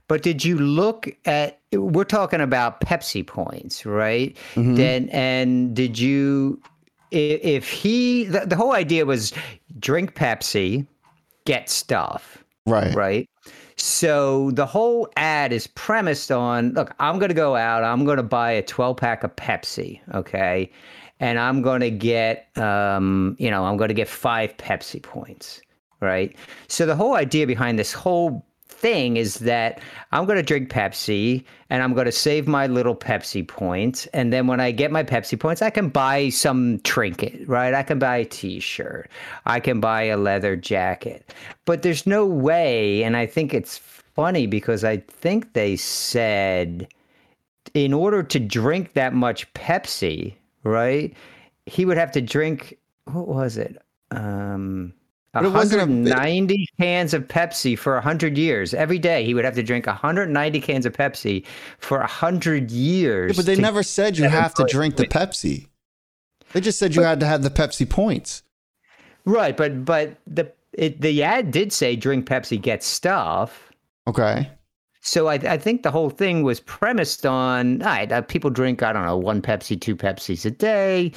But 0.08 0.22
did 0.24 0.44
you 0.46 0.58
look 0.58 1.08
at? 1.26 1.60
We're 1.74 2.04
talking 2.06 2.40
about 2.42 2.80
Pepsi 2.82 3.26
points, 3.26 3.86
right? 3.86 4.36
Mhm. 4.56 4.76
Then 4.78 5.10
and 5.10 5.76
did 5.76 5.98
you? 6.00 6.62
If 7.12 7.70
he, 7.70 8.26
the, 8.26 8.42
the 8.42 8.56
whole 8.58 8.74
idea 8.74 9.06
was 9.06 9.34
drink 9.80 10.14
Pepsi, 10.16 10.86
get 11.46 11.70
stuff, 11.70 12.44
Right. 12.66 12.94
right? 12.94 13.30
So 13.78 14.52
the 14.52 14.66
whole 14.66 15.08
ad 15.16 15.54
is 15.54 15.68
premised 15.68 16.32
on 16.32 16.74
look, 16.74 16.94
I'm 17.00 17.18
going 17.18 17.30
to 17.30 17.36
go 17.36 17.56
out, 17.56 17.84
I'm 17.86 18.04
going 18.06 18.18
to 18.18 18.24
buy 18.24 18.52
a 18.52 18.62
12 18.62 18.98
pack 18.98 19.24
of 19.24 19.34
Pepsi, 19.38 20.02
okay? 20.16 20.70
And 21.20 21.40
I'm 21.40 21.62
going 21.62 21.82
to 21.82 21.92
get, 21.92 22.56
um, 22.58 23.36
you 23.40 23.50
know, 23.50 23.66
I'm 23.66 23.78
going 23.78 23.90
to 23.90 23.94
get 23.94 24.08
five 24.08 24.56
Pepsi 24.58 25.02
points, 25.02 25.62
right? 26.00 26.36
So 26.68 26.86
the 26.86 26.96
whole 26.96 27.16
idea 27.16 27.48
behind 27.48 27.80
this 27.80 27.94
whole 27.94 28.46
thing 28.68 29.18
is 29.18 29.36
that 29.36 29.80
I'm 30.12 30.26
going 30.26 30.38
to 30.38 30.44
drink 30.44 30.70
Pepsi 30.70 31.44
and 31.70 31.82
I'm 31.82 31.94
going 31.94 32.06
to 32.06 32.12
save 32.12 32.48
my 32.48 32.68
little 32.68 32.96
Pepsi 32.96 33.48
points. 33.48 34.06
And 34.08 34.32
then 34.32 34.48
when 34.48 34.60
I 34.60 34.72
get 34.72 34.92
my 34.92 35.04
Pepsi 35.04 35.40
points, 35.40 35.62
I 35.62 35.70
can 35.70 35.90
buy 35.90 36.30
some 36.30 36.80
trinket, 36.82 37.48
right? 37.48 37.74
I 37.74 37.84
can 37.84 38.00
buy 38.00 38.18
a 38.18 38.26
t 38.26 38.60
shirt, 38.60 39.10
I 39.46 39.60
can 39.60 39.80
buy 39.80 40.04
a 40.04 40.18
leather 40.18 40.56
jacket. 40.56 41.34
But 41.66 41.82
there's 41.82 42.06
no 42.06 42.26
way, 42.26 43.04
and 43.04 43.18
I 43.18 43.26
think 43.26 43.54
it's 43.54 43.78
funny 43.78 44.48
because 44.48 44.84
I 44.84 44.98
think 44.98 45.54
they 45.54 45.76
said 45.76 46.88
in 47.74 47.94
order 47.94 48.24
to 48.24 48.40
drink 48.40 48.94
that 48.94 49.14
much 49.14 49.52
Pepsi, 49.54 50.34
right? 50.64 51.14
He 51.66 51.86
would 51.86 51.98
have 51.98 52.12
to 52.14 52.22
drink 52.22 52.78
what 53.06 53.28
was 53.28 53.58
it? 53.58 53.82
Um 54.12 54.94
But 55.34 55.46
it 55.46 55.52
wasn't 55.52 55.82
a- 55.82 55.86
190 55.86 56.68
cans 56.80 57.14
of 57.14 57.28
Pepsi 57.28 57.78
for 57.78 57.94
100 57.96 58.38
years. 58.38 58.74
Every 58.74 59.00
day 59.00 59.24
he 59.24 59.34
would 59.34 59.46
have 59.46 59.56
to 59.56 59.64
drink 59.64 59.88
190 59.88 60.60
cans 60.62 60.86
of 60.86 60.94
Pepsi 60.94 61.46
for 61.80 62.00
100 62.00 62.72
years. 62.72 63.32
Yeah, 63.32 63.36
but 63.38 63.46
they 63.46 63.56
never 63.56 63.84
said 63.84 64.18
you 64.18 64.28
have 64.30 64.54
to 64.56 64.66
drink 64.66 64.96
the 64.98 65.08
Pepsi. 65.08 65.68
They 66.54 66.62
just 66.62 66.80
said 66.80 66.96
you 66.96 67.04
had 67.04 67.20
to 67.20 67.26
have 67.26 67.44
the 67.44 67.50
Pepsi 67.50 67.88
points. 67.90 68.44
Right, 69.26 69.56
but 69.58 69.84
but 69.84 70.18
the 70.26 70.52
it, 70.74 71.02
the 71.02 71.24
ad 71.24 71.52
did 71.52 71.74
say 71.74 71.96
drink 71.96 72.26
Pepsi, 72.26 72.62
get 72.62 72.84
stuff. 72.84 73.72
Okay. 74.08 74.50
So 75.08 75.28
I, 75.28 75.36
I 75.36 75.58
think 75.58 75.84
the 75.84 75.92
whole 75.92 76.10
thing 76.10 76.44
was 76.44 76.60
premised 76.60 77.26
on 77.26 77.82
all 77.82 77.88
right, 77.88 78.12
uh, 78.12 78.22
people 78.22 78.50
drink 78.50 78.84
I 78.84 78.92
don't 78.92 79.06
know 79.06 79.18
one 79.18 79.42
Pepsi, 79.42 79.80
two 79.80 79.96
Pepsis 79.96 80.46
a 80.46 80.52
day. 80.52 81.14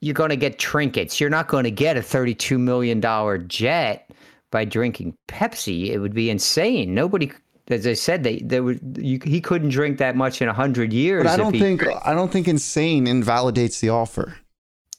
You're 0.00 0.14
going 0.14 0.28
to 0.30 0.36
get 0.36 0.58
trinkets. 0.58 1.18
You're 1.18 1.30
not 1.30 1.48
going 1.48 1.64
to 1.64 1.70
get 1.70 1.96
a 1.96 2.02
32 2.02 2.58
million 2.58 3.00
dollar 3.00 3.38
jet 3.38 4.10
by 4.50 4.66
drinking 4.66 5.16
Pepsi. 5.28 5.88
It 5.88 5.98
would 5.98 6.12
be 6.12 6.28
insane. 6.28 6.94
Nobody, 6.94 7.32
as 7.68 7.86
I 7.86 7.94
said, 7.94 8.22
they 8.22 8.40
they 8.40 8.60
would 8.60 8.98
you, 9.00 9.18
he 9.24 9.40
couldn't 9.40 9.70
drink 9.70 9.96
that 9.96 10.14
much 10.14 10.42
in 10.42 10.48
hundred 10.48 10.92
years. 10.92 11.24
But 11.24 11.32
I 11.32 11.36
don't 11.38 11.58
think 11.58 11.80
drank. 11.80 11.98
I 12.04 12.12
don't 12.12 12.30
think 12.30 12.46
insane 12.46 13.06
invalidates 13.06 13.80
the 13.80 13.88
offer. 13.88 14.36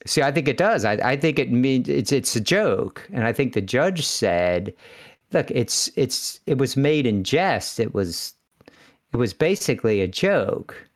See, 0.07 0.23
I 0.23 0.31
think 0.31 0.47
it 0.47 0.57
does. 0.57 0.85
I, 0.85 0.93
I 0.93 1.17
think 1.17 1.37
it 1.37 1.51
means 1.51 1.87
it's 1.87 2.11
it's 2.11 2.35
a 2.35 2.41
joke, 2.41 3.07
and 3.13 3.25
I 3.25 3.31
think 3.31 3.53
the 3.53 3.61
judge 3.61 4.07
said, 4.07 4.73
"Look, 5.31 5.51
it's 5.51 5.89
it's 5.95 6.39
it 6.45 6.57
was 6.57 6.77
made 6.77 7.05
in 7.05 7.23
jest. 7.23 7.79
It 7.79 7.93
was 7.93 8.33
it 8.65 9.17
was 9.17 9.33
basically 9.33 10.01
a 10.01 10.07
joke." 10.07 10.87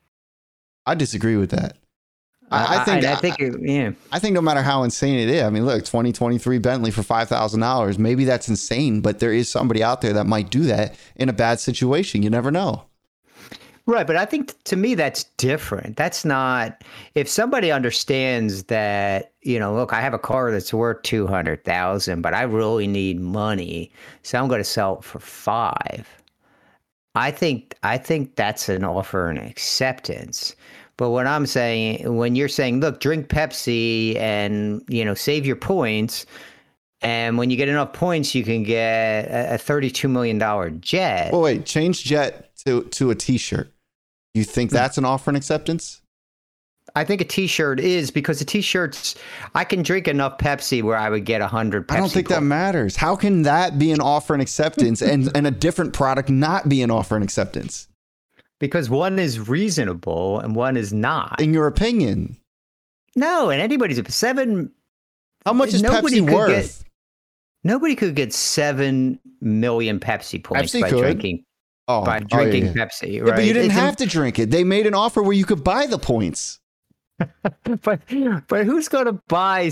I 0.85 0.95
disagree 0.95 1.37
with 1.37 1.51
that. 1.51 1.77
I, 2.51 2.79
I 2.79 2.83
think 2.83 3.05
I, 3.05 3.13
I 3.13 3.15
think 3.15 3.39
it, 3.39 3.55
yeah. 3.61 3.91
I 4.11 4.19
think 4.19 4.33
no 4.33 4.41
matter 4.41 4.61
how 4.61 4.83
insane 4.83 5.17
it 5.17 5.29
is, 5.29 5.41
I 5.41 5.49
mean, 5.49 5.65
look, 5.65 5.85
2023 5.85 6.57
Bentley 6.57 6.91
for 6.91 7.01
five 7.01 7.29
thousand 7.29 7.61
dollars. 7.61 7.97
Maybe 7.97 8.25
that's 8.25 8.49
insane, 8.49 8.99
but 9.01 9.19
there 9.19 9.31
is 9.31 9.49
somebody 9.49 9.81
out 9.81 10.01
there 10.01 10.13
that 10.13 10.25
might 10.25 10.49
do 10.49 10.63
that 10.63 10.95
in 11.15 11.29
a 11.29 11.33
bad 11.33 11.59
situation. 11.61 12.23
You 12.23 12.29
never 12.29 12.51
know. 12.51 12.83
Right, 13.87 14.05
but 14.05 14.15
I 14.15 14.25
think 14.25 14.61
to 14.65 14.75
me 14.75 14.95
that's 14.95 15.23
different. 15.37 15.97
That's 15.97 16.23
not 16.23 16.83
if 17.15 17.27
somebody 17.27 17.71
understands 17.71 18.63
that, 18.63 19.33
you 19.41 19.57
know, 19.59 19.73
look, 19.73 19.91
I 19.91 20.01
have 20.01 20.13
a 20.13 20.19
car 20.19 20.51
that's 20.51 20.73
worth 20.73 21.01
200,000, 21.01 22.21
but 22.21 22.33
I 22.33 22.43
really 22.43 22.87
need 22.87 23.19
money, 23.19 23.91
so 24.23 24.39
I'm 24.39 24.47
going 24.47 24.59
to 24.59 24.63
sell 24.63 24.99
it 24.99 25.03
for 25.03 25.19
5. 25.19 26.07
I 27.15 27.31
think 27.31 27.75
I 27.83 27.97
think 27.97 28.35
that's 28.35 28.69
an 28.69 28.83
offer 28.83 29.29
and 29.29 29.39
acceptance. 29.39 30.55
But 30.97 31.09
what 31.09 31.25
I'm 31.25 31.47
saying 31.47 32.15
when 32.15 32.35
you're 32.35 32.47
saying, 32.47 32.79
look, 32.79 32.99
drink 32.99 33.27
Pepsi 33.27 34.15
and, 34.17 34.83
you 34.87 35.03
know, 35.03 35.15
save 35.15 35.45
your 35.45 35.55
points, 35.55 36.25
and 37.01 37.37
when 37.37 37.49
you 37.49 37.57
get 37.57 37.67
enough 37.67 37.93
points, 37.93 38.35
you 38.35 38.43
can 38.43 38.63
get 38.63 39.25
a 39.25 39.57
$32 39.57 40.09
million 40.09 40.81
jet. 40.81 41.31
Well, 41.31 41.41
wait, 41.41 41.65
change 41.65 42.03
jet 42.03 42.55
to 42.65 42.83
to 42.83 43.09
a 43.09 43.15
T-shirt. 43.15 43.73
You 44.33 44.43
think 44.43 44.69
hmm. 44.71 44.75
that's 44.75 44.97
an 44.97 45.05
offer 45.05 45.29
and 45.29 45.37
acceptance? 45.37 46.01
I 46.93 47.03
think 47.05 47.21
a 47.21 47.25
T-shirt 47.25 47.79
is 47.79 48.11
because 48.11 48.41
a 48.41 48.45
T-shirts 48.45 49.15
I 49.55 49.63
can 49.63 49.81
drink 49.81 50.07
enough 50.07 50.37
Pepsi 50.37 50.83
where 50.83 50.97
I 50.97 51.09
would 51.09 51.25
get 51.25 51.41
a 51.41 51.47
hundred. 51.47 51.89
I 51.89 51.97
don't 51.97 52.11
think 52.11 52.27
that 52.27 52.43
matters. 52.43 52.95
How 52.95 53.15
can 53.15 53.43
that 53.43 53.79
be 53.79 53.91
an 53.91 54.01
offer 54.01 54.33
and 54.33 54.41
acceptance, 54.41 55.01
and 55.01 55.35
and 55.35 55.47
a 55.47 55.51
different 55.51 55.93
product 55.93 56.29
not 56.29 56.69
be 56.69 56.81
an 56.81 56.91
offer 56.91 57.15
and 57.15 57.23
acceptance? 57.23 57.87
Because 58.59 58.91
one 58.91 59.17
is 59.17 59.49
reasonable 59.49 60.39
and 60.39 60.55
one 60.55 60.77
is 60.77 60.93
not. 60.93 61.41
In 61.41 61.51
your 61.51 61.65
opinion? 61.65 62.37
No, 63.15 63.49
and 63.49 63.59
anybody's 63.59 63.99
seven. 64.13 64.71
How 65.45 65.53
much 65.53 65.73
is 65.73 65.81
Pepsi 65.81 66.21
worth? 66.21 66.49
Get, 66.49 66.90
nobody 67.63 67.95
could 67.95 68.15
get 68.15 68.33
seven 68.33 69.19
million 69.41 69.99
Pepsi 69.99 70.43
points 70.43 70.73
Pepsi 70.73 70.81
by 70.81 70.89
could. 70.89 70.99
drinking 70.99 71.43
oh, 71.87 72.03
by 72.03 72.17
oh, 72.17 72.25
drinking 72.25 72.69
oh, 72.69 72.73
yeah. 72.75 72.85
Pepsi. 72.85 73.01
Right? 73.01 73.27
Yeah, 73.27 73.35
but 73.35 73.45
you 73.45 73.53
didn't 73.53 73.71
it's 73.71 73.79
have 73.79 73.95
to 73.97 74.05
drink 74.05 74.39
it. 74.39 74.51
They 74.51 74.63
made 74.63 74.87
an 74.87 74.93
offer 74.93 75.21
where 75.21 75.33
you 75.33 75.45
could 75.45 75.63
buy 75.63 75.85
the 75.85 75.99
points. 75.99 76.59
but 77.83 78.01
but 78.47 78.65
who's 78.65 78.87
going 78.87 79.05
to 79.05 79.13
buy? 79.27 79.65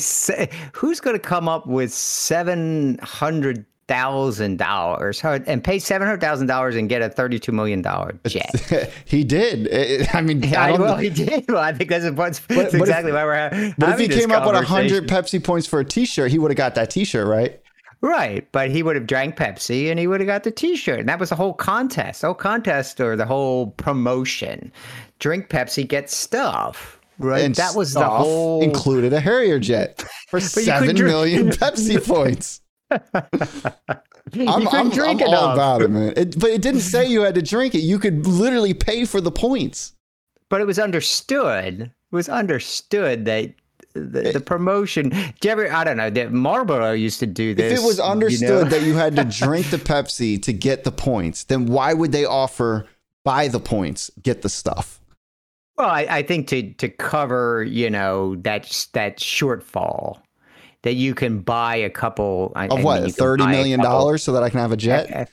Who's 0.74 1.00
going 1.00 1.16
to 1.16 1.20
come 1.20 1.48
up 1.50 1.66
with 1.66 1.92
seven 1.92 3.00
hundred 3.02 3.66
thousand 3.88 4.58
dollars 4.58 5.24
and 5.24 5.64
pay 5.64 5.80
seven 5.80 6.06
hundred 6.06 6.22
thousand 6.22 6.46
dollars 6.46 6.76
and 6.76 6.90
get 6.90 7.02
a 7.02 7.10
thirty-two 7.10 7.52
million 7.52 7.82
dollar 7.82 8.20
jet. 8.28 8.92
he 9.06 9.24
did. 9.24 10.08
I 10.14 10.22
mean, 10.22 10.44
I, 10.54 10.74
I 10.74 10.78
well, 10.78 10.98
he 10.98 11.10
did. 11.10 11.46
Well, 11.50 11.58
I 11.58 11.74
think 11.74 11.90
that's, 11.90 12.06
that's 12.06 12.40
but, 12.42 12.74
exactly 12.76 13.10
if, 13.10 13.16
why 13.16 13.26
we're 13.26 13.34
having. 13.34 13.74
But 13.80 13.90
if 13.90 14.00
he 14.00 14.08
came 14.08 14.32
up 14.32 14.46
with 14.46 14.64
hundred 14.64 15.08
Pepsi 15.08 15.44
points 15.44 15.66
for 15.66 15.80
a 15.80 15.86
T-shirt, 15.86 16.30
he 16.30 16.38
would 16.38 16.52
have 16.52 16.58
got 16.58 16.76
that 16.76 16.92
T-shirt, 16.92 17.28
right? 17.28 17.60
Right, 18.02 18.48
but 18.54 18.72
he 18.72 18.82
would 18.82 18.96
have 18.96 19.08
drank 19.08 19.36
Pepsi 19.36 19.90
and 19.90 20.00
he 20.00 20.08
would 20.08 20.22
have 20.22 20.28
got 20.28 20.44
the 20.44 20.52
T-shirt, 20.52 21.02
and 21.02 21.10
that 21.10 21.20
was 21.20 21.30
the 21.30 21.36
whole 21.36 21.54
contest, 21.54 22.22
the 22.22 22.28
whole 22.28 22.34
contest 22.34 23.02
or 23.02 23.18
the 23.18 23.26
whole 23.26 23.72
promotion. 23.72 24.72
Drink 25.20 25.50
Pepsi, 25.50 25.86
get 25.86 26.10
stuff. 26.10 27.00
Right, 27.18 27.44
and 27.44 27.56
that 27.56 27.76
was 27.76 27.94
the 27.94 28.08
whole 28.08 28.64
included 28.64 29.12
a 29.12 29.20
Harrier 29.20 29.60
jet 29.60 30.06
for 30.30 30.40
seven 30.40 30.96
million 30.96 31.50
Pepsi 31.50 32.06
points. 32.06 32.62
I'm, 32.90 34.68
I'm, 34.68 34.68
I'm 34.68 35.22
all 35.24 35.54
about 35.54 35.82
it, 35.82 35.90
man. 35.90 36.14
It, 36.16 36.40
but 36.40 36.52
it 36.52 36.62
didn't 36.62 36.82
say 36.82 37.06
you 37.06 37.22
had 37.22 37.36
to 37.36 37.42
drink 37.42 37.76
it. 37.76 37.80
You 37.80 38.00
could 38.00 38.26
literally 38.26 38.74
pay 38.74 39.04
for 39.04 39.20
the 39.20 39.32
points. 39.32 39.94
But 40.50 40.62
it 40.62 40.66
was 40.66 40.80
understood. 40.80 41.82
It 41.82 42.16
was 42.16 42.30
understood 42.30 43.26
that 43.26 43.54
the, 43.94 44.32
the 44.34 44.42
promotion. 44.42 45.12
Ever? 45.44 45.72
I 45.72 45.84
don't 45.84 45.98
know. 45.98 46.10
That 46.10 46.32
Marlboro 46.32 46.92
used 46.92 47.20
to 47.20 47.28
do 47.28 47.54
this. 47.54 47.74
If 47.74 47.80
it 47.80 47.86
was 47.86 48.00
understood 48.00 48.42
you 48.42 48.56
know? 48.56 48.64
that 48.66 48.84
you 48.84 48.94
had 48.96 49.16
to 49.16 49.24
drink 49.24 49.70
the 49.70 49.78
Pepsi 49.78 50.42
to 50.44 50.54
get 50.54 50.84
the 50.84 50.92
points, 50.92 51.46
then 51.46 51.66
why 51.66 51.94
would 51.94 52.12
they 52.12 52.26
offer 52.26 52.88
buy 53.24 53.48
the 53.48 53.60
points, 53.60 54.12
get 54.22 54.42
the 54.42 54.50
stuff? 54.50 55.00
Well, 55.78 55.90
I, 55.90 56.08
I 56.10 56.24
think 56.24 56.48
to 56.50 56.74
to 56.74 56.90
cover 56.90 57.64
you 57.64 57.90
know 57.90 58.36
that 58.38 58.88
that 58.94 59.18
shortfall 59.18 60.20
that 60.84 60.94
you 60.94 61.16
can 61.16 61.40
buy 61.40 61.76
a 61.78 61.90
couple 61.90 62.52
of 62.56 62.72
I 62.72 62.82
what 62.82 63.12
thirty 63.14 63.46
million 63.46 63.80
dollars 63.80 64.24
so 64.24 64.34
that 64.34 64.44
I 64.44 64.50
can 64.50 64.60
have 64.60 64.72
a 64.72 64.78
jet. 64.78 65.30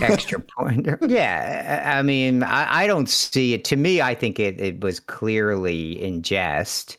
extra 0.00 0.40
point. 0.40 0.88
Yeah, 1.08 1.84
I 1.86 2.02
mean, 2.02 2.42
I, 2.42 2.82
I, 2.82 2.86
don't 2.88 3.08
see 3.08 3.54
it. 3.54 3.64
To 3.66 3.76
me, 3.76 4.00
I 4.00 4.16
think 4.16 4.40
it, 4.40 4.60
it 4.60 4.80
was 4.80 4.98
clearly 4.98 6.02
in 6.02 6.22
jest. 6.22 6.98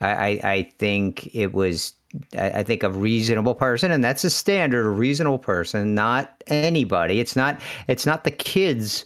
I, 0.00 0.40
I 0.42 0.72
think 0.78 1.34
it 1.34 1.52
was 1.52 1.94
I 2.36 2.64
think 2.64 2.82
a 2.82 2.90
reasonable 2.90 3.54
person, 3.54 3.92
and 3.92 4.02
that's 4.02 4.24
a 4.24 4.30
standard, 4.30 4.84
a 4.84 4.90
reasonable 4.90 5.38
person, 5.38 5.94
not 5.94 6.42
anybody. 6.48 7.20
It's 7.20 7.36
not 7.36 7.60
it's 7.86 8.04
not 8.04 8.24
the 8.24 8.32
kids 8.32 9.04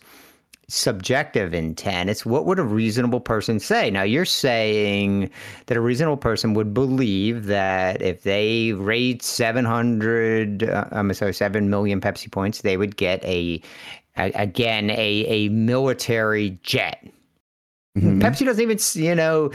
subjective 0.68 1.53
intent. 1.53 2.09
It's 2.09 2.24
what 2.24 2.47
would 2.47 2.59
a 2.59 2.64
reasonable 2.64 3.20
person 3.20 3.61
say? 3.61 3.90
Now 3.90 4.03
you're 4.03 4.24
saying 4.24 5.30
that 5.66 5.76
a 5.76 5.80
reasonable 5.80 6.16
person 6.16 6.55
would 6.55 6.72
believe 6.72 7.45
that 7.47 8.01
if 8.01 8.22
they 8.22 8.72
rate 8.72 9.22
700, 9.22 10.64
uh, 10.64 10.86
I'm 10.90 11.12
sorry, 11.12 11.34
7 11.34 11.68
million 11.68 12.01
Pepsi 12.01 12.30
points, 12.30 12.62
they 12.62 12.78
would 12.78 12.97
get 12.97 13.22
a, 13.24 13.61
a 14.16 14.32
again, 14.32 14.90
a, 14.90 15.26
a 15.26 15.49
military 15.51 16.59
jet. 16.62 17.07
Mm-hmm. 17.99 18.22
Pepsi 18.22 18.47
doesn't 18.47 18.62
even, 18.62 18.78
you 18.95 19.14
know, 19.14 19.51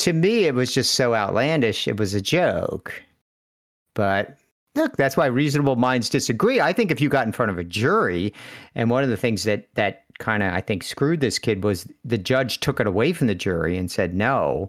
to 0.00 0.12
me, 0.12 0.44
it 0.44 0.54
was 0.54 0.72
just 0.74 0.94
so 0.94 1.14
outlandish. 1.14 1.88
It 1.88 1.98
was 1.98 2.14
a 2.14 2.20
joke. 2.20 2.92
But 3.94 4.36
look, 4.74 4.96
that's 4.96 5.16
why 5.16 5.26
reasonable 5.26 5.76
minds 5.76 6.08
disagree. 6.08 6.60
I 6.60 6.72
think 6.72 6.90
if 6.90 7.00
you 7.00 7.08
got 7.08 7.26
in 7.26 7.32
front 7.32 7.50
of 7.50 7.58
a 7.58 7.64
jury, 7.64 8.32
and 8.74 8.90
one 8.90 9.02
of 9.02 9.10
the 9.10 9.16
things 9.16 9.44
that 9.44 9.68
that 9.74 10.04
kind 10.18 10.42
of 10.42 10.52
I 10.52 10.60
think 10.60 10.82
screwed 10.82 11.20
this 11.20 11.38
kid 11.38 11.64
was 11.64 11.86
the 12.04 12.18
judge 12.18 12.60
took 12.60 12.80
it 12.80 12.86
away 12.86 13.12
from 13.12 13.26
the 13.26 13.34
jury 13.34 13.76
and 13.76 13.90
said 13.90 14.14
no. 14.14 14.68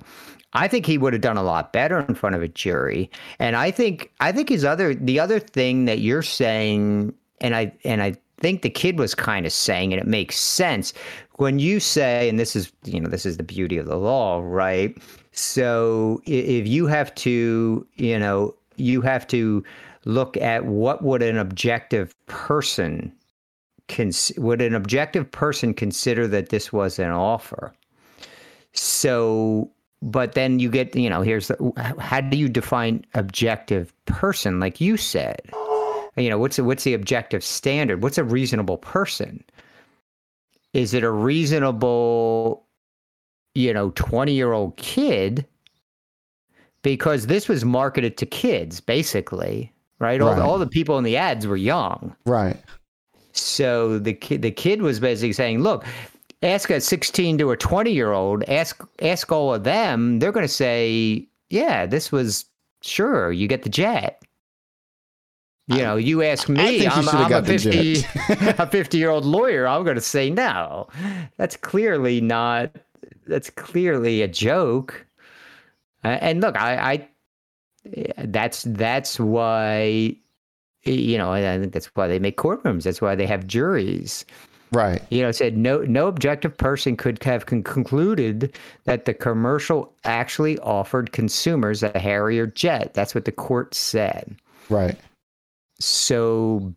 I 0.53 0.67
think 0.67 0.85
he 0.85 0.97
would 0.97 1.13
have 1.13 1.21
done 1.21 1.37
a 1.37 1.43
lot 1.43 1.71
better 1.71 1.99
in 1.99 2.15
front 2.15 2.35
of 2.35 2.41
a 2.41 2.47
jury. 2.47 3.09
And 3.39 3.55
I 3.55 3.71
think 3.71 4.11
I 4.19 4.31
think 4.31 4.49
his 4.49 4.65
other 4.65 4.93
the 4.93 5.19
other 5.19 5.39
thing 5.39 5.85
that 5.85 5.99
you're 5.99 6.23
saying, 6.23 7.13
and 7.39 7.55
I 7.55 7.71
and 7.85 8.01
I 8.01 8.15
think 8.39 8.63
the 8.63 8.69
kid 8.69 8.99
was 8.99 9.15
kind 9.15 9.45
of 9.45 9.53
saying, 9.53 9.93
and 9.93 10.01
it 10.01 10.07
makes 10.07 10.37
sense 10.37 10.93
when 11.35 11.59
you 11.59 11.79
say, 11.79 12.27
and 12.27 12.39
this 12.39 12.55
is 12.55 12.71
you 12.83 12.99
know 12.99 13.09
this 13.09 13.25
is 13.25 13.37
the 13.37 13.43
beauty 13.43 13.77
of 13.77 13.85
the 13.85 13.97
law, 13.97 14.41
right? 14.43 14.97
So 15.31 16.21
if 16.25 16.67
you 16.67 16.87
have 16.87 17.13
to, 17.15 17.87
you 17.95 18.19
know, 18.19 18.55
you 18.75 19.01
have 19.01 19.27
to 19.27 19.63
look 20.05 20.35
at 20.37 20.65
what 20.65 21.03
would 21.03 21.21
an 21.21 21.37
objective 21.37 22.15
person 22.25 23.13
cons- 23.87 24.31
would 24.37 24.61
an 24.61 24.73
objective 24.73 25.29
person 25.31 25.73
consider 25.73 26.27
that 26.27 26.49
this 26.49 26.73
was 26.73 26.99
an 26.99 27.11
offer. 27.11 27.73
So, 28.73 29.69
but 30.01 30.33
then 30.33 30.59
you 30.59 30.69
get, 30.69 30.95
you 30.95 31.09
know, 31.09 31.21
here's 31.21 31.49
the, 31.49 31.93
how 31.99 32.21
do 32.21 32.37
you 32.37 32.49
define 32.49 33.05
objective 33.13 33.93
person? 34.05 34.59
Like 34.59 34.81
you 34.81 34.97
said, 34.97 35.41
you 36.15 36.29
know, 36.29 36.39
what's 36.39 36.55
the, 36.55 36.63
what's 36.63 36.83
the 36.83 36.93
objective 36.93 37.43
standard? 37.43 38.01
What's 38.01 38.17
a 38.17 38.23
reasonable 38.23 38.77
person? 38.77 39.43
Is 40.73 40.93
it 40.93 41.03
a 41.03 41.11
reasonable 41.11 42.65
you 43.55 43.73
know, 43.73 43.91
20 43.95 44.33
year 44.33 44.53
old 44.53 44.77
kid 44.77 45.45
because 46.83 47.27
this 47.27 47.47
was 47.47 47.63
marketed 47.63 48.17
to 48.17 48.25
kids 48.25 48.79
basically, 48.79 49.71
right? 49.99 50.21
All, 50.21 50.35
The, 50.35 50.41
all 50.43 50.57
the 50.57 50.67
people 50.67 50.97
in 50.97 51.03
the 51.03 51.17
ads 51.17 51.45
were 51.45 51.57
young. 51.57 52.15
Right. 52.25 52.57
So 53.33 53.99
the 53.99 54.13
kid, 54.13 54.41
the 54.41 54.51
kid 54.51 54.81
was 54.81 54.99
basically 54.99 55.33
saying, 55.33 55.61
look, 55.61 55.85
ask 56.43 56.69
a 56.69 56.81
16 56.81 57.37
to 57.37 57.51
a 57.51 57.57
20 57.57 57.91
year 57.91 58.11
old, 58.11 58.43
ask, 58.43 58.83
ask 59.01 59.31
all 59.31 59.53
of 59.53 59.63
them. 59.63 60.19
They're 60.19 60.31
going 60.31 60.47
to 60.47 60.53
say, 60.53 61.27
yeah, 61.49 61.85
this 61.85 62.11
was 62.11 62.45
sure 62.81 63.31
you 63.31 63.47
get 63.47 63.63
the 63.63 63.69
jet. 63.69 64.21
You 65.67 65.83
know, 65.83 65.95
you 65.95 66.21
ask 66.21 66.49
me, 66.49 66.85
I'm, 66.85 67.07
I'm 67.07 67.31
a 67.31 67.41
50, 67.45 68.03
a 68.29 68.67
50 68.67 68.97
year 68.97 69.09
old 69.09 69.23
lawyer. 69.23 69.65
I'm 69.65 69.85
going 69.85 69.95
to 69.95 70.01
say 70.01 70.29
no. 70.29 70.89
That's 71.37 71.55
clearly 71.55 72.19
not 72.19 72.75
that's 73.27 73.49
clearly 73.49 74.21
a 74.21 74.27
joke. 74.27 75.05
Uh, 76.03 76.17
and 76.21 76.41
look, 76.41 76.57
I, 76.57 77.07
I 77.85 78.23
that's 78.25 78.63
that's 78.63 79.19
why 79.19 80.15
you 80.83 81.17
know 81.17 81.31
I 81.31 81.59
think 81.59 81.73
that's 81.73 81.87
why 81.87 82.07
they 82.07 82.19
make 82.19 82.37
courtrooms. 82.37 82.83
That's 82.83 83.01
why 83.01 83.15
they 83.15 83.25
have 83.25 83.47
juries. 83.47 84.25
Right. 84.71 85.01
You 85.09 85.21
know, 85.21 85.31
said 85.31 85.57
no 85.57 85.79
no 85.79 86.07
objective 86.07 86.55
person 86.57 86.95
could 86.95 87.21
have 87.23 87.45
con- 87.45 87.63
concluded 87.63 88.57
that 88.85 89.05
the 89.05 89.13
commercial 89.13 89.93
actually 90.05 90.57
offered 90.59 91.11
consumers 91.11 91.83
a 91.83 91.97
Harrier 91.99 92.47
jet. 92.47 92.93
That's 92.93 93.13
what 93.13 93.25
the 93.25 93.33
court 93.33 93.75
said. 93.75 94.35
Right. 94.69 94.97
So 95.79 96.73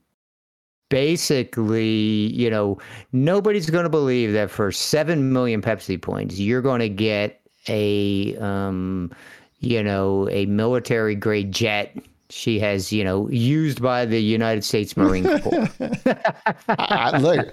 basically, 0.95 2.33
you 2.33 2.49
know, 2.49 2.79
nobody's 3.11 3.69
going 3.69 3.83
to 3.83 3.91
believe 3.91 4.33
that 4.33 4.49
for 4.49 4.71
7 4.71 5.33
million 5.33 5.61
Pepsi 5.61 6.01
points, 6.01 6.39
you're 6.39 6.63
going 6.63 6.79
to 6.79 6.89
get 6.89 7.41
a 7.69 8.37
um, 8.37 9.11
you 9.59 9.83
know 9.83 10.29
a 10.31 10.47
military 10.47 11.17
grade 11.17 11.51
jet 11.51 11.97
she 12.31 12.61
has, 12.61 12.93
you 12.93 13.03
know, 13.03 13.29
used 13.29 13.83
by 13.83 14.07
the 14.07 14.21
United 14.21 14.63
States 14.63 14.97
Marine 14.97 15.25
Corps. 15.41 15.69
I, 16.69 17.19
look, 17.19 17.53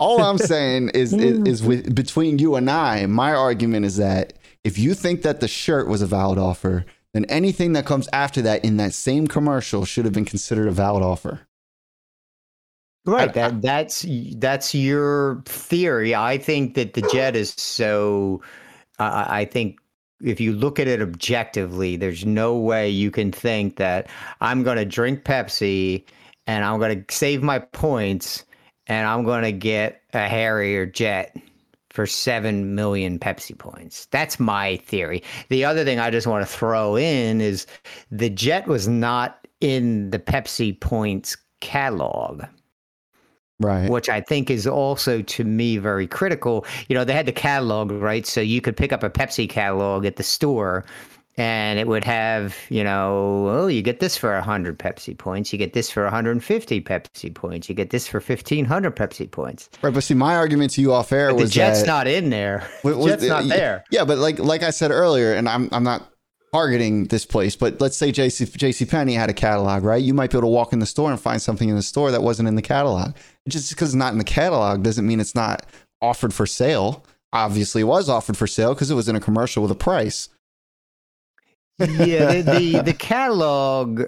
all 0.00 0.20
I'm 0.20 0.38
saying 0.38 0.90
is, 0.90 1.12
is, 1.12 1.38
is 1.46 1.62
with 1.62 1.94
between 1.94 2.40
you 2.40 2.56
and 2.56 2.68
I, 2.68 3.06
my 3.06 3.32
argument 3.32 3.86
is 3.86 3.98
that 3.98 4.32
if 4.64 4.78
you 4.78 4.94
think 4.94 5.22
that 5.22 5.38
the 5.40 5.48
shirt 5.48 5.86
was 5.86 6.02
a 6.02 6.06
valid 6.06 6.38
offer, 6.38 6.84
then 7.14 7.24
anything 7.26 7.72
that 7.74 7.86
comes 7.86 8.08
after 8.12 8.42
that 8.42 8.64
in 8.64 8.78
that 8.78 8.94
same 8.94 9.28
commercial 9.28 9.84
should 9.84 10.04
have 10.04 10.14
been 10.14 10.24
considered 10.24 10.66
a 10.66 10.72
valid 10.72 11.04
offer. 11.04 11.40
Right. 13.06 13.32
That 13.32 13.62
that's 13.62 14.04
that's 14.36 14.74
your 14.74 15.42
theory. 15.46 16.14
I 16.14 16.36
think 16.38 16.74
that 16.74 16.94
the 16.94 17.02
jet 17.12 17.34
is 17.34 17.54
so. 17.56 18.42
Uh, 18.98 19.24
I 19.26 19.46
think 19.46 19.78
if 20.22 20.40
you 20.40 20.52
look 20.52 20.78
at 20.78 20.86
it 20.86 21.00
objectively, 21.00 21.96
there's 21.96 22.26
no 22.26 22.56
way 22.56 22.88
you 22.88 23.10
can 23.10 23.32
think 23.32 23.76
that 23.76 24.08
I'm 24.40 24.62
going 24.62 24.76
to 24.76 24.84
drink 24.84 25.24
Pepsi 25.24 26.04
and 26.46 26.64
I'm 26.64 26.78
going 26.78 27.04
to 27.04 27.14
save 27.14 27.42
my 27.42 27.58
points 27.58 28.44
and 28.86 29.06
I'm 29.06 29.24
going 29.24 29.44
to 29.44 29.52
get 29.52 30.02
a 30.12 30.28
Harrier 30.28 30.84
jet 30.84 31.34
for 31.88 32.06
7 32.06 32.74
million 32.74 33.18
Pepsi 33.18 33.56
points. 33.56 34.06
That's 34.06 34.38
my 34.38 34.76
theory. 34.76 35.22
The 35.48 35.64
other 35.64 35.84
thing 35.84 35.98
I 35.98 36.10
just 36.10 36.26
want 36.26 36.46
to 36.46 36.52
throw 36.52 36.96
in 36.96 37.40
is 37.40 37.66
the 38.10 38.30
jet 38.30 38.68
was 38.68 38.88
not 38.88 39.46
in 39.60 40.10
the 40.10 40.18
Pepsi 40.18 40.78
points 40.78 41.36
catalog 41.60 42.42
right. 43.60 43.88
which 43.88 44.08
i 44.08 44.20
think 44.20 44.50
is 44.50 44.66
also 44.66 45.22
to 45.22 45.44
me 45.44 45.76
very 45.76 46.06
critical. 46.06 46.66
You 46.88 46.94
know 46.94 47.04
they 47.04 47.12
had 47.12 47.26
the 47.26 47.32
catalog 47.32 47.90
right? 47.90 48.26
So 48.26 48.40
you 48.40 48.60
could 48.60 48.76
pick 48.76 48.92
up 48.92 49.02
a 49.02 49.10
pepsi 49.10 49.48
catalog 49.48 50.04
at 50.06 50.16
the 50.16 50.22
store 50.22 50.84
and 51.36 51.78
it 51.78 51.86
would 51.86 52.04
have 52.04 52.56
you 52.68 52.82
know 52.82 53.46
oh 53.48 53.66
you 53.66 53.82
get 53.82 54.00
this 54.00 54.16
for 54.16 54.32
100 54.34 54.78
pepsi 54.78 55.16
points 55.16 55.52
you 55.52 55.58
get 55.58 55.72
this 55.72 55.90
for 55.90 56.02
150 56.04 56.80
pepsi 56.80 57.32
points 57.32 57.68
you 57.68 57.74
get 57.74 57.90
this 57.90 58.06
for 58.08 58.18
1500 58.20 58.96
pepsi 58.96 59.30
points. 59.30 59.70
Right 59.82 59.94
but 59.94 60.02
see 60.02 60.14
my 60.14 60.36
argument 60.36 60.72
to 60.72 60.80
you 60.80 60.92
off 60.92 61.12
air 61.12 61.34
was 61.34 61.50
the 61.50 61.54
jet's 61.54 61.80
that, 61.80 61.86
not 61.86 62.06
in 62.06 62.30
there. 62.30 62.68
Was, 62.84 63.06
jet's 63.06 63.24
not 63.24 63.44
there. 63.44 63.84
yeah 63.90 64.04
but 64.04 64.18
like 64.18 64.38
like 64.38 64.62
i 64.62 64.70
said 64.70 64.90
earlier 64.90 65.34
and 65.34 65.48
i'm 65.48 65.68
i'm 65.72 65.84
not 65.84 66.10
targeting 66.52 67.04
this 67.04 67.24
place, 67.24 67.56
but 67.56 67.80
let's 67.80 67.96
say 67.96 68.10
JC 68.12 68.46
JC 68.46 68.88
Penney 68.88 69.14
had 69.14 69.30
a 69.30 69.32
catalog, 69.32 69.84
right? 69.84 70.02
You 70.02 70.14
might 70.14 70.30
be 70.30 70.38
able 70.38 70.48
to 70.48 70.52
walk 70.52 70.72
in 70.72 70.78
the 70.78 70.86
store 70.86 71.10
and 71.10 71.20
find 71.20 71.40
something 71.40 71.68
in 71.68 71.76
the 71.76 71.82
store 71.82 72.10
that 72.10 72.22
wasn't 72.22 72.48
in 72.48 72.56
the 72.56 72.62
catalog. 72.62 73.14
Just 73.48 73.70
because 73.70 73.90
it's 73.90 73.94
not 73.94 74.12
in 74.12 74.18
the 74.18 74.24
catalog 74.24 74.82
doesn't 74.82 75.06
mean 75.06 75.20
it's 75.20 75.34
not 75.34 75.64
offered 76.00 76.34
for 76.34 76.46
sale. 76.46 77.04
Obviously, 77.32 77.82
it 77.82 77.84
was 77.84 78.08
offered 78.08 78.36
for 78.36 78.46
sale 78.46 78.74
because 78.74 78.90
it 78.90 78.94
was 78.94 79.08
in 79.08 79.16
a 79.16 79.20
commercial 79.20 79.62
with 79.62 79.72
a 79.72 79.76
price. 79.76 80.28
yeah, 81.78 82.42
the, 82.42 82.42
the, 82.42 82.82
the 82.82 82.92
catalog 82.98 84.04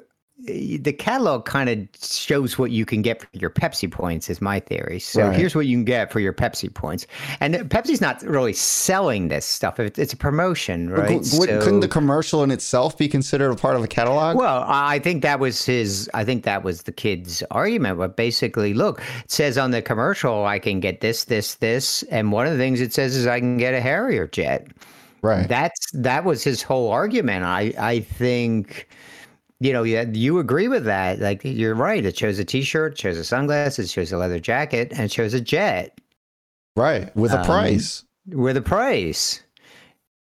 Eh, 0.49 0.78
the 0.80 0.93
catalog 0.93 1.45
kind 1.45 1.68
of 1.68 1.88
shows 2.03 2.59
what 2.59 2.70
you 2.70 2.84
can 2.84 3.03
get 3.03 3.20
for 3.20 3.28
your 3.32 3.51
Pepsi 3.51 3.90
points, 3.90 4.28
is 4.28 4.40
my 4.40 4.61
theory. 4.61 4.99
So 4.99 5.28
right. 5.28 5.36
here's 5.36 5.55
what 5.55 5.66
you 5.66 5.76
can 5.76 5.84
get 5.84 6.11
for 6.11 6.20
your 6.20 6.32
Pepsi 6.32 6.72
points. 6.72 7.07
And 7.40 7.55
Pepsi's 7.55 8.01
not 8.01 8.22
really 8.22 8.53
selling 8.53 9.28
this 9.28 9.45
stuff; 9.45 9.78
it's 9.78 10.12
a 10.12 10.16
promotion, 10.16 10.90
right? 10.90 11.24
so, 11.24 11.47
couldn't 11.47 11.80
the 11.80 11.88
commercial 11.88 12.43
in 12.43 12.51
itself 12.51 12.97
be 12.99 13.09
considered 13.09 13.51
a 13.51 13.57
part 13.57 13.76
of 13.76 13.84
a 13.84 13.88
catalog? 13.88 14.36
Well, 14.36 14.64
I 14.66 14.99
think 14.99 15.22
that 15.22 15.40
was 15.40 15.64
his. 15.64 16.11
I 16.14 16.24
think 16.24 16.45
that 16.45 16.64
was 16.64 16.82
the 16.82 16.93
kid's 16.93 17.43
argument. 17.51 17.99
But 17.99 18.16
basically, 18.16 18.74
look, 18.74 19.01
it 19.24 19.30
says 19.30 19.59
on 19.59 19.70
the 19.70 19.82
commercial, 19.82 20.45
I 20.47 20.59
can 20.59 20.80
get 20.80 21.01
this, 21.01 21.24
this, 21.24 21.57
this, 21.57 22.03
and 22.05 22.32
one 22.32 22.47
of 22.47 22.53
the 22.53 22.59
things 22.59 22.80
it 22.80 22.93
says 22.93 23.16
is 23.16 23.26
I 23.26 23.40
can 23.40 23.59
get 23.59 23.74
a 23.74 23.80
Harrier 23.80 24.26
jet. 24.26 24.68
Right. 25.22 25.49
That's 25.49 25.90
that 25.93 26.24
was 26.24 26.43
his 26.43 26.62
whole 26.62 26.90
argument. 26.90 27.45
I 27.45 27.72
I 27.78 28.01
think 28.01 28.88
you 29.62 29.72
know, 29.72 29.84
yeah, 29.84 30.04
you 30.12 30.38
agree 30.38 30.68
with 30.68 30.84
that. 30.84 31.20
Like 31.20 31.40
you're 31.44 31.74
right. 31.74 32.04
It 32.04 32.18
shows 32.18 32.38
a 32.38 32.44
t-shirt, 32.44 32.98
shows 32.98 33.16
a 33.16 33.24
sunglasses, 33.24 33.92
shows 33.92 34.12
a 34.12 34.18
leather 34.18 34.40
jacket, 34.40 34.92
and 34.92 35.02
it 35.02 35.12
shows 35.12 35.34
a 35.34 35.40
jet. 35.40 35.98
Right, 36.76 37.14
with 37.14 37.32
a 37.32 37.40
um, 37.40 37.46
price. 37.46 38.04
With 38.26 38.56
a 38.56 38.62
price. 38.62 39.42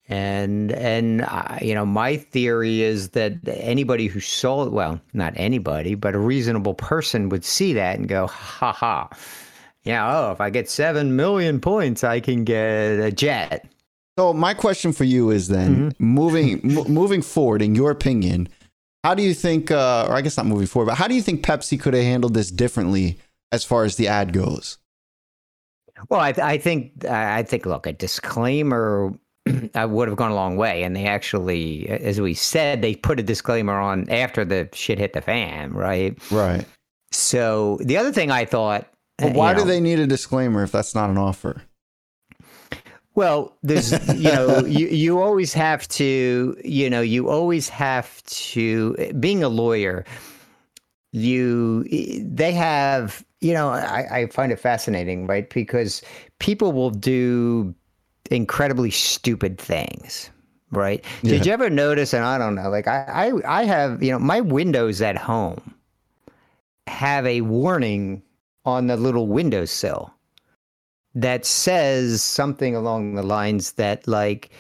And 0.10 0.72
and 0.72 1.24
uh, 1.24 1.58
you 1.62 1.76
know, 1.76 1.86
my 1.86 2.16
theory 2.16 2.82
is 2.82 3.10
that 3.10 3.34
anybody 3.46 4.08
who 4.08 4.22
saw 4.22 4.64
it, 4.64 4.72
well, 4.72 5.02
not 5.14 5.34
anybody, 5.36 5.96
but 5.96 6.16
a 6.16 6.20
reasonable 6.20 6.76
person 6.76 7.28
would 7.30 7.44
see 7.44 7.74
that 7.74 7.98
and 8.00 8.08
go, 8.08 8.28
ha 8.28 8.72
ha. 8.72 9.10
Yeah, 9.84 10.18
oh, 10.18 10.32
if 10.32 10.40
I 10.40 10.50
get 10.50 10.70
seven 10.70 11.16
million 11.18 11.60
points, 11.60 12.04
I 12.04 12.22
can 12.22 12.46
get 12.46 13.00
a 13.00 13.12
jet. 13.12 13.70
So 14.18 14.34
my 14.34 14.54
question 14.54 14.94
for 14.94 15.04
you 15.04 15.30
is 15.30 15.50
then, 15.50 15.92
mm-hmm. 15.92 16.06
moving 16.06 16.62
m- 16.64 16.94
moving 16.94 17.22
forward, 17.22 17.62
in 17.62 17.76
your 17.76 17.92
opinion, 17.92 18.48
how 19.08 19.14
do 19.14 19.24
you 19.24 19.34
think, 19.34 19.72
uh, 19.72 20.06
or 20.10 20.16
I 20.16 20.22
guess 20.22 20.36
not 20.36 20.48
moving 20.48 20.68
forward, 20.68 20.88
but 20.88 20.96
how 20.96 21.08
do 21.08 21.16
you 21.16 21.22
think 21.22 21.42
Pepsi 21.42 21.80
could 21.80 21.94
have 21.94 22.04
handled 22.04 22.34
this 22.34 22.52
differently 22.52 23.18
as 23.54 23.64
far 23.64 23.86
as 23.86 23.96
the 23.96 24.10
ad 24.10 24.34
goes? 24.34 24.80
Well, 26.10 26.20
I, 26.20 26.34
th- 26.34 26.46
I 26.46 26.58
think 26.58 27.06
I 27.06 27.44
think 27.44 27.66
look, 27.66 27.88
a 27.88 27.94
disclaimer 27.94 29.18
I 29.74 29.86
would 29.86 30.10
have 30.10 30.18
gone 30.18 30.32
a 30.32 30.36
long 30.36 30.58
way. 30.58 30.84
And 30.84 30.94
they 30.94 31.06
actually, 31.06 31.88
as 31.88 32.20
we 32.20 32.34
said, 32.34 32.82
they 32.82 32.96
put 32.96 33.18
a 33.18 33.24
disclaimer 33.24 33.80
on 33.80 34.10
after 34.10 34.44
the 34.44 34.68
shit 34.74 35.00
hit 35.00 35.14
the 35.14 35.22
fan, 35.22 35.72
right? 35.72 36.20
Right. 36.30 36.66
So 37.14 37.80
the 37.82 37.96
other 37.96 38.12
thing 38.12 38.30
I 38.30 38.44
thought. 38.44 38.92
Well, 39.22 39.32
why 39.32 39.54
do 39.54 39.62
know, 39.62 39.68
they 39.68 39.80
need 39.80 40.00
a 40.00 40.08
disclaimer 40.08 40.64
if 40.64 40.74
that's 40.74 40.94
not 40.94 41.10
an 41.10 41.18
offer? 41.18 41.62
Well, 43.18 43.58
there's, 43.64 43.92
you 44.14 44.32
know, 44.32 44.60
you, 44.66 44.88
you 44.90 45.20
always 45.20 45.52
have 45.54 45.88
to, 45.88 46.56
you 46.64 46.88
know, 46.88 47.02
you 47.02 47.30
always 47.30 47.68
have 47.68 48.24
to, 48.26 48.94
being 49.20 49.44
a 49.44 49.50
lawyer, 49.50 50.06
you, 51.14 51.84
they 52.22 52.52
have, 52.52 53.26
you 53.42 53.56
know, 53.56 53.70
I, 53.70 54.08
I 54.12 54.28
find 54.28 54.52
it 54.52 54.60
fascinating, 54.60 55.26
right? 55.26 55.50
Because 55.50 56.04
people 56.38 56.74
will 56.74 56.92
do 56.92 57.74
incredibly 58.30 58.92
stupid 58.92 59.58
things, 59.58 60.30
right? 60.70 61.04
Yeah. 61.24 61.32
Did 61.32 61.48
you 61.48 61.54
ever 61.54 61.72
notice, 61.72 62.14
and 62.14 62.24
I 62.24 62.38
don't 62.38 62.54
know, 62.54 62.70
like 62.70 62.88
I, 62.88 63.32
I, 63.48 63.62
I 63.62 63.64
have, 63.64 64.04
you 64.04 64.12
know, 64.12 64.20
my 64.20 64.42
windows 64.42 65.02
at 65.02 65.18
home 65.18 65.74
have 66.86 67.26
a 67.26 67.42
warning 67.42 68.22
on 68.64 68.86
the 68.86 68.96
little 68.96 69.26
windowsill 69.26 70.14
that 71.18 71.46
says 71.46 72.22
something 72.22 72.76
along 72.76 73.16
the 73.16 73.24
lines 73.24 73.74
that 73.74 74.08
like 74.08 74.52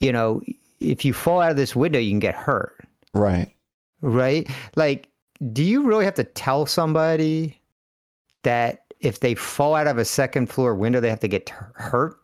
you 0.00 0.10
know 0.10 0.40
if 0.80 1.04
you 1.04 1.12
fall 1.12 1.40
out 1.40 1.50
of 1.50 1.56
this 1.56 1.76
window 1.76 1.98
you 1.98 2.10
can 2.10 2.18
get 2.18 2.34
hurt. 2.34 2.84
Right. 3.12 3.54
Right? 4.00 4.48
Like 4.76 5.08
do 5.52 5.62
you 5.62 5.82
really 5.82 6.06
have 6.06 6.14
to 6.14 6.24
tell 6.24 6.64
somebody 6.64 7.60
that 8.42 8.84
if 9.00 9.20
they 9.20 9.34
fall 9.34 9.74
out 9.74 9.86
of 9.86 9.98
a 9.98 10.04
second 10.04 10.46
floor 10.46 10.74
window 10.74 11.00
they 11.00 11.10
have 11.10 11.20
to 11.20 11.28
get 11.28 11.50
hurt? 11.74 12.18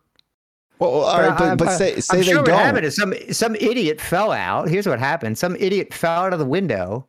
Well, 0.79 1.03
all 1.03 1.19
right, 1.21 1.37
but, 1.37 1.57
but, 1.59 1.77
say, 1.77 1.99
say 1.99 2.17
I'm 2.17 2.23
sure 2.23 2.43
they 2.43 2.43
don't. 2.45 2.55
What 2.55 2.65
happened 2.65 2.85
is 2.85 2.95
some 2.95 3.13
some 3.31 3.55
idiot 3.55 4.01
fell 4.01 4.31
out. 4.31 4.67
Here's 4.67 4.87
what 4.87 4.99
happened: 4.99 5.37
some 5.37 5.55
idiot 5.57 5.93
fell 5.93 6.23
out 6.23 6.33
of 6.33 6.39
the 6.39 6.45
window, 6.45 7.07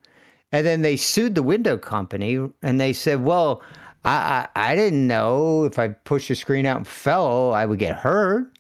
and 0.53 0.67
then 0.67 0.83
they 0.83 0.97
sued 0.97 1.35
the 1.35 1.43
window 1.43 1.79
company, 1.79 2.39
and 2.63 2.79
they 2.79 2.93
said, 2.93 3.25
"Well, 3.25 3.63
I, 4.05 4.49
I, 4.55 4.73
I 4.73 4.77
didn't 4.77 5.07
know 5.07 5.65
if 5.65 5.79
I 5.79 5.89
pushed 5.89 6.29
the 6.29 6.35
screen 6.35 6.67
out 6.67 6.77
and 6.77 6.87
fell, 6.87 7.53
I 7.55 7.67
would 7.67 7.79
get 7.79 7.97
hurt. 7.97 8.51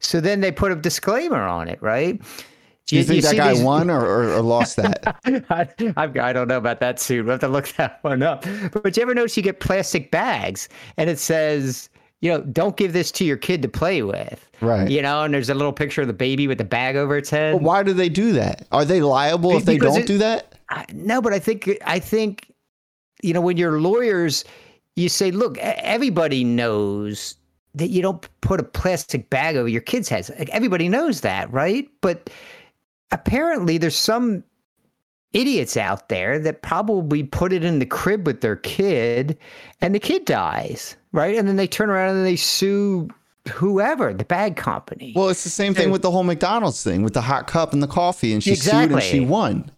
So 0.00 0.20
then 0.20 0.40
they 0.40 0.52
put 0.52 0.72
a 0.72 0.76
disclaimer 0.76 1.42
on 1.42 1.68
it, 1.68 1.80
right? 1.82 2.20
Do 2.86 2.96
you, 2.96 3.02
you 3.02 3.06
think 3.06 3.22
that 3.22 3.36
guy 3.36 3.54
these... 3.54 3.62
won 3.62 3.88
or, 3.88 4.04
or, 4.04 4.32
or, 4.32 4.42
lost 4.42 4.76
that? 4.76 5.16
I, 5.50 5.68
I, 5.96 6.32
don't 6.32 6.48
know 6.48 6.56
about 6.56 6.80
that 6.80 6.98
suit. 6.98 7.24
We'll 7.24 7.34
have 7.34 7.40
to 7.40 7.48
look 7.48 7.68
that 7.76 8.02
one 8.02 8.22
up. 8.22 8.44
But 8.72 8.96
you 8.96 9.02
ever 9.02 9.14
notice 9.14 9.36
you 9.36 9.42
get 9.42 9.60
plastic 9.60 10.10
bags 10.10 10.68
and 10.96 11.08
it 11.08 11.18
says, 11.18 11.88
you 12.20 12.30
know, 12.30 12.40
don't 12.40 12.76
give 12.76 12.92
this 12.92 13.10
to 13.12 13.24
your 13.24 13.36
kid 13.36 13.62
to 13.62 13.68
play 13.68 14.02
with. 14.02 14.46
Right. 14.60 14.90
You 14.90 15.02
know, 15.02 15.22
and 15.22 15.32
there's 15.32 15.48
a 15.48 15.54
little 15.54 15.72
picture 15.72 16.02
of 16.02 16.08
the 16.08 16.12
baby 16.14 16.48
with 16.48 16.58
the 16.58 16.64
bag 16.64 16.96
over 16.96 17.16
its 17.16 17.30
head. 17.30 17.54
Well, 17.54 17.62
why 17.62 17.82
do 17.82 17.92
they 17.92 18.08
do 18.08 18.32
that? 18.32 18.66
Are 18.72 18.84
they 18.84 19.00
liable 19.00 19.56
if 19.56 19.64
they 19.64 19.78
don't 19.78 20.00
it, 20.00 20.06
do 20.06 20.18
that? 20.18 20.58
I, 20.68 20.84
no, 20.92 21.22
but 21.22 21.32
I 21.32 21.38
think 21.38 21.70
I 21.86 21.98
think 21.98 22.52
you 23.22 23.32
know, 23.32 23.40
when 23.40 23.56
you're 23.56 23.80
lawyers, 23.80 24.44
you 24.96 25.08
say, 25.08 25.30
look, 25.30 25.58
everybody 25.58 26.44
knows 26.44 27.36
that 27.74 27.88
you 27.88 28.02
don't 28.02 28.28
put 28.40 28.60
a 28.60 28.64
plastic 28.64 29.30
bag 29.30 29.56
over 29.56 29.68
your 29.68 29.80
kid's 29.80 30.08
heads. 30.08 30.30
Everybody 30.50 30.88
knows 30.88 31.20
that, 31.20 31.52
right? 31.52 31.88
But 32.00 32.30
apparently, 33.12 33.78
there's 33.78 33.96
some 33.96 34.42
idiots 35.32 35.76
out 35.76 36.08
there 36.08 36.38
that 36.40 36.62
probably 36.62 37.22
put 37.22 37.52
it 37.52 37.64
in 37.64 37.78
the 37.78 37.86
crib 37.86 38.26
with 38.26 38.40
their 38.40 38.56
kid 38.56 39.38
and 39.80 39.94
the 39.94 40.00
kid 40.00 40.24
dies, 40.24 40.96
right? 41.12 41.36
And 41.36 41.46
then 41.46 41.56
they 41.56 41.68
turn 41.68 41.88
around 41.88 42.16
and 42.16 42.26
they 42.26 42.36
sue 42.36 43.08
whoever, 43.48 44.12
the 44.12 44.24
bag 44.24 44.56
company. 44.56 45.12
Well, 45.14 45.28
it's 45.28 45.44
the 45.44 45.50
same 45.50 45.74
thing 45.74 45.90
with 45.90 46.02
the 46.02 46.10
whole 46.10 46.24
McDonald's 46.24 46.82
thing 46.82 47.02
with 47.02 47.14
the 47.14 47.22
hot 47.22 47.46
cup 47.46 47.72
and 47.72 47.82
the 47.82 47.86
coffee, 47.86 48.32
and 48.32 48.42
she 48.42 48.52
exactly. 48.52 48.86
sued 48.86 48.92
and 48.92 49.02
she 49.02 49.20
won. 49.20 49.70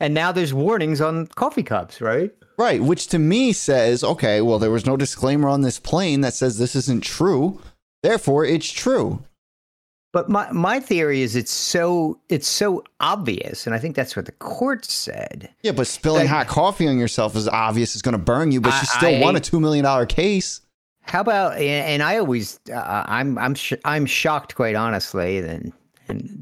And 0.00 0.14
now 0.14 0.32
there's 0.32 0.54
warnings 0.54 1.00
on 1.00 1.26
coffee 1.28 1.62
cups, 1.62 2.00
right? 2.00 2.32
Right, 2.58 2.82
which 2.82 3.06
to 3.08 3.18
me 3.18 3.52
says, 3.52 4.04
okay, 4.04 4.40
well, 4.40 4.58
there 4.58 4.70
was 4.70 4.86
no 4.86 4.96
disclaimer 4.96 5.48
on 5.48 5.62
this 5.62 5.78
plane 5.78 6.20
that 6.20 6.34
says 6.34 6.58
this 6.58 6.76
isn't 6.76 7.02
true. 7.02 7.60
Therefore, 8.02 8.44
it's 8.44 8.70
true. 8.70 9.22
But 10.12 10.28
my 10.28 10.52
my 10.52 10.78
theory 10.78 11.22
is 11.22 11.36
it's 11.36 11.50
so 11.50 12.20
it's 12.28 12.46
so 12.46 12.84
obvious, 13.00 13.66
and 13.66 13.74
I 13.74 13.78
think 13.78 13.96
that's 13.96 14.14
what 14.14 14.26
the 14.26 14.32
court 14.32 14.84
said. 14.84 15.48
Yeah, 15.62 15.72
but 15.72 15.86
spilling 15.86 16.22
Like- 16.24 16.28
hot 16.28 16.48
coffee 16.48 16.86
on 16.86 16.98
yourself 16.98 17.34
is 17.34 17.48
obvious. 17.48 17.94
It's 17.94 18.02
going 18.02 18.12
to 18.12 18.18
burn 18.18 18.52
you, 18.52 18.60
but 18.60 18.74
I- 18.74 18.80
you 18.80 18.86
still 18.86 19.16
I 19.16 19.20
won 19.20 19.36
a 19.36 19.40
two 19.40 19.58
million 19.58 19.84
dollar 19.84 20.04
case. 20.04 20.60
How 21.00 21.20
about 21.20 21.56
and, 21.56 22.02
I 22.02 22.18
always 22.18 22.60
uh, 22.70 23.04
I'm 23.06 23.38
I'm 23.38 23.54
sh- 23.54 23.72
I'm 23.84 24.04
shocked 24.06 24.54
quite 24.54 24.76
honestly 24.76 25.38
and 25.38 25.72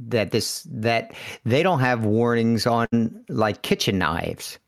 that 0.08 0.32
this 0.32 0.66
that 0.70 1.12
they 1.44 1.62
don't 1.62 1.80
have 1.80 2.04
warnings 2.04 2.66
on 2.66 2.88
like 3.28 3.62
kitchen 3.62 3.98
knives. 3.98 4.58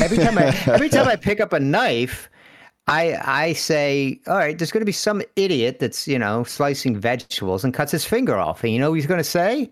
Every 0.00 0.18
time 0.18 0.38
I 0.38 0.44
every 0.66 0.88
time 0.88 1.08
I 1.08 1.16
pick 1.16 1.40
up 1.40 1.52
a 1.52 1.60
knife, 1.60 2.28
I 2.86 3.16
I 3.22 3.52
say, 3.54 4.20
all 4.26 4.36
right, 4.36 4.56
there's 4.56 4.70
going 4.70 4.82
to 4.82 4.86
be 4.86 4.92
some 4.92 5.22
idiot 5.36 5.78
that's 5.78 6.06
you 6.06 6.18
know 6.18 6.44
slicing 6.44 6.98
vegetables 6.98 7.64
and 7.64 7.72
cuts 7.72 7.92
his 7.92 8.04
finger 8.04 8.36
off, 8.36 8.64
and 8.64 8.72
you 8.72 8.78
know 8.78 8.90
what 8.90 8.96
he's 8.96 9.06
going 9.06 9.18
to 9.18 9.24
say. 9.24 9.70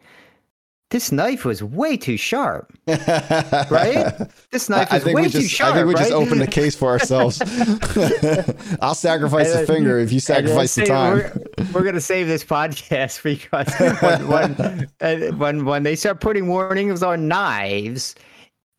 This 0.91 1.11
knife 1.11 1.47
was 1.47 1.63
way 1.63 1.97
too 1.97 2.19
sharp, 2.19 2.71
right? 2.87 4.13
This 4.51 4.69
knife 4.69 4.93
I 4.93 4.99
is 4.99 5.07
way 5.07 5.15
we 5.15 5.31
too 5.31 5.41
sharp. 5.41 5.73
I 5.73 5.77
think 5.77 5.89
we 5.89 5.95
just 5.95 6.11
right? 6.11 6.13
opened 6.13 6.43
a 6.43 6.47
case 6.47 6.77
for 6.77 6.91
ourselves. 6.91 7.41
I'll 8.83 8.95
sacrifice 8.95 9.55
And 9.55 9.63
the 9.63 9.73
finger 9.73 9.99
if 9.99 10.13
you 10.13 10.21
sacrifice 10.21 10.75
the 10.75 10.85
time. 10.85 11.17
We're, 11.17 11.67
we're 11.73 11.83
going 11.83 11.95
to 11.95 12.01
save 12.03 12.27
this 12.27 12.45
podcast 12.45 13.23
because 13.23 13.73
when 14.03 14.29
when, 14.29 14.91
uh, 15.01 15.35
when 15.37 15.65
when 15.65 15.83
they 15.83 15.97
start 15.97 16.21
putting 16.21 16.47
warnings 16.47 17.03
on 17.03 17.27
knives, 17.27 18.15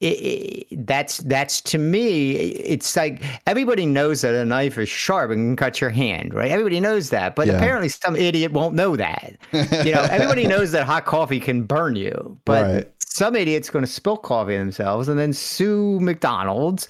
it, 0.04 0.68
it, 0.70 0.86
that's 0.86 1.20
that's 1.20 1.62
to 1.62 1.78
me, 1.78 2.32
it's 2.32 2.96
like 2.96 3.24
everybody 3.48 3.86
knows 3.86 4.22
that 4.22 4.36
a 4.36 4.44
knife 4.44 4.78
is 4.78 4.90
sharp 4.90 5.32
and 5.32 5.40
can 5.40 5.56
cut 5.56 5.80
your 5.80 5.90
hand, 5.90 6.34
right? 6.34 6.52
Everybody 6.52 6.80
knows 6.80 7.10
that, 7.12 7.36
but 7.36 7.48
Yeah. 7.48 7.54
apparently 7.54 7.90
some 7.90 8.16
idiot 8.16 8.52
won't 8.52 8.76
know 8.76 8.96
that. 8.98 9.38
You 9.54 9.94
know, 9.94 10.02
everybody 10.12 10.46
knows 10.46 10.72
that 10.72 10.86
hot 10.86 11.06
coffee 11.06 11.40
can 11.40 11.64
burn 11.64 11.96
you, 11.96 12.38
but 12.46 12.64
Right. 12.64 12.92
some 13.00 13.36
idiot's 13.36 13.70
going 13.70 13.86
to 13.86 13.92
spill 13.92 14.18
coffee 14.18 14.58
themselves 14.58 15.08
and 15.08 15.18
then 15.18 15.32
sue 15.32 16.00
McDonald's 16.02 16.90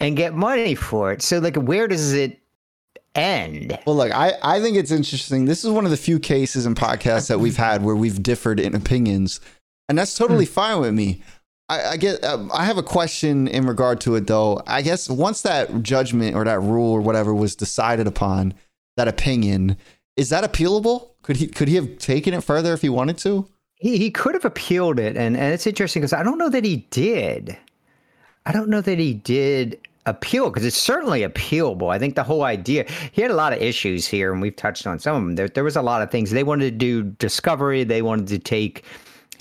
and 0.00 0.16
get 0.16 0.34
money 0.34 0.74
for 0.74 1.12
it. 1.12 1.22
So, 1.22 1.38
like, 1.38 1.56
where 1.56 1.88
does 1.88 2.12
it 2.12 2.38
end? 3.14 3.78
Well, 3.86 3.96
look, 3.96 4.12
I, 4.12 4.32
I 4.42 4.60
think 4.60 4.76
it's 4.76 4.90
interesting. 4.90 5.44
This 5.44 5.64
is 5.64 5.70
one 5.70 5.84
of 5.84 5.90
the 5.90 5.96
few 5.96 6.18
cases 6.18 6.64
in 6.66 6.74
podcasts 6.74 7.28
that 7.28 7.40
we've 7.40 7.56
had 7.56 7.82
where 7.82 7.96
we've 7.96 8.22
differed 8.22 8.60
in 8.60 8.74
opinions, 8.74 9.40
and 9.88 9.98
that's 9.98 10.14
totally 10.14 10.46
hmm. 10.46 10.52
fine 10.52 10.80
with 10.80 10.94
me. 10.94 11.22
I, 11.68 11.84
I 11.90 11.96
get. 11.96 12.24
Um, 12.24 12.50
I 12.54 12.64
have 12.64 12.78
a 12.78 12.82
question 12.82 13.48
in 13.48 13.66
regard 13.66 14.00
to 14.02 14.14
it, 14.14 14.26
though. 14.26 14.62
I 14.66 14.82
guess 14.82 15.10
once 15.10 15.42
that 15.42 15.82
judgment 15.82 16.36
or 16.36 16.44
that 16.44 16.60
rule 16.60 16.92
or 16.92 17.00
whatever 17.00 17.34
was 17.34 17.56
decided 17.56 18.06
upon, 18.06 18.54
that 18.96 19.08
opinion 19.08 19.76
is 20.16 20.30
that 20.30 20.50
appealable? 20.50 21.10
Could 21.22 21.36
he 21.36 21.46
could 21.46 21.68
he 21.68 21.74
have 21.74 21.98
taken 21.98 22.34
it 22.34 22.42
further 22.42 22.72
if 22.72 22.82
he 22.82 22.88
wanted 22.88 23.18
to? 23.18 23.46
He 23.74 23.98
he 23.98 24.10
could 24.10 24.34
have 24.34 24.44
appealed 24.44 24.98
it, 24.98 25.16
and 25.16 25.36
and 25.36 25.52
it's 25.52 25.66
interesting 25.66 26.00
because 26.00 26.14
I 26.14 26.22
don't 26.22 26.38
know 26.38 26.48
that 26.48 26.64
he 26.64 26.86
did. 26.90 27.56
I 28.46 28.52
don't 28.52 28.68
know 28.68 28.80
that 28.80 28.98
he 28.98 29.12
did 29.12 29.78
appeal 30.06 30.48
because 30.48 30.64
it's 30.64 30.76
certainly 30.76 31.22
appealable. 31.22 31.92
I 31.92 31.98
think 31.98 32.14
the 32.14 32.22
whole 32.22 32.44
idea 32.44 32.86
he 33.12 33.20
had 33.20 33.30
a 33.30 33.34
lot 33.34 33.52
of 33.52 33.60
issues 33.60 34.06
here, 34.06 34.32
and 34.32 34.40
we've 34.40 34.56
touched 34.56 34.86
on 34.86 34.98
some 34.98 35.16
of 35.16 35.22
them. 35.22 35.34
There 35.34 35.48
there 35.48 35.64
was 35.64 35.76
a 35.76 35.82
lot 35.82 36.00
of 36.00 36.10
things 36.10 36.30
they 36.30 36.44
wanted 36.44 36.70
to 36.70 36.78
do 36.78 37.02
discovery. 37.02 37.84
They 37.84 38.02
wanted 38.02 38.28
to 38.28 38.38
take 38.38 38.84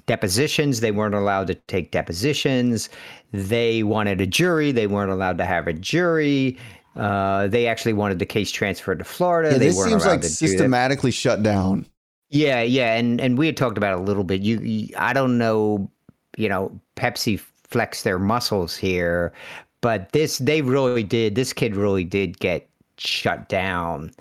depositions. 0.05 0.79
They 0.79 0.91
weren't 0.91 1.15
allowed 1.15 1.47
to 1.47 1.55
take 1.55 1.91
depositions. 1.91 2.89
They 3.31 3.83
wanted 3.83 4.21
a 4.21 4.27
jury. 4.27 4.71
They 4.71 4.87
weren't 4.87 5.11
allowed 5.11 5.37
to 5.39 5.45
have 5.45 5.67
a 5.67 5.73
jury. 5.73 6.57
Uh, 6.95 7.47
they 7.47 7.67
actually 7.67 7.93
wanted 7.93 8.19
the 8.19 8.25
case 8.25 8.51
transferred 8.51 8.99
to 8.99 9.05
Florida. 9.05 9.51
Yeah, 9.51 9.57
they 9.57 9.67
this 9.67 9.83
seems 9.83 10.05
like 10.05 10.21
to 10.21 10.27
do 10.27 10.33
systematically 10.33 11.11
shut 11.11 11.43
down. 11.43 11.85
Yeah, 12.29 12.61
yeah, 12.61 12.95
and 12.95 13.19
and 13.21 13.37
we 13.37 13.45
had 13.45 13.57
talked 13.57 13.77
about 13.77 13.97
a 13.97 14.01
little 14.01 14.23
bit. 14.23 14.41
You, 14.41 14.59
you 14.59 14.95
I 14.97 15.13
don't 15.13 15.37
know, 15.37 15.89
you 16.37 16.49
know, 16.49 16.71
Pepsi 16.95 17.39
flex 17.39 18.03
their 18.03 18.17
muscles 18.17 18.75
here, 18.75 19.33
but 19.81 20.11
this 20.11 20.37
they 20.39 20.61
really 20.61 21.03
did. 21.03 21.35
This 21.35 21.53
kid 21.53 21.75
really 21.75 22.03
did 22.03 22.39
get 22.39 22.67
shut 22.97 23.49
down, 23.49 24.11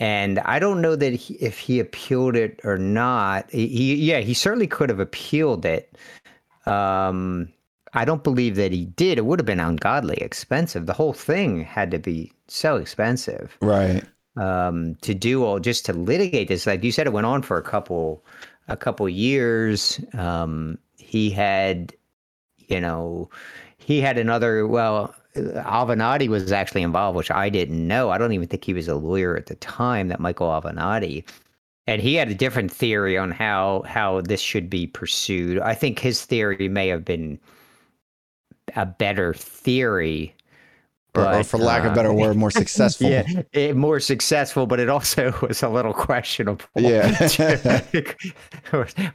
and 0.00 0.38
I 0.40 0.58
don't 0.58 0.80
know 0.82 0.96
that 0.96 1.12
he, 1.14 1.34
if 1.34 1.58
he 1.58 1.80
appealed 1.80 2.36
it 2.36 2.60
or 2.64 2.76
not. 2.78 3.50
He, 3.50 3.66
he 3.68 3.94
yeah, 3.96 4.20
he 4.20 4.34
certainly 4.34 4.66
could 4.66 4.88
have 4.90 5.00
appealed 5.00 5.64
it. 5.64 5.96
Um, 6.66 7.48
I 7.94 8.04
don't 8.04 8.24
believe 8.24 8.56
that 8.56 8.72
he 8.72 8.84
did. 8.86 9.18
It 9.18 9.24
would 9.26 9.38
have 9.38 9.46
been 9.46 9.60
ungodly 9.60 10.16
expensive. 10.18 10.86
The 10.86 10.92
whole 10.92 11.12
thing 11.14 11.64
had 11.64 11.90
to 11.92 11.98
be 11.98 12.32
so 12.48 12.76
expensive 12.76 13.56
Right. 13.62 14.04
um, 14.36 14.96
to 14.96 15.14
do 15.14 15.44
all 15.44 15.60
just 15.60 15.86
to 15.86 15.92
litigate 15.92 16.48
this. 16.48 16.66
Like 16.66 16.84
you 16.84 16.92
said, 16.92 17.06
it 17.06 17.12
went 17.12 17.26
on 17.26 17.42
for 17.42 17.56
a 17.56 17.62
couple 17.62 18.24
a 18.68 18.76
couple 18.76 19.08
years. 19.08 20.00
Um, 20.14 20.76
he 20.98 21.30
had, 21.30 21.94
you 22.68 22.80
know, 22.80 23.30
he 23.78 24.00
had 24.00 24.18
another. 24.18 24.66
Well, 24.66 25.14
Avenatti 25.36 26.28
was 26.28 26.52
actually 26.52 26.82
involved, 26.82 27.16
which 27.16 27.30
I 27.30 27.48
didn't 27.48 27.86
know. 27.86 28.10
I 28.10 28.18
don't 28.18 28.32
even 28.32 28.48
think 28.48 28.64
he 28.64 28.74
was 28.74 28.88
a 28.88 28.94
lawyer 28.96 29.36
at 29.36 29.46
the 29.46 29.54
time. 29.56 30.08
That 30.08 30.20
Michael 30.20 30.48
Avenatti. 30.48 31.24
And 31.88 32.02
he 32.02 32.14
had 32.14 32.28
a 32.28 32.34
different 32.34 32.72
theory 32.72 33.16
on 33.16 33.30
how 33.30 33.84
how 33.86 34.20
this 34.20 34.40
should 34.40 34.68
be 34.68 34.86
pursued. 34.88 35.60
I 35.60 35.74
think 35.74 35.98
his 36.00 36.24
theory 36.24 36.68
may 36.68 36.88
have 36.88 37.04
been 37.04 37.38
a 38.74 38.84
better 38.84 39.32
theory, 39.34 40.34
Or, 41.14 41.22
or 41.22 41.24
but, 41.26 41.46
for 41.46 41.58
lack 41.58 41.84
of 41.84 41.92
a 41.92 41.94
better 41.94 42.10
um, 42.10 42.16
word, 42.16 42.36
more 42.36 42.50
successful. 42.62 43.08
yeah, 43.08 43.22
it, 43.52 43.76
more 43.76 44.00
successful, 44.00 44.66
but 44.66 44.80
it 44.80 44.88
also 44.88 45.32
was 45.42 45.62
a 45.62 45.68
little 45.68 45.94
questionable. 45.94 46.64
Yeah. 46.74 47.16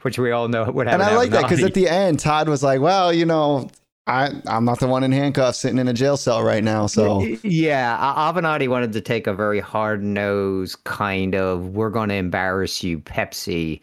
which 0.00 0.18
we 0.18 0.30
all 0.30 0.48
know 0.48 0.64
would 0.70 0.86
have. 0.86 0.94
and 0.94 1.02
I 1.02 1.14
like 1.14 1.30
that 1.32 1.42
because 1.42 1.62
at 1.62 1.74
the 1.74 1.88
end, 1.88 2.20
Todd 2.20 2.48
was 2.48 2.62
like, 2.62 2.80
"Well, 2.80 3.12
you 3.12 3.26
know, 3.26 3.68
I 4.06 4.30
I'm 4.46 4.64
not 4.64 4.80
the 4.80 4.88
one 4.88 5.04
in 5.04 5.12
handcuffs 5.12 5.58
sitting 5.58 5.78
in 5.78 5.86
a 5.86 5.92
jail 5.92 6.16
cell 6.16 6.42
right 6.42 6.64
now, 6.64 6.86
so 6.86 7.22
yeah, 7.44 7.96
Avenatti 8.16 8.68
wanted 8.68 8.92
to 8.94 9.00
take 9.00 9.28
a 9.28 9.34
very 9.34 9.60
hard 9.60 10.02
nosed 10.02 10.82
kind 10.84 11.34
of 11.36 11.68
"we're 11.68 11.90
going 11.90 12.08
to 12.08 12.16
embarrass 12.16 12.82
you" 12.82 12.98
Pepsi, 12.98 13.80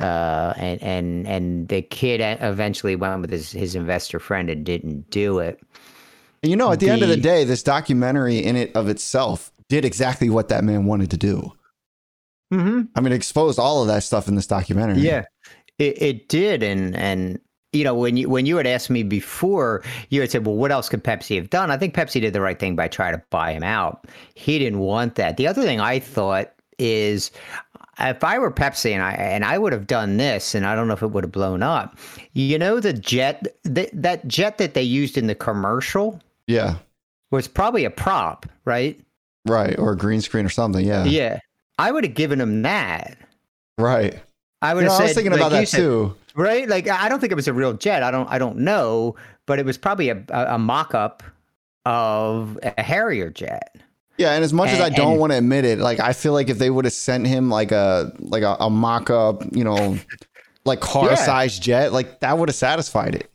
uh, 0.00 0.52
and 0.56 0.82
and 0.82 1.28
and 1.28 1.68
the 1.68 1.82
kid 1.82 2.20
eventually 2.42 2.96
went 2.96 3.20
with 3.20 3.30
his 3.30 3.52
his 3.52 3.76
investor 3.76 4.18
friend 4.18 4.50
and 4.50 4.66
didn't 4.66 5.10
do 5.10 5.38
it. 5.38 5.60
You 6.42 6.56
know, 6.56 6.72
at 6.72 6.80
the, 6.80 6.90
end 6.90 7.02
of 7.02 7.08
the 7.08 7.14
The- 7.14 7.22
day, 7.22 7.44
this 7.44 7.62
documentary 7.62 8.38
in 8.38 8.56
it 8.56 8.74
of 8.74 8.88
itself 8.88 9.52
did 9.68 9.84
exactly 9.84 10.28
what 10.28 10.48
that 10.48 10.64
man 10.64 10.86
wanted 10.86 11.10
to 11.12 11.16
do. 11.16 11.52
Mm-hmm. 12.52 12.82
I 12.94 13.00
mean, 13.00 13.12
exposed 13.12 13.58
all 13.58 13.82
of 13.82 13.88
that 13.88 14.02
stuff 14.02 14.28
in 14.28 14.34
this 14.34 14.46
documentary. 14.46 14.98
Yeah, 14.98 15.24
it, 15.78 16.02
it 16.02 16.28
did, 16.28 16.62
and 16.62 16.96
and 16.96 17.40
you 17.72 17.84
know 17.84 17.94
when 17.94 18.16
you 18.16 18.28
when 18.28 18.46
you 18.46 18.56
had 18.56 18.66
asked 18.66 18.90
me 18.90 19.02
before, 19.02 19.82
you 20.10 20.20
had 20.20 20.30
said, 20.30 20.46
well, 20.46 20.56
what 20.56 20.72
else 20.72 20.88
could 20.88 21.04
Pepsi 21.04 21.36
have 21.36 21.50
done? 21.50 21.70
I 21.70 21.76
think 21.76 21.94
Pepsi 21.94 22.20
did 22.20 22.32
the 22.32 22.40
right 22.40 22.58
thing 22.58 22.76
by 22.76 22.88
trying 22.88 23.14
to 23.14 23.22
buy 23.30 23.52
him 23.52 23.62
out. 23.62 24.06
He 24.34 24.58
didn't 24.58 24.78
want 24.80 25.14
that. 25.16 25.36
The 25.36 25.46
other 25.46 25.62
thing 25.62 25.80
I 25.80 25.98
thought 25.98 26.52
is. 26.78 27.30
If 27.98 28.22
I 28.22 28.38
were 28.38 28.50
Pepsi 28.52 28.92
and 28.92 29.02
I 29.02 29.12
and 29.12 29.42
I 29.42 29.56
would 29.56 29.72
have 29.72 29.86
done 29.86 30.18
this, 30.18 30.54
and 30.54 30.66
I 30.66 30.74
don't 30.76 30.86
know 30.86 30.92
if 30.92 31.02
it 31.02 31.06
would 31.12 31.24
have 31.24 31.32
blown 31.32 31.62
up. 31.62 31.96
You 32.34 32.58
know 32.58 32.78
the 32.78 32.92
jet 32.92 33.56
that 33.64 33.88
that 33.94 34.28
jet 34.28 34.58
that 34.58 34.74
they 34.74 34.82
used 34.82 35.16
in 35.16 35.28
the 35.28 35.34
commercial 35.34 36.20
yeah, 36.46 36.76
was 37.30 37.48
probably 37.48 37.86
a 37.86 37.90
prop, 37.90 38.44
right? 38.66 39.00
right, 39.46 39.78
or 39.78 39.92
a 39.92 39.96
green 39.96 40.20
screen 40.20 40.44
or 40.44 40.50
something. 40.50 40.84
Yeah, 40.86 41.04
Yeah, 41.04 41.38
I 41.78 41.90
would 41.90 42.04
have 42.04 42.12
given 42.12 42.38
him 42.38 42.60
that. 42.62 43.16
right. 43.78 44.20
I 44.60 44.74
would 44.74 44.84
You 44.84 44.90
have 44.90 44.92
know, 44.92 44.96
said. 44.98 45.02
I 45.02 45.06
was 45.06 45.14
thinking 45.14 45.32
like 45.32 45.40
about 45.40 45.52
that 45.52 45.68
said, 45.68 45.78
too. 45.78 46.14
Right? 46.36 46.68
Like 46.68 46.88
I 46.88 47.08
don't 47.08 47.20
think 47.20 47.32
it 47.32 47.36
was 47.36 47.48
a 47.48 47.52
real 47.52 47.72
jet. 47.72 48.02
I 48.02 48.10
don't 48.10 48.28
I 48.30 48.38
don't 48.38 48.58
know, 48.58 49.16
but 49.46 49.58
it 49.58 49.66
was 49.66 49.78
probably 49.78 50.10
a 50.10 50.22
a, 50.30 50.54
a 50.54 50.58
mock-up 50.58 51.22
of 51.84 52.58
a 52.62 52.80
Harrier 52.82 53.30
jet. 53.30 53.76
Yeah, 54.18 54.32
and 54.32 54.42
as 54.42 54.52
much 54.52 54.70
as 54.70 54.80
I 54.80 54.88
don't 54.88 55.12
and- 55.12 55.20
want 55.20 55.32
to 55.32 55.38
admit 55.38 55.64
it, 55.64 55.78
like 55.78 56.00
I 56.00 56.12
feel 56.12 56.32
like 56.32 56.48
if 56.48 56.58
they 56.58 56.70
would 56.70 56.84
have 56.84 56.94
sent 56.94 57.26
him 57.26 57.50
like 57.50 57.72
a 57.72 58.12
like 58.18 58.42
a, 58.42 58.56
a 58.60 58.70
mock 58.70 59.10
up, 59.10 59.42
you 59.52 59.64
know, 59.64 59.98
like 60.64 60.80
car 60.80 61.16
sized 61.16 61.62
jet, 61.62 61.92
like 61.92 62.20
that 62.20 62.38
would 62.38 62.48
have 62.48 62.56
satisfied 62.56 63.14
it. 63.14 63.30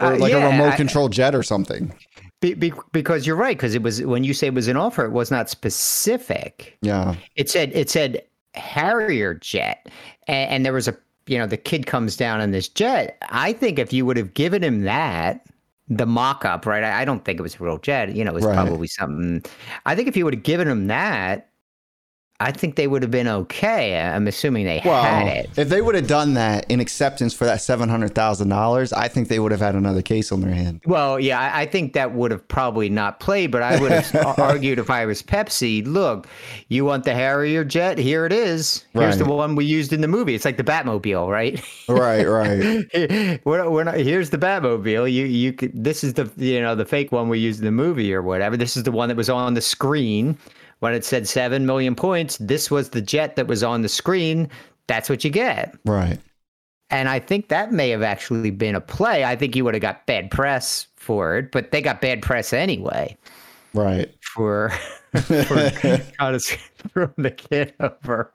Or 0.00 0.14
Uh, 0.14 0.18
like 0.18 0.32
yeah, 0.32 0.48
a 0.48 0.50
remote 0.50 0.76
control 0.76 1.08
jet 1.08 1.34
or 1.34 1.42
something. 1.44 1.94
Be, 2.40 2.52
be, 2.52 2.72
because 2.92 3.26
you're 3.26 3.36
right. 3.36 3.56
Because 3.56 3.74
it 3.76 3.82
was 3.82 4.02
when 4.02 4.24
you 4.24 4.34
say 4.34 4.48
it 4.48 4.54
was 4.54 4.66
an 4.68 4.76
offer, 4.76 5.04
it 5.04 5.12
was 5.12 5.30
not 5.30 5.48
specific. 5.48 6.76
Yeah. 6.82 7.14
It 7.36 7.48
said 7.48 7.70
it 7.72 7.88
said 7.88 8.22
Harrier 8.54 9.34
jet, 9.34 9.88
and, 10.26 10.50
and 10.50 10.66
there 10.66 10.72
was 10.72 10.88
a 10.88 10.96
you 11.26 11.38
know 11.38 11.46
the 11.46 11.56
kid 11.56 11.86
comes 11.86 12.16
down 12.16 12.40
in 12.40 12.50
this 12.50 12.68
jet. 12.68 13.16
I 13.30 13.52
think 13.52 13.78
if 13.78 13.92
you 13.92 14.04
would 14.06 14.16
have 14.16 14.34
given 14.34 14.62
him 14.62 14.82
that. 14.82 15.44
The 15.88 16.06
mock-up, 16.06 16.64
right? 16.64 16.82
I, 16.82 17.02
I 17.02 17.04
don't 17.04 17.26
think 17.26 17.38
it 17.38 17.42
was 17.42 17.56
a 17.56 17.58
real 17.62 17.76
jet. 17.76 18.14
You 18.16 18.24
know, 18.24 18.30
it 18.30 18.34
was 18.34 18.44
Right. 18.46 18.54
probably 18.54 18.86
something. 18.86 19.44
I 19.84 19.94
think 19.94 20.08
if 20.08 20.16
you 20.16 20.24
would 20.24 20.32
have 20.32 20.42
given 20.42 20.66
him 20.66 20.86
that, 20.86 21.50
I 22.40 22.50
think 22.50 22.74
they 22.74 22.88
would 22.88 23.02
have 23.02 23.12
been 23.12 23.28
okay. 23.28 23.96
I'm 23.98 24.26
assuming 24.26 24.64
they 24.66 24.82
Well, 24.84 25.02
had 25.02 25.28
it. 25.28 25.50
if 25.56 25.68
they 25.68 25.80
would 25.80 25.94
have 25.94 26.08
done 26.08 26.34
that 26.34 26.68
in 26.68 26.80
acceptance 26.80 27.32
for 27.32 27.44
that 27.44 27.62
seven 27.62 27.88
hundred 27.88 28.14
thousand 28.14 28.48
dollars, 28.48 28.92
I 28.92 29.06
think 29.06 29.28
they 29.28 29.38
would 29.38 29.52
have 29.52 29.60
had 29.60 29.76
another 29.76 30.02
case 30.02 30.32
on 30.32 30.40
their 30.40 30.52
hand. 30.52 30.80
Well, 30.84 31.20
yeah, 31.20 31.38
I, 31.40 31.62
I 31.62 31.66
think 31.66 31.92
that 31.92 32.12
would 32.12 32.32
have 32.32 32.46
probably 32.48 32.88
not 32.88 33.20
played, 33.20 33.52
but 33.52 33.62
I 33.62 33.80
would 33.80 33.92
have 33.92 34.38
argued 34.38 34.80
if 34.80 34.90
I 34.90 35.06
was 35.06 35.22
Pepsi, 35.22 35.86
look, 35.86 36.26
you 36.68 36.84
want 36.84 37.04
the 37.04 37.14
Harrier 37.14 37.64
jet? 37.64 37.98
Here 37.98 38.26
it 38.26 38.32
is. 38.32 38.84
Here's 38.94 39.16
the 39.18 39.24
one 39.24 39.54
we 39.54 39.64
used 39.64 39.92
in 39.92 40.00
the 40.00 40.08
movie. 40.08 40.34
It's 40.34 40.44
like 40.44 40.56
the 40.56 40.64
Batmobile, 40.64 41.30
right? 41.30 41.62
Right, 41.88 42.24
right. 42.24 43.40
we're, 43.44 43.70
we're 43.70 43.84
not, 43.84 43.94
here's 43.94 44.30
the 44.30 44.38
Batmobile. 44.38 45.10
You 45.10 45.24
you 45.26 45.52
could, 45.52 45.72
this 45.84 46.02
is 46.02 46.14
the 46.14 46.28
you 46.36 46.60
know 46.60 46.74
the 46.74 46.84
fake 46.84 47.12
one 47.12 47.28
we 47.28 47.38
used 47.38 47.60
in 47.60 47.64
the 47.64 47.70
movie 47.70 48.12
or 48.12 48.22
whatever. 48.22 48.56
This 48.56 48.76
is 48.76 48.82
the 48.82 48.92
one 48.92 49.08
that 49.08 49.16
was 49.16 49.30
on 49.30 49.54
the 49.54 49.60
screen 49.60 50.36
when 50.80 50.94
it 50.94 51.04
said 51.04 51.26
seven 51.28 51.66
million 51.66 51.94
points. 51.94 52.36
This 52.38 52.70
was 52.70 52.90
the 52.90 53.00
jet 53.00 53.36
that 53.36 53.46
was 53.46 53.62
on 53.62 53.82
the 53.82 53.88
screen. 53.88 54.48
That's 54.86 55.08
what 55.08 55.24
you 55.24 55.30
get. 55.30 55.74
right. 55.84 56.18
And 56.90 57.08
I 57.08 57.18
think 57.18 57.48
that 57.48 57.72
may 57.72 57.88
have 57.88 58.02
actually 58.02 58.50
been 58.50 58.74
a 58.74 58.80
play. 58.80 59.24
I 59.24 59.34
think 59.36 59.56
you 59.56 59.64
would 59.64 59.74
have 59.74 59.80
got 59.80 60.06
bad 60.06 60.30
press 60.30 60.86
for 60.96 61.38
it, 61.38 61.50
but 61.50 61.72
they 61.72 61.80
got 61.80 62.00
bad 62.02 62.22
press 62.22 62.52
anyway 62.52 63.16
Right. 63.72 64.14
for 64.20 64.70
for 65.22 65.70
kind 66.18 66.34
of 66.36 66.42
screwing 66.42 67.14
the 67.16 67.30
kid 67.30 67.72
over. 67.80 68.32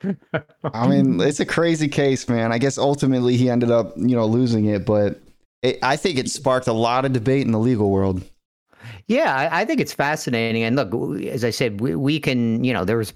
I 0.73 0.87
mean, 0.87 1.21
it's 1.21 1.39
a 1.39 1.45
crazy 1.45 1.87
case, 1.87 2.27
man. 2.27 2.51
I 2.51 2.57
guess 2.57 2.77
ultimately 2.77 3.37
he 3.37 3.49
ended 3.49 3.69
up, 3.71 3.93
you 3.95 4.15
know, 4.15 4.25
losing 4.25 4.65
it, 4.65 4.85
but 4.85 5.21
it, 5.61 5.77
I 5.83 5.95
think 5.95 6.17
it 6.17 6.29
sparked 6.29 6.67
a 6.67 6.73
lot 6.73 7.05
of 7.05 7.13
debate 7.13 7.45
in 7.45 7.51
the 7.51 7.59
legal 7.59 7.89
world. 7.91 8.23
Yeah, 9.09 9.49
I, 9.51 9.65
think 9.65 9.81
it's 9.81 9.91
fascinating. 9.91 10.61
And 10.61 10.75
look, 10.75 10.93
as 11.23 11.43
I 11.43 11.49
said, 11.49 11.81
we, 11.81 11.95
we 11.95 12.19
can, 12.19 12.63
you 12.63 12.71
know, 12.71 12.85
there's, 12.85 13.11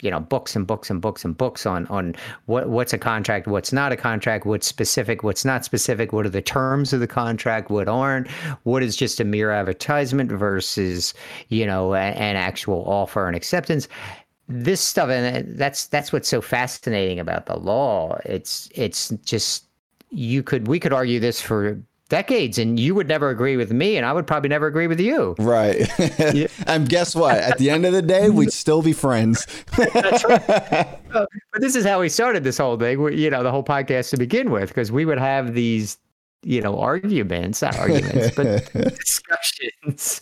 you 0.00 0.10
know, 0.10 0.18
books 0.18 0.56
and 0.56 0.66
books 0.66 0.90
and 0.90 1.00
books 1.00 1.24
and 1.24 1.38
books 1.38 1.64
on 1.64 1.86
on 1.86 2.16
what 2.46 2.68
what's 2.68 2.92
a 2.92 2.98
contract, 2.98 3.46
what's 3.46 3.72
not 3.72 3.92
a 3.92 3.96
contract, 3.96 4.46
what's 4.46 4.66
specific, 4.66 5.22
what's 5.22 5.44
not 5.44 5.64
specific, 5.64 6.12
what 6.12 6.26
are 6.26 6.30
the 6.30 6.42
terms 6.42 6.92
of 6.92 6.98
the 6.98 7.06
contract, 7.06 7.70
what 7.70 7.86
aren't, 7.86 8.28
what 8.64 8.82
is 8.82 8.96
just 8.96 9.20
a 9.20 9.24
mere 9.24 9.52
advertisement 9.52 10.32
versus, 10.32 11.14
you 11.50 11.64
know, 11.66 11.94
an 11.94 12.34
actual 12.34 12.82
offer 12.88 13.28
and 13.28 13.36
acceptance. 13.36 13.86
This 14.48 14.80
stuff, 14.80 15.08
and 15.08 15.36
uh, 15.36 15.52
that's 15.56 15.86
that's 15.86 16.12
what's 16.12 16.28
so 16.28 16.40
fascinating 16.40 17.20
about 17.20 17.46
the 17.46 17.56
law. 17.56 18.18
It's 18.24 18.68
it's 18.74 19.10
just 19.24 19.66
you 20.10 20.42
could 20.42 20.66
we 20.66 20.80
could 20.80 20.92
argue 20.92 21.20
this 21.20 21.40
for 21.40 21.80
decades 22.12 22.58
and 22.58 22.78
you 22.78 22.94
would 22.94 23.08
never 23.08 23.30
agree 23.30 23.56
with 23.56 23.72
me 23.72 23.96
and 23.96 24.04
I 24.04 24.12
would 24.12 24.26
probably 24.26 24.50
never 24.50 24.66
agree 24.66 24.86
with 24.86 25.00
you. 25.00 25.34
Right. 25.38 25.88
and 26.66 26.86
guess 26.86 27.16
what? 27.16 27.38
At 27.38 27.56
the 27.56 27.70
end 27.70 27.86
of 27.86 27.94
the 27.94 28.02
day, 28.02 28.28
we'd 28.28 28.52
still 28.64 28.82
be 28.82 28.92
friends. 28.92 29.46
But 29.74 31.28
this 31.54 31.74
is 31.74 31.86
how 31.86 32.00
we 32.00 32.10
started 32.10 32.44
this 32.44 32.58
whole 32.58 32.76
thing, 32.76 33.00
you 33.14 33.30
know, 33.30 33.42
the 33.42 33.50
whole 33.50 33.64
podcast 33.64 34.10
to 34.10 34.18
begin 34.18 34.50
with 34.50 34.68
because 34.68 34.92
we 34.92 35.06
would 35.06 35.18
have 35.18 35.54
these 35.54 35.98
you 36.44 36.60
know 36.60 36.76
arguments 36.80 37.62
not 37.62 37.78
arguments 37.78 38.34
but 38.34 38.68
discussions 38.98 40.18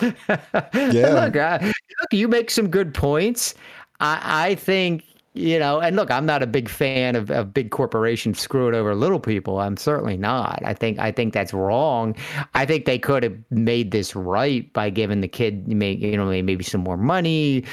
Yeah. 0.93 1.25
look, 1.25 1.35
uh, 1.35 1.59
look 1.63 2.13
you 2.13 2.29
make 2.29 2.51
some 2.51 2.69
good 2.69 2.93
points 2.93 3.55
I, 4.01 4.49
I 4.51 4.55
think 4.55 5.03
you 5.35 5.59
know 5.59 5.81
and 5.81 5.95
look 5.97 6.11
i'm 6.11 6.27
not 6.27 6.43
a 6.43 6.47
big 6.47 6.69
fan 6.69 7.15
of, 7.15 7.31
of 7.31 7.55
big 7.55 7.71
corporations 7.71 8.41
screwing 8.41 8.75
over 8.75 8.95
little 8.95 9.21
people 9.21 9.61
i'm 9.61 9.77
certainly 9.77 10.17
not 10.17 10.61
i 10.65 10.75
think 10.75 10.99
i 10.99 11.13
think 11.13 11.33
that's 11.33 11.55
wrong 11.55 12.17
i 12.55 12.67
think 12.67 12.85
they 12.85 12.99
could 12.99 13.23
have 13.23 13.37
made 13.51 13.93
this 13.93 14.17
right 14.17 14.73
by 14.73 14.91
giving 14.91 15.21
the 15.21 15.29
kid 15.29 15.65
you 15.69 16.17
know 16.17 16.27
maybe 16.43 16.65
some 16.65 16.81
more 16.81 16.97
money 16.97 17.65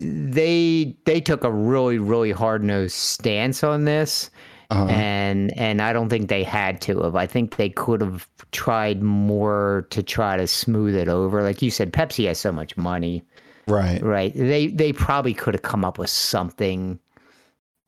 they 0.00 0.94
they 1.06 1.20
took 1.20 1.44
a 1.44 1.50
really 1.52 1.98
really 1.98 2.32
hard 2.32 2.62
nosed 2.62 2.94
stance 2.94 3.64
on 3.64 3.84
this 3.84 4.30
Uh-huh. 4.70 4.86
and 4.90 5.56
and 5.56 5.80
I 5.80 5.92
don't 5.92 6.08
think 6.08 6.28
they 6.28 6.42
had 6.42 6.80
to 6.82 7.02
have. 7.02 7.14
I 7.14 7.26
think 7.26 7.56
they 7.56 7.68
could 7.70 8.00
have 8.02 8.28
tried 8.50 9.00
more 9.02 9.86
to 9.90 10.02
try 10.02 10.36
to 10.36 10.46
smooth 10.48 10.96
it 10.96 11.08
over. 11.08 11.42
Like 11.42 11.62
you 11.62 11.70
said, 11.70 11.92
Pepsi 11.92 12.26
has 12.26 12.38
so 12.40 12.50
much 12.52 12.76
money, 12.76 13.22
Right. 13.66 14.02
right? 14.02 14.32
They 14.34 14.68
they 14.68 14.92
probably 14.92 15.34
could 15.34 15.54
have 15.54 15.62
come 15.62 15.84
up 15.84 15.98
with 15.98 16.10
something 16.10 16.98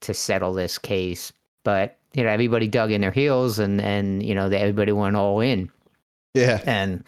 to 0.03 0.15
settle 0.15 0.53
this 0.55 0.79
case, 0.79 1.33
but 1.65 1.99
you 2.15 2.25
know 2.25 2.31
everybody 2.31 2.69
dug 2.69 2.91
in 2.93 3.01
their 3.03 3.13
heels 3.13 3.59
and 3.59 3.81
and 3.81 4.23
you 4.23 4.35
know 4.35 4.49
they, 4.49 4.59
everybody 4.59 4.93
went 4.93 5.17
all 5.17 5.41
in 5.41 5.71
Yeah. 6.35 6.63
and 6.67 7.05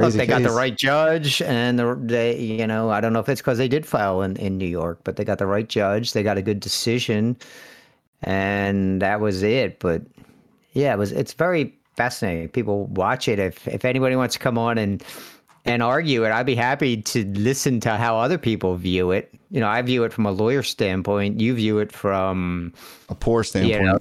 Look, 0.00 0.14
they 0.14 0.26
got 0.26 0.42
the 0.42 0.50
right 0.52 0.76
judge, 0.76 1.42
and 1.42 1.78
the, 1.78 1.96
they, 2.00 2.38
you 2.40 2.66
know, 2.66 2.90
I 2.90 3.00
don't 3.00 3.12
know 3.12 3.20
if 3.20 3.28
it's 3.28 3.40
because 3.40 3.58
they 3.58 3.68
did 3.68 3.86
file 3.86 4.22
in, 4.22 4.36
in 4.36 4.58
New 4.58 4.66
York, 4.66 5.00
but 5.04 5.16
they 5.16 5.24
got 5.24 5.38
the 5.38 5.46
right 5.46 5.68
judge. 5.68 6.12
They 6.12 6.22
got 6.22 6.38
a 6.38 6.42
good 6.42 6.60
decision, 6.60 7.36
and 8.22 9.02
that 9.02 9.20
was 9.20 9.42
it. 9.42 9.78
But 9.80 10.02
yeah, 10.72 10.94
it 10.94 10.98
was. 10.98 11.12
It's 11.12 11.32
very 11.34 11.74
fascinating. 11.96 12.48
People 12.48 12.86
watch 12.86 13.28
it. 13.28 13.38
If 13.38 13.66
if 13.68 13.84
anybody 13.84 14.16
wants 14.16 14.34
to 14.34 14.40
come 14.40 14.58
on 14.58 14.78
and 14.78 15.02
and 15.64 15.82
argue 15.82 16.24
it, 16.24 16.30
I'd 16.30 16.46
be 16.46 16.54
happy 16.54 17.00
to 17.02 17.24
listen 17.24 17.80
to 17.80 17.96
how 17.96 18.18
other 18.18 18.38
people 18.38 18.76
view 18.76 19.10
it. 19.12 19.32
You 19.50 19.60
know, 19.60 19.68
I 19.68 19.80
view 19.82 20.04
it 20.04 20.12
from 20.12 20.26
a 20.26 20.32
lawyer 20.32 20.62
standpoint. 20.62 21.40
You 21.40 21.54
view 21.54 21.78
it 21.78 21.92
from 21.92 22.72
A 23.08 23.14
poor 23.14 23.44
standpoint. 23.44 23.82
know. 23.84 23.98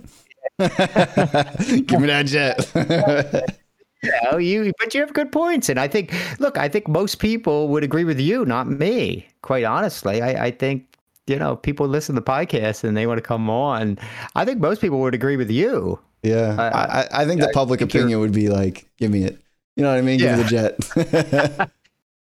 Give 0.59 1.99
me 2.01 2.07
that 2.07 2.25
jet. 2.25 2.69
you 4.03 4.11
know, 4.31 4.37
you 4.37 4.71
but 4.79 4.93
you 4.93 4.99
have 5.01 5.13
good 5.13 5.31
points 5.31 5.69
and 5.69 5.79
i 5.79 5.87
think 5.87 6.13
look 6.39 6.57
i 6.57 6.67
think 6.67 6.89
most 6.89 7.19
people 7.19 7.69
would 7.69 7.85
agree 7.85 8.03
with 8.03 8.19
you 8.19 8.43
not 8.43 8.67
me 8.67 9.25
quite 9.41 9.63
honestly 9.63 10.21
i, 10.21 10.47
I 10.47 10.51
think 10.51 10.97
you 11.25 11.37
know 11.37 11.55
people 11.55 11.87
listen 11.87 12.13
to 12.15 12.19
the 12.21 12.25
podcast 12.29 12.83
and 12.83 12.97
they 12.97 13.07
want 13.07 13.17
to 13.19 13.21
come 13.21 13.49
on 13.49 13.97
i 14.35 14.43
think 14.43 14.59
most 14.59 14.81
people 14.81 14.99
would 14.99 15.13
agree 15.15 15.37
with 15.37 15.49
you 15.49 15.97
yeah. 16.21 16.55
I- 16.57 16.67
I, 16.67 17.01
I, 17.01 17.07
I 17.21 17.25
think 17.25 17.41
the 17.41 17.51
public 17.53 17.81
opinion 17.81 18.19
would 18.21 18.31
be 18.31 18.47
like, 18.47 18.87
give 18.97 19.11
me 19.11 19.25
it. 19.25 19.39
You 19.75 19.83
know 19.83 19.89
what 19.91 19.97
I 19.97 20.01
mean? 20.01 20.19
Give 20.19 20.37
me 20.37 20.43
the 20.43 20.49
jet. 20.49 21.69